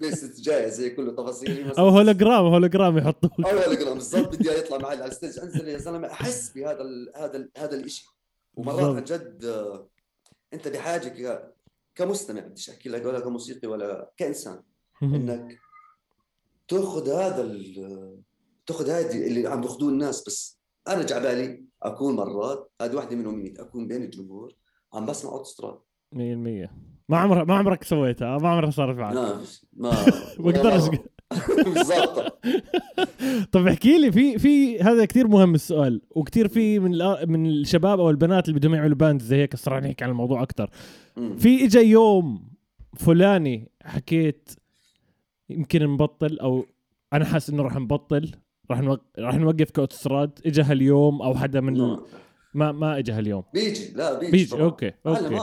بس 0.00 0.40
جاهز 0.40 0.80
هيك 0.80 0.96
كله 0.96 1.12
تفاصيل 1.12 1.72
أو 1.72 1.88
هولوجرام 1.88 2.46
هولوجرام 2.46 2.98
يحطوه. 2.98 3.30
أو 3.38 3.58
هولوجرام 3.58 3.94
بالضبط 3.94 4.36
بدي 4.36 4.50
يطلع 4.50 4.78
معي 4.78 4.96
على 4.96 5.06
ال 5.06 5.11
stage. 5.11 5.38
أنزل 5.38 5.68
يا 5.68 5.78
زلمة 5.78 6.10
أحس 6.10 6.52
بهذا 6.52 6.82
ال 6.82 7.12
هذا 7.16 7.36
ال 7.36 7.50
هذا 7.58 7.76
الشيء 7.76 8.08
ومرات 8.54 8.96
عن. 8.96 9.04
جد 9.04 9.44
أنت 10.52 10.68
بحاجه 10.68 11.52
كمستمع 11.94 12.40
بديش 12.40 12.70
أحكي 12.70 12.88
لك 12.88 13.04
ولا 13.06 13.20
كموسيقي 13.20 13.68
ولا 13.68 14.12
كإنسان 14.16 14.62
إنك 15.02 15.58
تأخذ 16.68 17.10
هذا 17.10 17.58
تأخذ 18.66 18.90
هذه 18.90 19.26
اللي 19.26 19.46
عم 19.46 19.60
بياخذوه 19.60 19.88
الناس. 19.88 20.24
بس 20.26 20.58
أنا 20.88 21.02
جعبالي 21.02 21.64
أكون 21.82 22.16
مرات 22.16 22.70
هذه 22.80 22.96
واحدة 22.96 23.16
منهم 23.16 23.38
مين 23.38 23.60
أكون 23.60 23.88
بين 23.88 24.02
الجمهور 24.02 24.54
عم 24.92 25.06
بسمع 25.06 25.32
اوتوستراد 25.32 25.78
100% 26.14 26.18
ما 27.08 27.18
عمرك 27.18 27.48
ما 27.48 27.54
عمرك 27.54 27.84
سويتها 27.84 28.38
ما 28.38 28.48
عمرك 28.48 28.70
صار 28.70 28.94
معك. 28.94 29.14
ما 29.14 29.40
ما 29.92 29.92
بقدرش 30.38 30.82
بالضبط. 31.64 32.38
طب 33.52 33.66
احكي 33.66 33.98
لي 33.98 34.12
في 34.12 34.38
في 34.38 34.80
هذا 34.80 35.04
كثير 35.04 35.28
مهم 35.28 35.54
السؤال 35.54 36.00
وكثير 36.10 36.48
في 36.48 36.78
من 36.78 36.90
من 37.28 37.46
الشباب 37.46 38.00
أو 38.00 38.10
البنات 38.10 38.48
اللي 38.48 38.58
بدهم 38.60 38.74
يعملوا 38.74 38.96
band 38.96 39.22
زي 39.22 39.36
هيك 39.36 39.56
صار 39.56 39.80
نحكي 39.80 40.04
عن 40.04 40.10
الموضوع 40.10 40.42
أكثر. 40.42 40.70
في 41.38 41.64
اجى 41.64 41.78
يوم 41.90 42.48
فلاني 42.96 43.70
حكيت 43.82 44.50
يمكن 45.50 45.82
نبطل 45.82 46.38
أو 46.38 46.66
أنا 47.12 47.24
حاسس 47.24 47.50
إنه 47.50 47.62
راح 47.62 47.76
نبطل 47.76 48.32
راح 48.70 48.80
نوق... 48.80 49.00
راح 49.18 49.34
نوقف 49.34 49.70
كاوتوستراد 49.70 50.40
اجى 50.46 50.62
هاليوم 50.62 51.22
أو 51.22 51.34
حدا 51.34 51.60
من. 51.60 51.96
ما 52.54 52.72
ما 52.72 52.98
اجى 52.98 53.12
هاليوم. 53.12 53.42
بيجي 53.54 53.92
لا 53.94 54.18
بيجي, 54.18 54.32
بيجي. 54.32 54.62
okay 54.62 54.92
okay. 55.06 55.38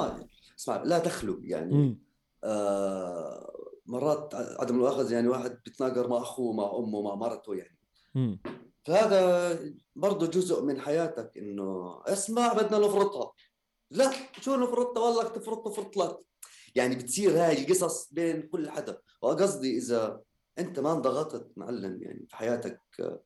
اسمع 0.64 0.84
لا 0.84 1.00
تخلو 1.00 1.40
يعني. 1.44 2.00
آه 2.44 3.54
مرات 3.86 4.36
عدم 4.36 4.76
المؤاخذه 4.76 5.14
يعني 5.14 5.28
واحد 5.28 5.60
بيتناقر 5.66 6.08
مع 6.08 6.18
أخوه 6.18 6.54
مع 6.54 6.72
أمه 6.78 7.02
مع 7.02 7.16
مرته 7.16 7.56
يعني. 7.56 7.78
فهذا 8.86 9.60
برضه 9.96 10.28
جزء 10.28 10.64
من 10.64 10.80
حياتك 10.80 11.38
إنه 11.38 12.00
اسمع 12.06 12.54
بدنا 12.54 12.78
نفرطها. 12.80 13.32
لا 13.92 14.12
شو 14.42 14.56
نفرطها؟ 14.56 15.04
والله 15.04 15.24
تفرطها 15.24 15.74
فرط 15.74 15.98
لك 15.98 16.20
يعني 16.76 16.96
بتصير 16.96 17.32
هاي 17.32 17.64
القصص 17.64 18.14
بين 18.14 18.42
كل 18.42 18.70
حدا. 18.70 19.02
وقصدي 19.22 19.78
إذا 19.78 20.22
أنت 20.60 20.80
ما 20.80 20.92
انضغطت 20.92 21.52
معلم 21.58 22.02
يعني 22.02 22.26
في 22.30 22.36
حياتك 22.36 22.80
آه، 23.00 23.24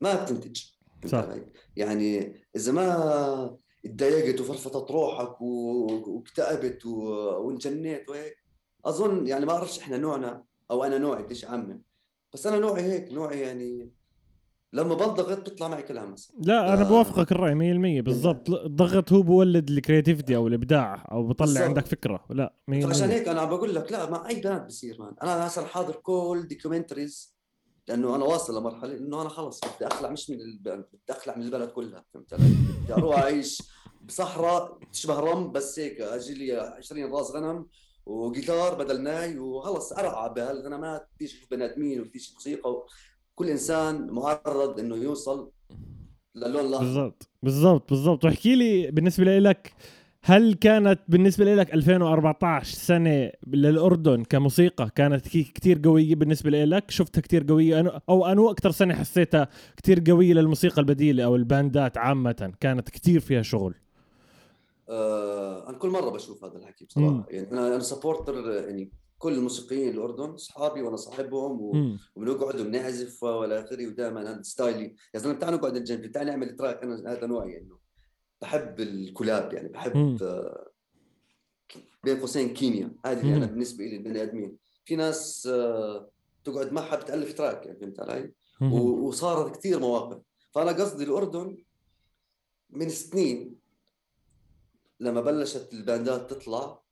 ما 0.00 0.24
بتنتج. 0.24 0.64
صح. 1.06 1.28
يعني 1.76 2.42
إذا 2.56 2.72
ما 2.72 3.56
اتضايقت 3.84 4.40
وفرفطت 4.40 4.90
روحك 4.90 5.40
واكتئبت 5.40 6.86
و- 6.86 7.00
وانجنيت 7.46 8.08
وهيك. 8.08 8.36
أظن 8.84 9.26
يعني 9.26 9.46
ما 9.46 9.52
بعرفش 9.52 9.78
إحنا 9.78 9.96
نوعنا 9.96 10.44
أو 10.70 10.84
أنا 10.84 10.98
نوعي 10.98 11.22
بديش 11.22 11.44
اعمم 11.44 11.82
بس 12.34 12.46
أنا 12.46 12.58
نوعي 12.58 12.82
هيك 12.82 13.12
نوعي 13.12 13.40
يعني 13.40 13.90
لما 14.72 14.94
بنضغط 14.94 15.28
بيطلع 15.48 15.68
معي 15.68 15.82
كلام 15.82 16.12
مثلا. 16.12 16.36
لا 16.40 16.74
أنا 16.74 16.80
آه. 16.82 16.88
بوافقك 16.88 17.32
الرأي 17.32 17.54
100% 18.00 18.02
بالضبط. 18.04 18.50
الضغط 18.50 19.12
هو 19.12 19.22
بولد 19.22 19.70
ال 19.70 19.76
creativity 19.76 20.36
أو 20.36 20.46
الإبداع 20.48 21.08
أو 21.12 21.26
بطلع 21.26 21.46
بالضبط. 21.46 21.62
عندك 21.64 21.86
فكرة. 21.86 22.24
لا 22.30 22.54
100% 22.70 22.86
فعشان 22.86 23.08
هيك 23.10 23.28
أنا 23.28 23.40
عم 23.40 23.48
بقول 23.48 23.74
لك 23.74 23.92
لا 23.92 24.10
مع 24.10 24.28
أي 24.28 24.40
بنات 24.40 24.66
بصير 24.66 24.96
man 25.00 25.14
أنا 25.22 25.44
مثلا 25.44 25.66
حاضر 25.66 25.94
كل 25.96 26.46
documentaries 26.50 27.36
لأنه 27.88 28.16
أنا 28.16 28.24
واصل 28.24 28.58
لمرحلة 28.60 28.96
إنه 28.96 29.20
أنا 29.20 29.28
خلص 29.28 29.60
بدي 29.76 29.86
أخلع 29.86 30.10
مش 30.10 30.30
من 30.30 30.40
البلد 30.40 30.84
بدي 30.92 31.18
أخلع 31.18 31.36
من 31.36 31.42
البلد 31.42 31.68
كلها 31.68 32.04
فهمت 32.14 32.32
علي؟ 32.34 32.44
بدي 32.84 32.94
أروح 32.94 33.18
أعيش 33.18 33.62
بصحراء 34.08 34.78
تشبه 34.92 35.20
رم 35.20 35.52
بس 35.52 35.78
هيك 35.78 36.00
أجي 36.00 36.34
لي 36.34 36.52
20 36.56 37.12
راس 37.12 37.30
غنم 37.30 37.66
وجيتار 38.06 38.74
بدل 38.74 39.02
ناي 39.02 39.38
وخلص 39.38 39.92
ارعى 39.92 40.34
بهالغنمات 40.34 41.08
بدي 41.16 41.24
أشوف 41.26 41.50
بني 41.50 41.64
آدمين 41.64 42.10
أشوف 42.16 42.34
موسيقى 42.34 42.82
كل 43.34 43.48
إنسان 43.48 44.10
معرض 44.10 44.78
إنه 44.80 44.96
يوصل 44.96 45.50
للون 46.34 46.66
الأحمر. 46.66 46.84
بالضبط 46.86 47.28
بالضبط 47.42 47.90
بالضبط. 47.90 48.24
واحكي 48.24 48.54
لي 48.56 48.90
بالنسبة 48.90 49.38
لك 49.38 49.72
هل 50.24 50.54
كانت 50.54 51.00
بالنسبة 51.08 51.54
لك 51.54 51.74
2014 51.74 52.74
سنة 52.76 53.30
للأردن 53.46 54.24
كموسيقى 54.24 54.90
كانت 54.94 55.28
كثير 55.28 55.80
قوية 55.84 56.14
بالنسبة 56.14 56.50
لك 56.50 56.90
شفتها 56.90 57.20
كثير 57.20 57.44
قوية؟ 57.48 57.82
أنا- 57.82 58.00
أو 58.08 58.26
أنو 58.26 58.50
أكثر 58.50 58.70
سنة 58.70 58.94
حسيتها 58.94 59.48
كثير 59.82 60.02
قوية 60.06 60.34
للموسيقى 60.34 60.80
البديلة 60.80 61.24
أو 61.24 61.36
الباندات 61.36 61.98
عامة 61.98 62.52
كانت 62.60 62.90
كثير 62.90 63.20
فيها 63.20 63.42
شغل؟ 63.42 63.74
آه 64.88 65.68
أنا 65.68 65.78
كل 65.78 65.88
مرة 65.88 66.10
بشوف 66.10 66.44
هذا 66.44 66.56
الحكي 66.58 66.84
مم. 66.84 66.88
بصراحه 67.08 67.26
يعني 67.30 67.50
أنا 67.52 67.66
أنا 67.68 67.78
supporter 67.78 68.50
يعني 68.52 68.92
كل 69.18 69.32
الموسيقيين 69.32 69.88
الأردن 69.94 70.30
اصحابي 70.30 70.82
وأنا 70.82 70.96
صاحبهم 70.96 71.60
و... 71.60 71.72
مم. 71.72 71.98
وبنقعد 72.16 72.60
وبنعزف 72.60 73.22
وإلى 73.22 73.60
آخره 73.60 73.86
ودائما 73.86 74.30
هذا 74.30 74.42
style 74.42 74.87
ي 74.87 74.96
يا 75.14 75.18
زلمة 75.18 75.38
تعال 75.38 75.54
نقعد 75.54 75.76
الجنب 75.76 76.06
تعال 76.12 76.26
نعمل 76.26 76.56
track 76.56 76.82
أنا 76.82 77.12
هذا 77.12 77.26
نوعي 77.26 77.58
انه 77.58 77.78
بحب 78.42 78.80
ال 78.80 78.90
collab 78.90 79.52
يعني 79.52 79.66
مم. 79.68 79.72
بحب 79.72 80.22
آه، 80.22 80.68
بين 82.04 82.20
قوسين 82.20 82.54
كيمياء 82.54 82.90
هذه 83.06 83.20
اللي 83.20 83.36
أنا 83.36 83.46
مم. 83.46 83.52
بالنسبة 83.52 83.84
لي 83.84 83.96
البني 83.96 84.22
آدمين 84.22 84.56
في 84.84 84.96
ناس 84.96 85.46
آه، 85.46 86.10
تقعد 86.44 86.72
معها 86.72 86.96
بتالف 86.96 87.32
track 87.32 87.66
يعني 87.66 87.78
فهمت 87.80 88.00
علي؟ 88.00 88.32
و- 88.62 89.08
وصارت 89.08 89.56
كثير 89.56 89.78
مواقف 89.80 90.22
فأنا 90.54 90.72
قصدي 90.72 91.04
الأردن 91.04 91.56
من 92.70 92.88
سنين 92.88 93.61
لما 95.02 95.20
بلشت 95.20 95.68
الباندات 95.72 96.30
تطلع 96.30 96.82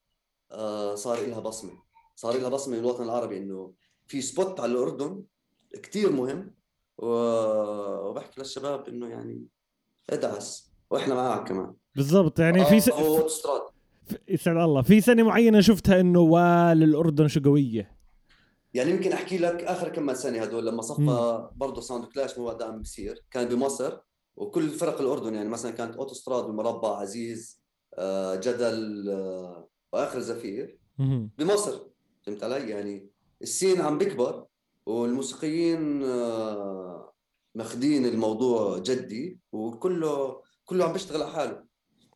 آه، 0.52 0.94
صار 0.94 1.26
لها 1.26 1.40
بصمة. 1.40 1.82
صار 2.16 2.38
لها 2.38 2.48
بصمة 2.48 2.76
بالوطن 2.76 3.02
العربي 3.04 3.38
إنه 3.38 3.72
في 4.06 4.22
spot 4.22 4.60
على 4.60 4.72
الأردن 4.72 5.22
كثير 5.82 6.12
مهم 6.12 6.54
وبحكي 6.98 8.40
للشباب 8.40 8.88
إنه 8.88 9.08
يعني 9.08 9.46
ادعس 10.10 10.72
وإحنا 10.90 11.14
معك 11.14 11.48
كمان. 11.48 11.74
بالضبط 11.94 12.38
يعني 12.40 12.64
في 12.64 12.80
س... 12.80 12.88
آه، 12.88 13.00
أوتوستراد. 13.00 13.62
يسعد 14.28 14.56
الله. 14.56 14.82
في 14.82 15.00
سنة 15.00 15.22
معينة 15.22 15.60
شفتها 15.60 16.00
إنه 16.00 16.20
وال 16.20 16.82
الاردن 16.82 17.28
شو 17.28 17.40
قوية؟ 17.40 18.00
يعني 18.74 18.90
يمكن 18.90 19.12
أحكي 19.12 19.38
لك 19.38 19.64
آخر 19.64 19.88
كم 19.88 20.14
سنة 20.14 20.42
هدول 20.42 20.66
لما 20.66 20.82
صفى 20.82 21.48
برضه 21.56 21.80
sound 21.80 22.04
clash 22.04 22.38
مو 22.38 22.52
دائما 22.52 22.76
بصير 22.76 23.24
كان 23.30 23.48
بمصر 23.48 23.98
وكل 24.36 24.68
فرق 24.70 25.00
الأردن 25.00 25.34
يعني 25.34 25.48
مثلا 25.48 25.70
كانت 25.70 25.96
أوتوستراد 25.96 26.44
والمربع 26.44 26.96
عزيز 26.96 27.59
جدل 28.40 29.08
آه، 29.10 29.68
واخر 29.92 30.20
زفير 30.20 30.78
مهم. 30.98 31.30
بمصر 31.38 31.80
فهمت 32.22 32.44
علي؟ 32.44 32.70
يعني 32.70 33.06
ال 33.42 33.49
scene 33.49 33.80
عم 33.80 33.98
بيكبر 33.98 34.46
والموسيقيين 34.86 36.02
آه، 36.02 37.12
ماخذين 37.54 38.06
الموضوع 38.06 38.78
جدي 38.78 39.38
وكله 39.52 40.42
كله 40.64 40.84
عم 40.84 40.92
بيشتغل 40.92 41.22
على 41.22 41.32
حاله. 41.32 41.70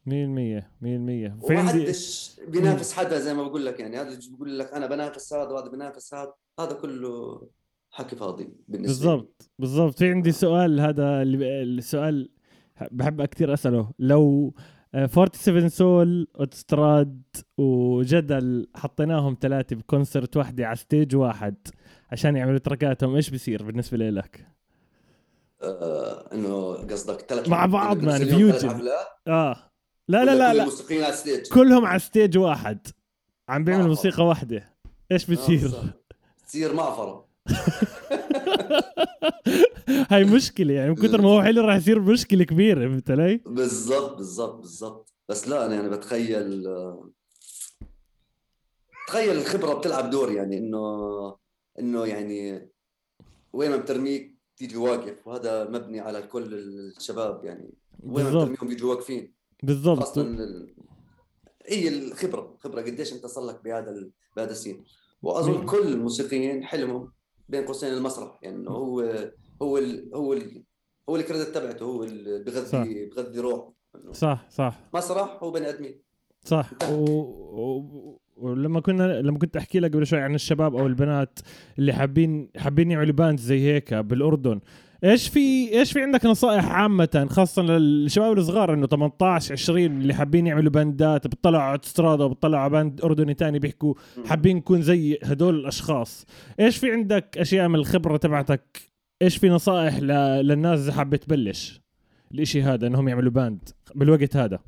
100% 0.06 0.70
100% 0.80 0.80
في 0.80 1.32
وما 1.42 1.68
حدش 1.68 2.36
بينافس 2.48 2.92
حدا 2.92 3.18
زي 3.18 3.34
ما 3.34 3.42
بقول 3.42 3.66
لك 3.66 3.80
يعني. 3.80 3.96
هذا 3.96 4.18
بيقول 4.30 4.58
لك 4.58 4.72
أنا 4.72 4.86
بنافس 4.86 5.32
هذا 5.32 5.50
وهذا 5.50 5.68
بنافس 5.68 6.14
هذا. 6.14 6.32
هذا 6.60 6.72
كله 6.72 7.42
حكي 7.90 8.16
فاضي 8.16 8.54
بالنسبة. 8.68 9.10
بالضبط 9.10 9.50
بالضبط. 9.58 9.98
في 9.98 10.10
عندي 10.10 10.32
سؤال 10.32 10.80
هذا 10.80 11.22
اللي 11.22 11.62
السؤال 11.62 12.30
بحب 12.90 13.24
كثير 13.24 13.54
أسأله. 13.54 13.92
لو 13.98 14.54
آه، 14.58 14.73
47 14.95 15.68
سول 15.68 16.28
أوتستراد 16.40 17.22
وجدل 17.59 18.68
حطيناهم 18.76 19.36
ثلاثة 19.40 19.76
ب 19.76 19.84
concert 19.84 20.36
واحدة 20.36 20.66
على 20.66 20.76
stage 20.76 21.16
واحد 21.16 21.57
عشان 22.12 22.36
يعملوا 22.36 22.59
تركاتهم. 22.59 23.14
إيش 23.16 23.30
بصير 23.30 23.62
بالنسبة 23.62 23.97
لك؟ 23.97 24.47
آه 25.62 26.28
إنه 26.32 26.72
قصدك 26.72 27.20
ثلاث 27.20 27.49
مع 27.49 27.66
بعض 27.66 28.03
man، 28.02 28.18
ثلاث 28.18 28.34
fusion. 28.34 28.88
آه. 29.28 29.57
لا 30.09 30.24
لا 30.24 30.34
لا 30.34 30.55
لا. 30.55 30.62
الموسيقيين 30.62 31.03
على 31.05 31.12
ال 31.12 31.18
stage 31.18 31.48
كلهم 31.49 31.84
على 31.84 31.99
stage 31.98 32.38
واحد. 32.38 32.86
عم 33.49 33.64
بيعملوا. 33.64 33.88
موسيقى 33.88 34.26
واحدة. 34.26 34.74
إيش 35.12 35.30
آه، 35.30 35.34
بتصير؟ 35.34 35.70
تصير 36.47 36.74
معفره 36.74 37.24
هاي 40.10 40.24
مشكلة 40.24 40.74
يعني 40.74 40.90
من 40.90 40.96
كثر 40.96 41.20
ما 41.22 41.28
هو 41.28 41.42
حلو 41.42 41.60
راح 41.64 41.76
يصير 41.76 42.00
مشكلة 42.00 42.44
كبيرة 42.44 42.88
فهمت 42.88 43.10
علي؟ 43.10 43.40
بالضبط 43.46 44.16
بالضبط 44.16 44.54
بالضبط. 44.60 45.12
بس 45.28 45.48
لا 45.48 45.66
أنا 45.66 45.74
يعني 45.74 45.88
بتخيل 45.88 46.66
تخيل 49.08 49.36
الخبرة 49.36 49.74
بتلعب 49.74 50.10
دور 50.10 50.32
يعني 50.32 50.58
إنه 50.58 51.36
إنه 51.78 52.04
يعني 52.06 52.68
وين 53.52 53.70
ما 53.70 53.76
بترميك 53.76 54.34
تيجي 54.56 54.76
واقف 54.76 55.26
وهذا 55.28 55.64
مبني 55.70 56.00
على 56.00 56.22
كل 56.22 56.54
الشباب 56.54 57.44
يعني 57.44 57.70
وين 58.02 58.24
ما 58.24 58.30
بترميهم 58.30 58.68
بيجوا 58.68 58.94
واقفين. 58.94 59.34
بالضبط. 59.62 59.98
خاصة 59.98 60.20
ال- 60.22 60.74
هي 61.66 61.88
الخبرة 61.88 62.56
خبرة 62.60 62.82
قديش 62.82 63.12
أنت 63.12 63.26
صار 63.26 63.44
لك 63.44 63.64
بهذا 63.64 63.90
ال- 63.90 64.10
بهذا 64.36 64.50
السين 64.50 64.84
وأظن. 65.22 65.66
كل 65.66 65.82
الموسيقيين 65.92 66.64
حلمهم 66.64 67.12
بين 67.49 67.64
قوسين 67.64 67.92
المسرح 67.92 68.38
يعني 68.42 68.57
إنه 68.57 68.70
هو 68.70 69.01
هو 69.62 69.78
ال 69.78 70.11
هو 70.14 70.32
ال 70.32 70.64
هو 71.09 71.16
الكريدت 71.16 71.55
تبعته 71.55 71.84
هو 71.84 72.05
اللي. 72.05 72.45
بغذي 72.45 73.07
بغذي 73.07 73.40
روح. 73.40 73.70
صح 74.12 74.47
صح. 74.51 74.80
مسرح 74.95 75.38
هو 75.42 75.51
بني 75.51 75.68
آدمين. 75.68 76.01
صح. 76.45 76.70
و... 76.90 76.95
و... 76.95 78.20
ولما 78.36 78.80
كنا 78.80 79.20
لما 79.20 79.38
كنت 79.38 79.57
أحكي 79.57 79.80
لك 79.80 79.92
قبل 79.92 80.07
شوي 80.07 80.20
عن 80.20 80.34
الشباب 80.34 80.76
أو 80.76 80.86
البنات 80.86 81.38
اللي 81.78 81.92
حابين 81.92 82.51
حابين 82.57 82.90
يعملوا 82.90 83.14
band 83.14 83.40
زي 83.40 83.61
هيك 83.61 83.95
بالأردن 83.95 84.61
إيش 85.05 85.28
في 85.28 85.72
إيش 85.72 85.92
في 85.92 86.02
عندك 86.02 86.26
نصائح 86.26 86.64
عامة 86.72 87.26
خاصة 87.30 87.62
للشباب 87.62 88.38
الصغار؟ 88.38 88.74
إنه 88.74 88.86
18 88.86 89.52
20 89.52 89.84
اللي 89.84 90.14
حابين 90.14 90.46
يعملوا 90.46 90.70
باندات 90.70 91.26
بيطلعوا 91.26 91.62
على 91.62 91.80
اوتوستراد 91.84 92.24
وبيطلعوا 92.24 92.62
على 92.62 92.70
band 92.70 93.00
أردني 93.05 93.34
تاني 93.34 93.59
بيحكوا 93.59 93.94
حابين 94.26 94.57
نكون 94.57 94.82
زي 94.82 95.18
هدول 95.22 95.55
الأشخاص. 95.55 96.26
إيش 96.61 96.76
في 96.76 96.92
عندك 96.92 97.38
أشياء 97.38 97.68
من 97.68 97.74
الخبرة 97.74 98.16
تبعتك؟ 98.16 98.80
إيش 99.22 99.36
في 99.36 99.48
نصائح 99.48 99.98
ل... 99.98 100.07
للناس 100.46 100.80
إذا 100.80 100.92
حابة 100.92 101.16
تبلش؟ 101.16 101.80
الإشي 102.32 102.62
هذا 102.62 102.86
إنهم 102.86 103.09
يعملوا 103.09 103.32
band 103.32 103.68
بالوقت 103.94 104.36
هذا. 104.36 104.59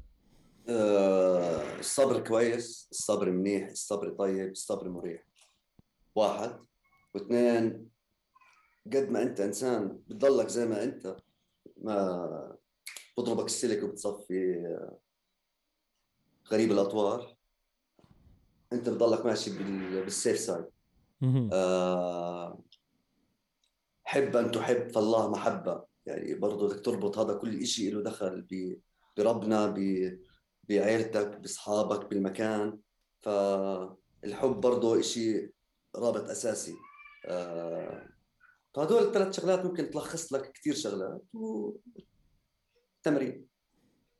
آه، 0.69 1.79
الصبر 1.79 2.21
كويس 2.21 2.89
الصبر 2.91 3.31
منيح 3.31 3.69
الصبر 3.69 4.09
طيب 4.09 4.51
الصبر 4.51 4.89
مريح. 4.89 5.23
واحد. 6.15 6.51
واثنين 7.15 7.96
قد 8.93 9.11
ما 9.11 9.23
أنت 9.23 9.41
إنسان 9.41 9.99
بتضلك 10.09 10.49
زي 10.49 10.67
ما 10.67 10.83
أنت 10.85 11.17
ما 11.77 12.57
بضربك 13.19 13.45
السلك 13.45 13.83
وبتصفي 13.83 14.67
غريب 16.53 16.73
الأطوار. 16.73 17.37
أنت 18.73 18.89
بتضلك 18.89 19.27
ماشي 19.27 19.59
بال- 19.59 20.03
بالسيف 20.05 20.39
سايد. 20.39 20.65
آه، 21.53 22.63
حب 24.05 24.37
أن 24.37 24.51
تحب 24.51 24.89
فالله 24.89 25.31
محبة. 25.31 25.85
يعني 26.07 26.35
برضو 26.35 26.69
بدك 26.69 26.85
تربط 26.85 27.19
هذا 27.19 27.35
كل 27.35 27.63
إشي 27.63 27.91
له 27.91 28.03
دخل 28.03 28.47
بربنا 29.17 29.67
ب- 29.67 30.19
بعيلتك 30.69 31.37
بأصحابك 31.37 32.07
بالمكان. 32.11 32.79
فالحب 33.21 34.61
برضو 34.61 35.01
إشي 35.01 35.51
رابط 35.97 36.31
أساسي. 36.31 36.75
آه، 37.27 38.09
فهدول 38.77 39.03
الثلاث 39.03 39.37
شغلات 39.37 39.65
ممكن 39.65 39.91
تلخص 39.91 40.33
لك 40.33 40.53
كثير 40.53 40.75
شغلات 40.75 41.23
وتمرين 43.03 43.47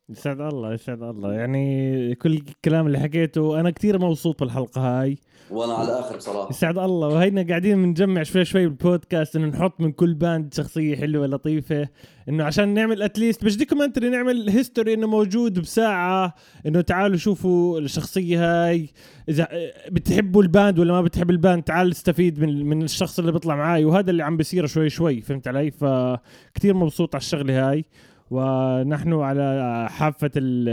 يسعد 0.09 0.41
الله 0.41 0.73
يسعد 0.73 1.03
الله. 1.03 1.33
يعني 1.33 2.15
كل 2.15 2.33
الكلام 2.33 2.87
اللي 2.87 2.99
حكيته 2.99 3.59
أنا 3.59 3.69
كثير 3.69 3.99
مبسوط 3.99 4.39
بالحلقة 4.39 4.81
هاي. 4.81 5.17
وأنا 5.51 5.73
على 5.73 5.87
الآخر 5.87 6.17
بصراحة. 6.17 6.49
يسعد 6.49 6.77
الله. 6.77 7.07
وهينا 7.07 7.47
قاعدين 7.47 7.83
بنجمع 7.83 8.23
شوي 8.23 8.45
شوي 8.45 8.67
بالبودكاست 8.67 9.35
إنه 9.35 9.45
نحط 9.47 9.81
من 9.81 9.91
كل 9.91 10.13
band 10.13 10.53
شخصية 10.53 10.95
حلوة 10.95 11.27
لطيفة. 11.27 11.87
إنه 12.29 12.43
عشان 12.43 12.73
نعمل 12.73 13.01
at 13.01 13.13
least 13.13 13.43
مش 13.43 13.57
documentary 13.57 14.09
نعمل 14.09 14.49
history 14.49 14.93
إنه 14.93 15.07
موجود 15.07 15.59
بساعة. 15.59 16.35
إنه 16.65 16.81
تعالوا 16.81 17.17
شوفوا 17.17 17.79
الشخصية 17.79 18.67
هاي. 18.67 18.89
إذا 19.29 19.47
بتحبوا 19.91 20.43
ال 20.43 20.50
band 20.50 20.79
ولا 20.79 20.93
ما 20.93 21.01
بتحب 21.01 21.29
ال 21.29 21.36
band 21.36 21.63
تعال 21.63 21.91
استفيد 21.91 22.39
من 22.39 22.65
من 22.65 22.83
الشخص 22.83 23.19
اللي 23.19 23.31
بيطلع 23.31 23.55
معاي. 23.55 23.85
وهذا 23.85 24.11
اللي 24.11 24.23
عم 24.23 24.37
بيصير 24.37 24.65
شوي 24.65 24.89
شوي 24.89 25.21
فهمت 25.21 25.47
علي؟ 25.47 25.71
فكتير 25.71 26.73
مبسوط 26.73 27.15
على 27.15 27.21
الشغلة 27.21 27.69
هاي. 27.69 27.85
ونحن 28.31 29.13
على 29.13 29.87
حافة 29.89 30.31
ال- 30.35 30.69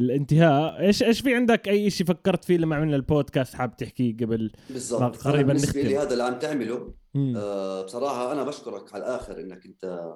الانتهاء. 0.00 0.80
إيش 0.80 1.02
إيش 1.02 1.20
في 1.20 1.34
عندك 1.34 1.68
أي 1.68 1.90
شيء 1.90 2.06
فكرت 2.06 2.44
فيه 2.44 2.56
لما 2.56 2.76
عملنا 2.76 2.96
البودكاست 2.96 3.54
حاب 3.54 3.76
تحكيه 3.76 4.16
قبل؟ 4.16 4.52
بالضبط. 4.70 5.16
قريباً 5.16 5.52
بالنسبة 5.52 5.82
لي. 5.82 5.98
هذا 5.98 6.12
اللي 6.12 6.22
عم 6.24 6.38
تعمله. 6.38 6.94
آه، 7.36 7.82
بصراحة 7.84 8.32
أنا 8.32 8.42
بشكرك 8.44 8.94
على 8.94 9.04
الآخر 9.04 9.40
إنك 9.40 9.66
أنت 9.66 10.10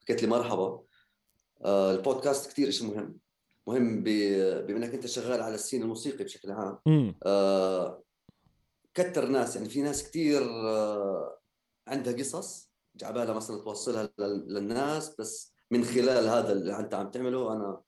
حكيت 0.00 0.22
لي 0.22 0.28
مرحبا. 0.28 0.80
آه، 1.64 1.94
البودكاست 1.94 2.50
كثير 2.52 2.70
شيء 2.70 2.86
مهم. 2.94 3.18
مهم 3.66 4.02
بما 4.02 4.76
إنك 4.76 4.94
أنت 4.94 5.06
شغال 5.06 5.42
على 5.42 5.54
السين 5.54 5.82
الموسيقي 5.82 6.24
بشكل 6.24 6.50
عام. 6.50 6.78
آه، 7.26 8.02
كتر 8.94 9.28
ناس. 9.28 9.56
يعني 9.56 9.68
في 9.68 9.82
ناس 9.82 10.10
كثير 10.10 10.42
آه، 10.42 11.38
عندها 11.88 12.12
قصص 12.12 12.70
جعبالها 12.96 13.34
مثلا 13.34 13.56
توصلها 13.60 14.08
لل- 14.18 14.54
للناس 14.54 15.14
بس 15.18 15.55
من 15.70 15.84
خلال 15.84 16.26
هذا 16.28 16.52
اللي 16.52 16.78
أنت 16.78 16.94
عم 16.94 17.10
تعمله 17.10 17.52
أنا 17.52 17.80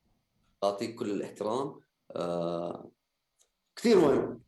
أعطيك 0.64 0.95
كل 0.95 1.11
الاحترام. 1.11 1.81
آه، 2.11 2.91
كثير 3.76 3.99
مهم 3.99 4.43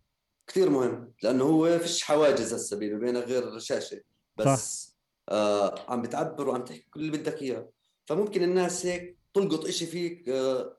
كثير 0.46 0.70
مهم 0.70 1.12
لأنه 1.22 1.44
هو 1.44 1.78
فيش 1.78 2.02
حواجز 2.04 2.54
هسه 2.54 2.76
بيني 2.76 2.94
وبينك 2.94 3.24
غير 3.24 3.58
شاشه 3.58 4.00
بس 4.36 4.94
آه 5.28 5.90
عم 5.92 6.02
بتعبر 6.02 6.48
وعم 6.48 6.64
تحكي 6.64 6.86
كل 6.90 7.00
اللي 7.00 7.18
بدك 7.18 7.42
إياه. 7.42 7.70
فممكن 8.06 8.42
الناس 8.42 8.86
هيك 8.86 9.18
تلقط 9.34 9.64
إشي 9.64 9.86
فيك 9.86 10.28
آه 10.28 10.76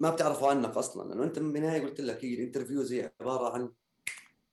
ما 0.00 0.10
بتعرفوا 0.10 0.48
عنك 0.48 0.76
أصلا. 0.76 1.08
لأنه 1.08 1.24
أنت 1.24 1.38
من 1.38 1.56
النهاية 1.56 1.82
قلت 1.82 2.00
لك 2.00 2.24
هي 2.24 2.34
ال 2.34 2.39
interviews 2.39 2.92
هي 2.92 3.12
عبارة 3.20 3.54
عن 3.54 3.72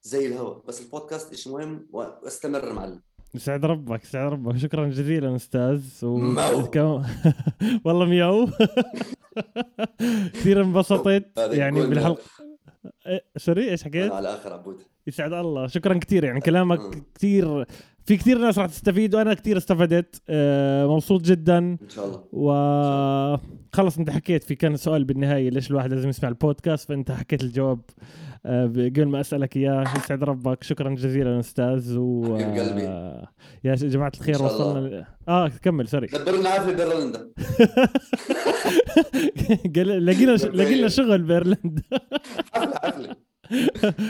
زي 0.04 0.28
الهواء 0.28 0.60
بس 0.66 0.82
البودكاست 0.82 1.34
إشي 1.34 1.50
مهم 1.50 1.88
واستمر 1.92 2.74
معلم. 2.74 3.02
يسعد 3.36 3.66
ربك 3.66 4.04
يسعد 4.04 4.32
ربك. 4.32 4.58
شكرا 4.58 4.88
جزيلا 4.88 5.36
أستاذ. 5.36 5.84
و... 6.04 6.16
والله 7.86 8.06
مياو. 8.06 8.48
كثير 10.34 10.62
انبسطت. 10.62 11.26
يعني 11.38 11.82
بالحلقة. 11.82 12.22
إيه، 13.08 13.24
sorry 13.38 13.72
إيش 13.72 13.84
حكيت؟ 13.84 14.12
على 14.12 14.34
آخر 14.34 14.54
عبود. 14.54 14.78
يسعد 15.08 15.34
الله. 15.34 15.68
شكرا 15.68 15.98
كثير. 15.98 16.24
يعني 16.24 16.40
كلامك 16.42 16.80
مم. 16.80 17.04
كثير 17.16 17.66
في 18.06 18.18
كثير 18.18 18.38
ناس 18.38 18.60
راح 18.60 18.68
تستفيد 18.68 19.16
وأنا 19.16 19.34
كثير 19.34 19.58
استفدت. 19.58 20.22
آه، 20.30 20.88
مبسوط 20.88 21.22
جدا. 21.22 21.58
إن 21.58 21.90
شاء 21.90 22.06
الله. 22.06 22.24
و 22.34 23.38
خلص 23.74 23.98
أنت 23.98 24.10
حكيت 24.10 24.44
في 24.44 24.56
كان 24.56 24.78
سؤال 24.78 25.04
بالنهاية 25.04 25.50
ليش 25.50 25.72
الواحد 25.72 25.94
لازم 25.94 26.10
يسمع 26.10 26.30
البودكاست؟ 26.30 26.88
فأنت 26.88 27.12
حكيت 27.12 27.44
الجواب. 27.44 27.80
قبل 28.46 29.06
ما 29.06 29.20
أسألك 29.20 29.58
اياه 29.58 29.84
يسعد 29.98 30.24
ربك 30.24 30.64
شكرا 30.64 30.90
جزيلا 30.96 31.40
أستاذ 31.40 31.98
و 31.98 32.38
حبيب 32.40 32.60
قلبي. 32.60 32.88
آه، 32.88 33.28
يا 33.64 33.76
جماعة 33.76 34.12
الخير. 34.20 34.44
وصلنا 34.44 34.80
ل... 34.88 35.06
آه 35.28 35.48
كمل 35.48 35.88
sorry. 35.88 36.08
دبرنا 36.08 36.50
حفلة 36.50 36.76
بايرلندا 36.76 37.30
قال- 39.76 40.06
لقينا 40.06 40.32
لقينا 40.32 40.88
شغل 40.88 41.22
بايرلندا 41.22 41.82
حفلة 42.54 42.76
حفلة. 42.76 43.16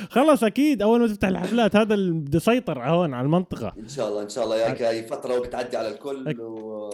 خلص 0.09 0.43
أكيد. 0.43 0.81
أول 0.81 0.99
ما 0.99 1.07
تفتح 1.07 1.27
الحفلات 1.27 1.75
هذا 1.75 1.93
اللي 1.93 2.11
بده 2.11 2.37
يسيطر 2.37 2.83
هون 2.89 3.13
على 3.13 3.25
المنطقة. 3.25 3.73
إن 3.79 3.87
شاء 3.87 4.09
الله 4.09 4.23
إن 4.23 4.29
شاء 4.29 4.43
الله. 4.43 4.55
ياك 4.57 4.81
هاي 4.81 5.03
فترة 5.03 5.39
وبتعدي 5.39 5.77
على 5.77 5.87
الكل 5.87 6.33
أك- 6.33 6.39
و 6.39 6.89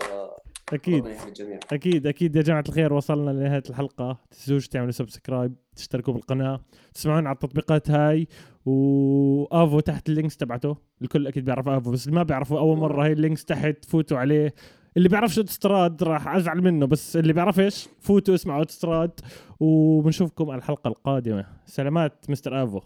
أكيد. 0.74 1.06
الجميع. 1.28 1.60
أكيد 1.72 2.08
أكيد. 2.08 2.36
يا 2.36 2.42
جماعة 2.42 2.64
الخير 2.70 2.94
وصلنا 2.94 3.32
لنهاية 3.32 3.64
الحلقة. 3.70 4.18
تنسوش 4.32 4.68
تعملوا 4.68 4.92
subscribe 4.92 5.56
تشتركوا 5.76 6.14
بالقناة 6.14 6.62
تسمعون 6.94 7.28
على 7.28 7.34
التطبيقات 7.34 7.92
هاي 7.92 8.28
وآفو 8.66 9.80
تحت 9.80 10.10
ال 10.10 10.14
links 10.14 10.38
تبعته. 10.38 10.78
الكل 11.02 11.28
أكيد 11.28 11.46
بيعرف 11.46 11.68
آفو 11.68 11.92
بس 11.92 12.06
اللي 12.08 12.16
ما 12.16 12.24
بيعرفوا 12.24 12.60
أول 12.60 12.78
مرة 12.78 13.04
هاي 13.04 13.12
ال 13.12 13.17
links 13.17 13.46
تحت 13.46 13.86
فوتوا 13.86 14.18
عليه. 14.18 14.54
اللي 14.98 15.10
بيعرفش 15.10 15.38
اوتستراد 15.38 16.04
راح 16.04 16.28
أزعل 16.28 16.62
منه 16.62 16.88
بس 16.88 17.18
اللي 17.18 17.34
بيعرفش 17.34 17.90
فوتوا 18.00 18.36
اسمعوا 18.36 18.60
اوتستراد 18.60 19.20
وبنشوفكم 19.60 20.50
على 20.50 20.58
الحلقة 20.58 20.88
القادمة. 20.88 21.46
سلامات 21.66 22.30
مستر 22.30 22.64
آفو. 22.64 22.82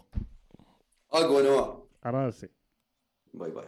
أقوى 1.12 1.42
نوع 1.42 1.86
على 2.04 2.26
راسي. 2.26 2.48
bye 3.34 3.50
bye. 3.50 3.64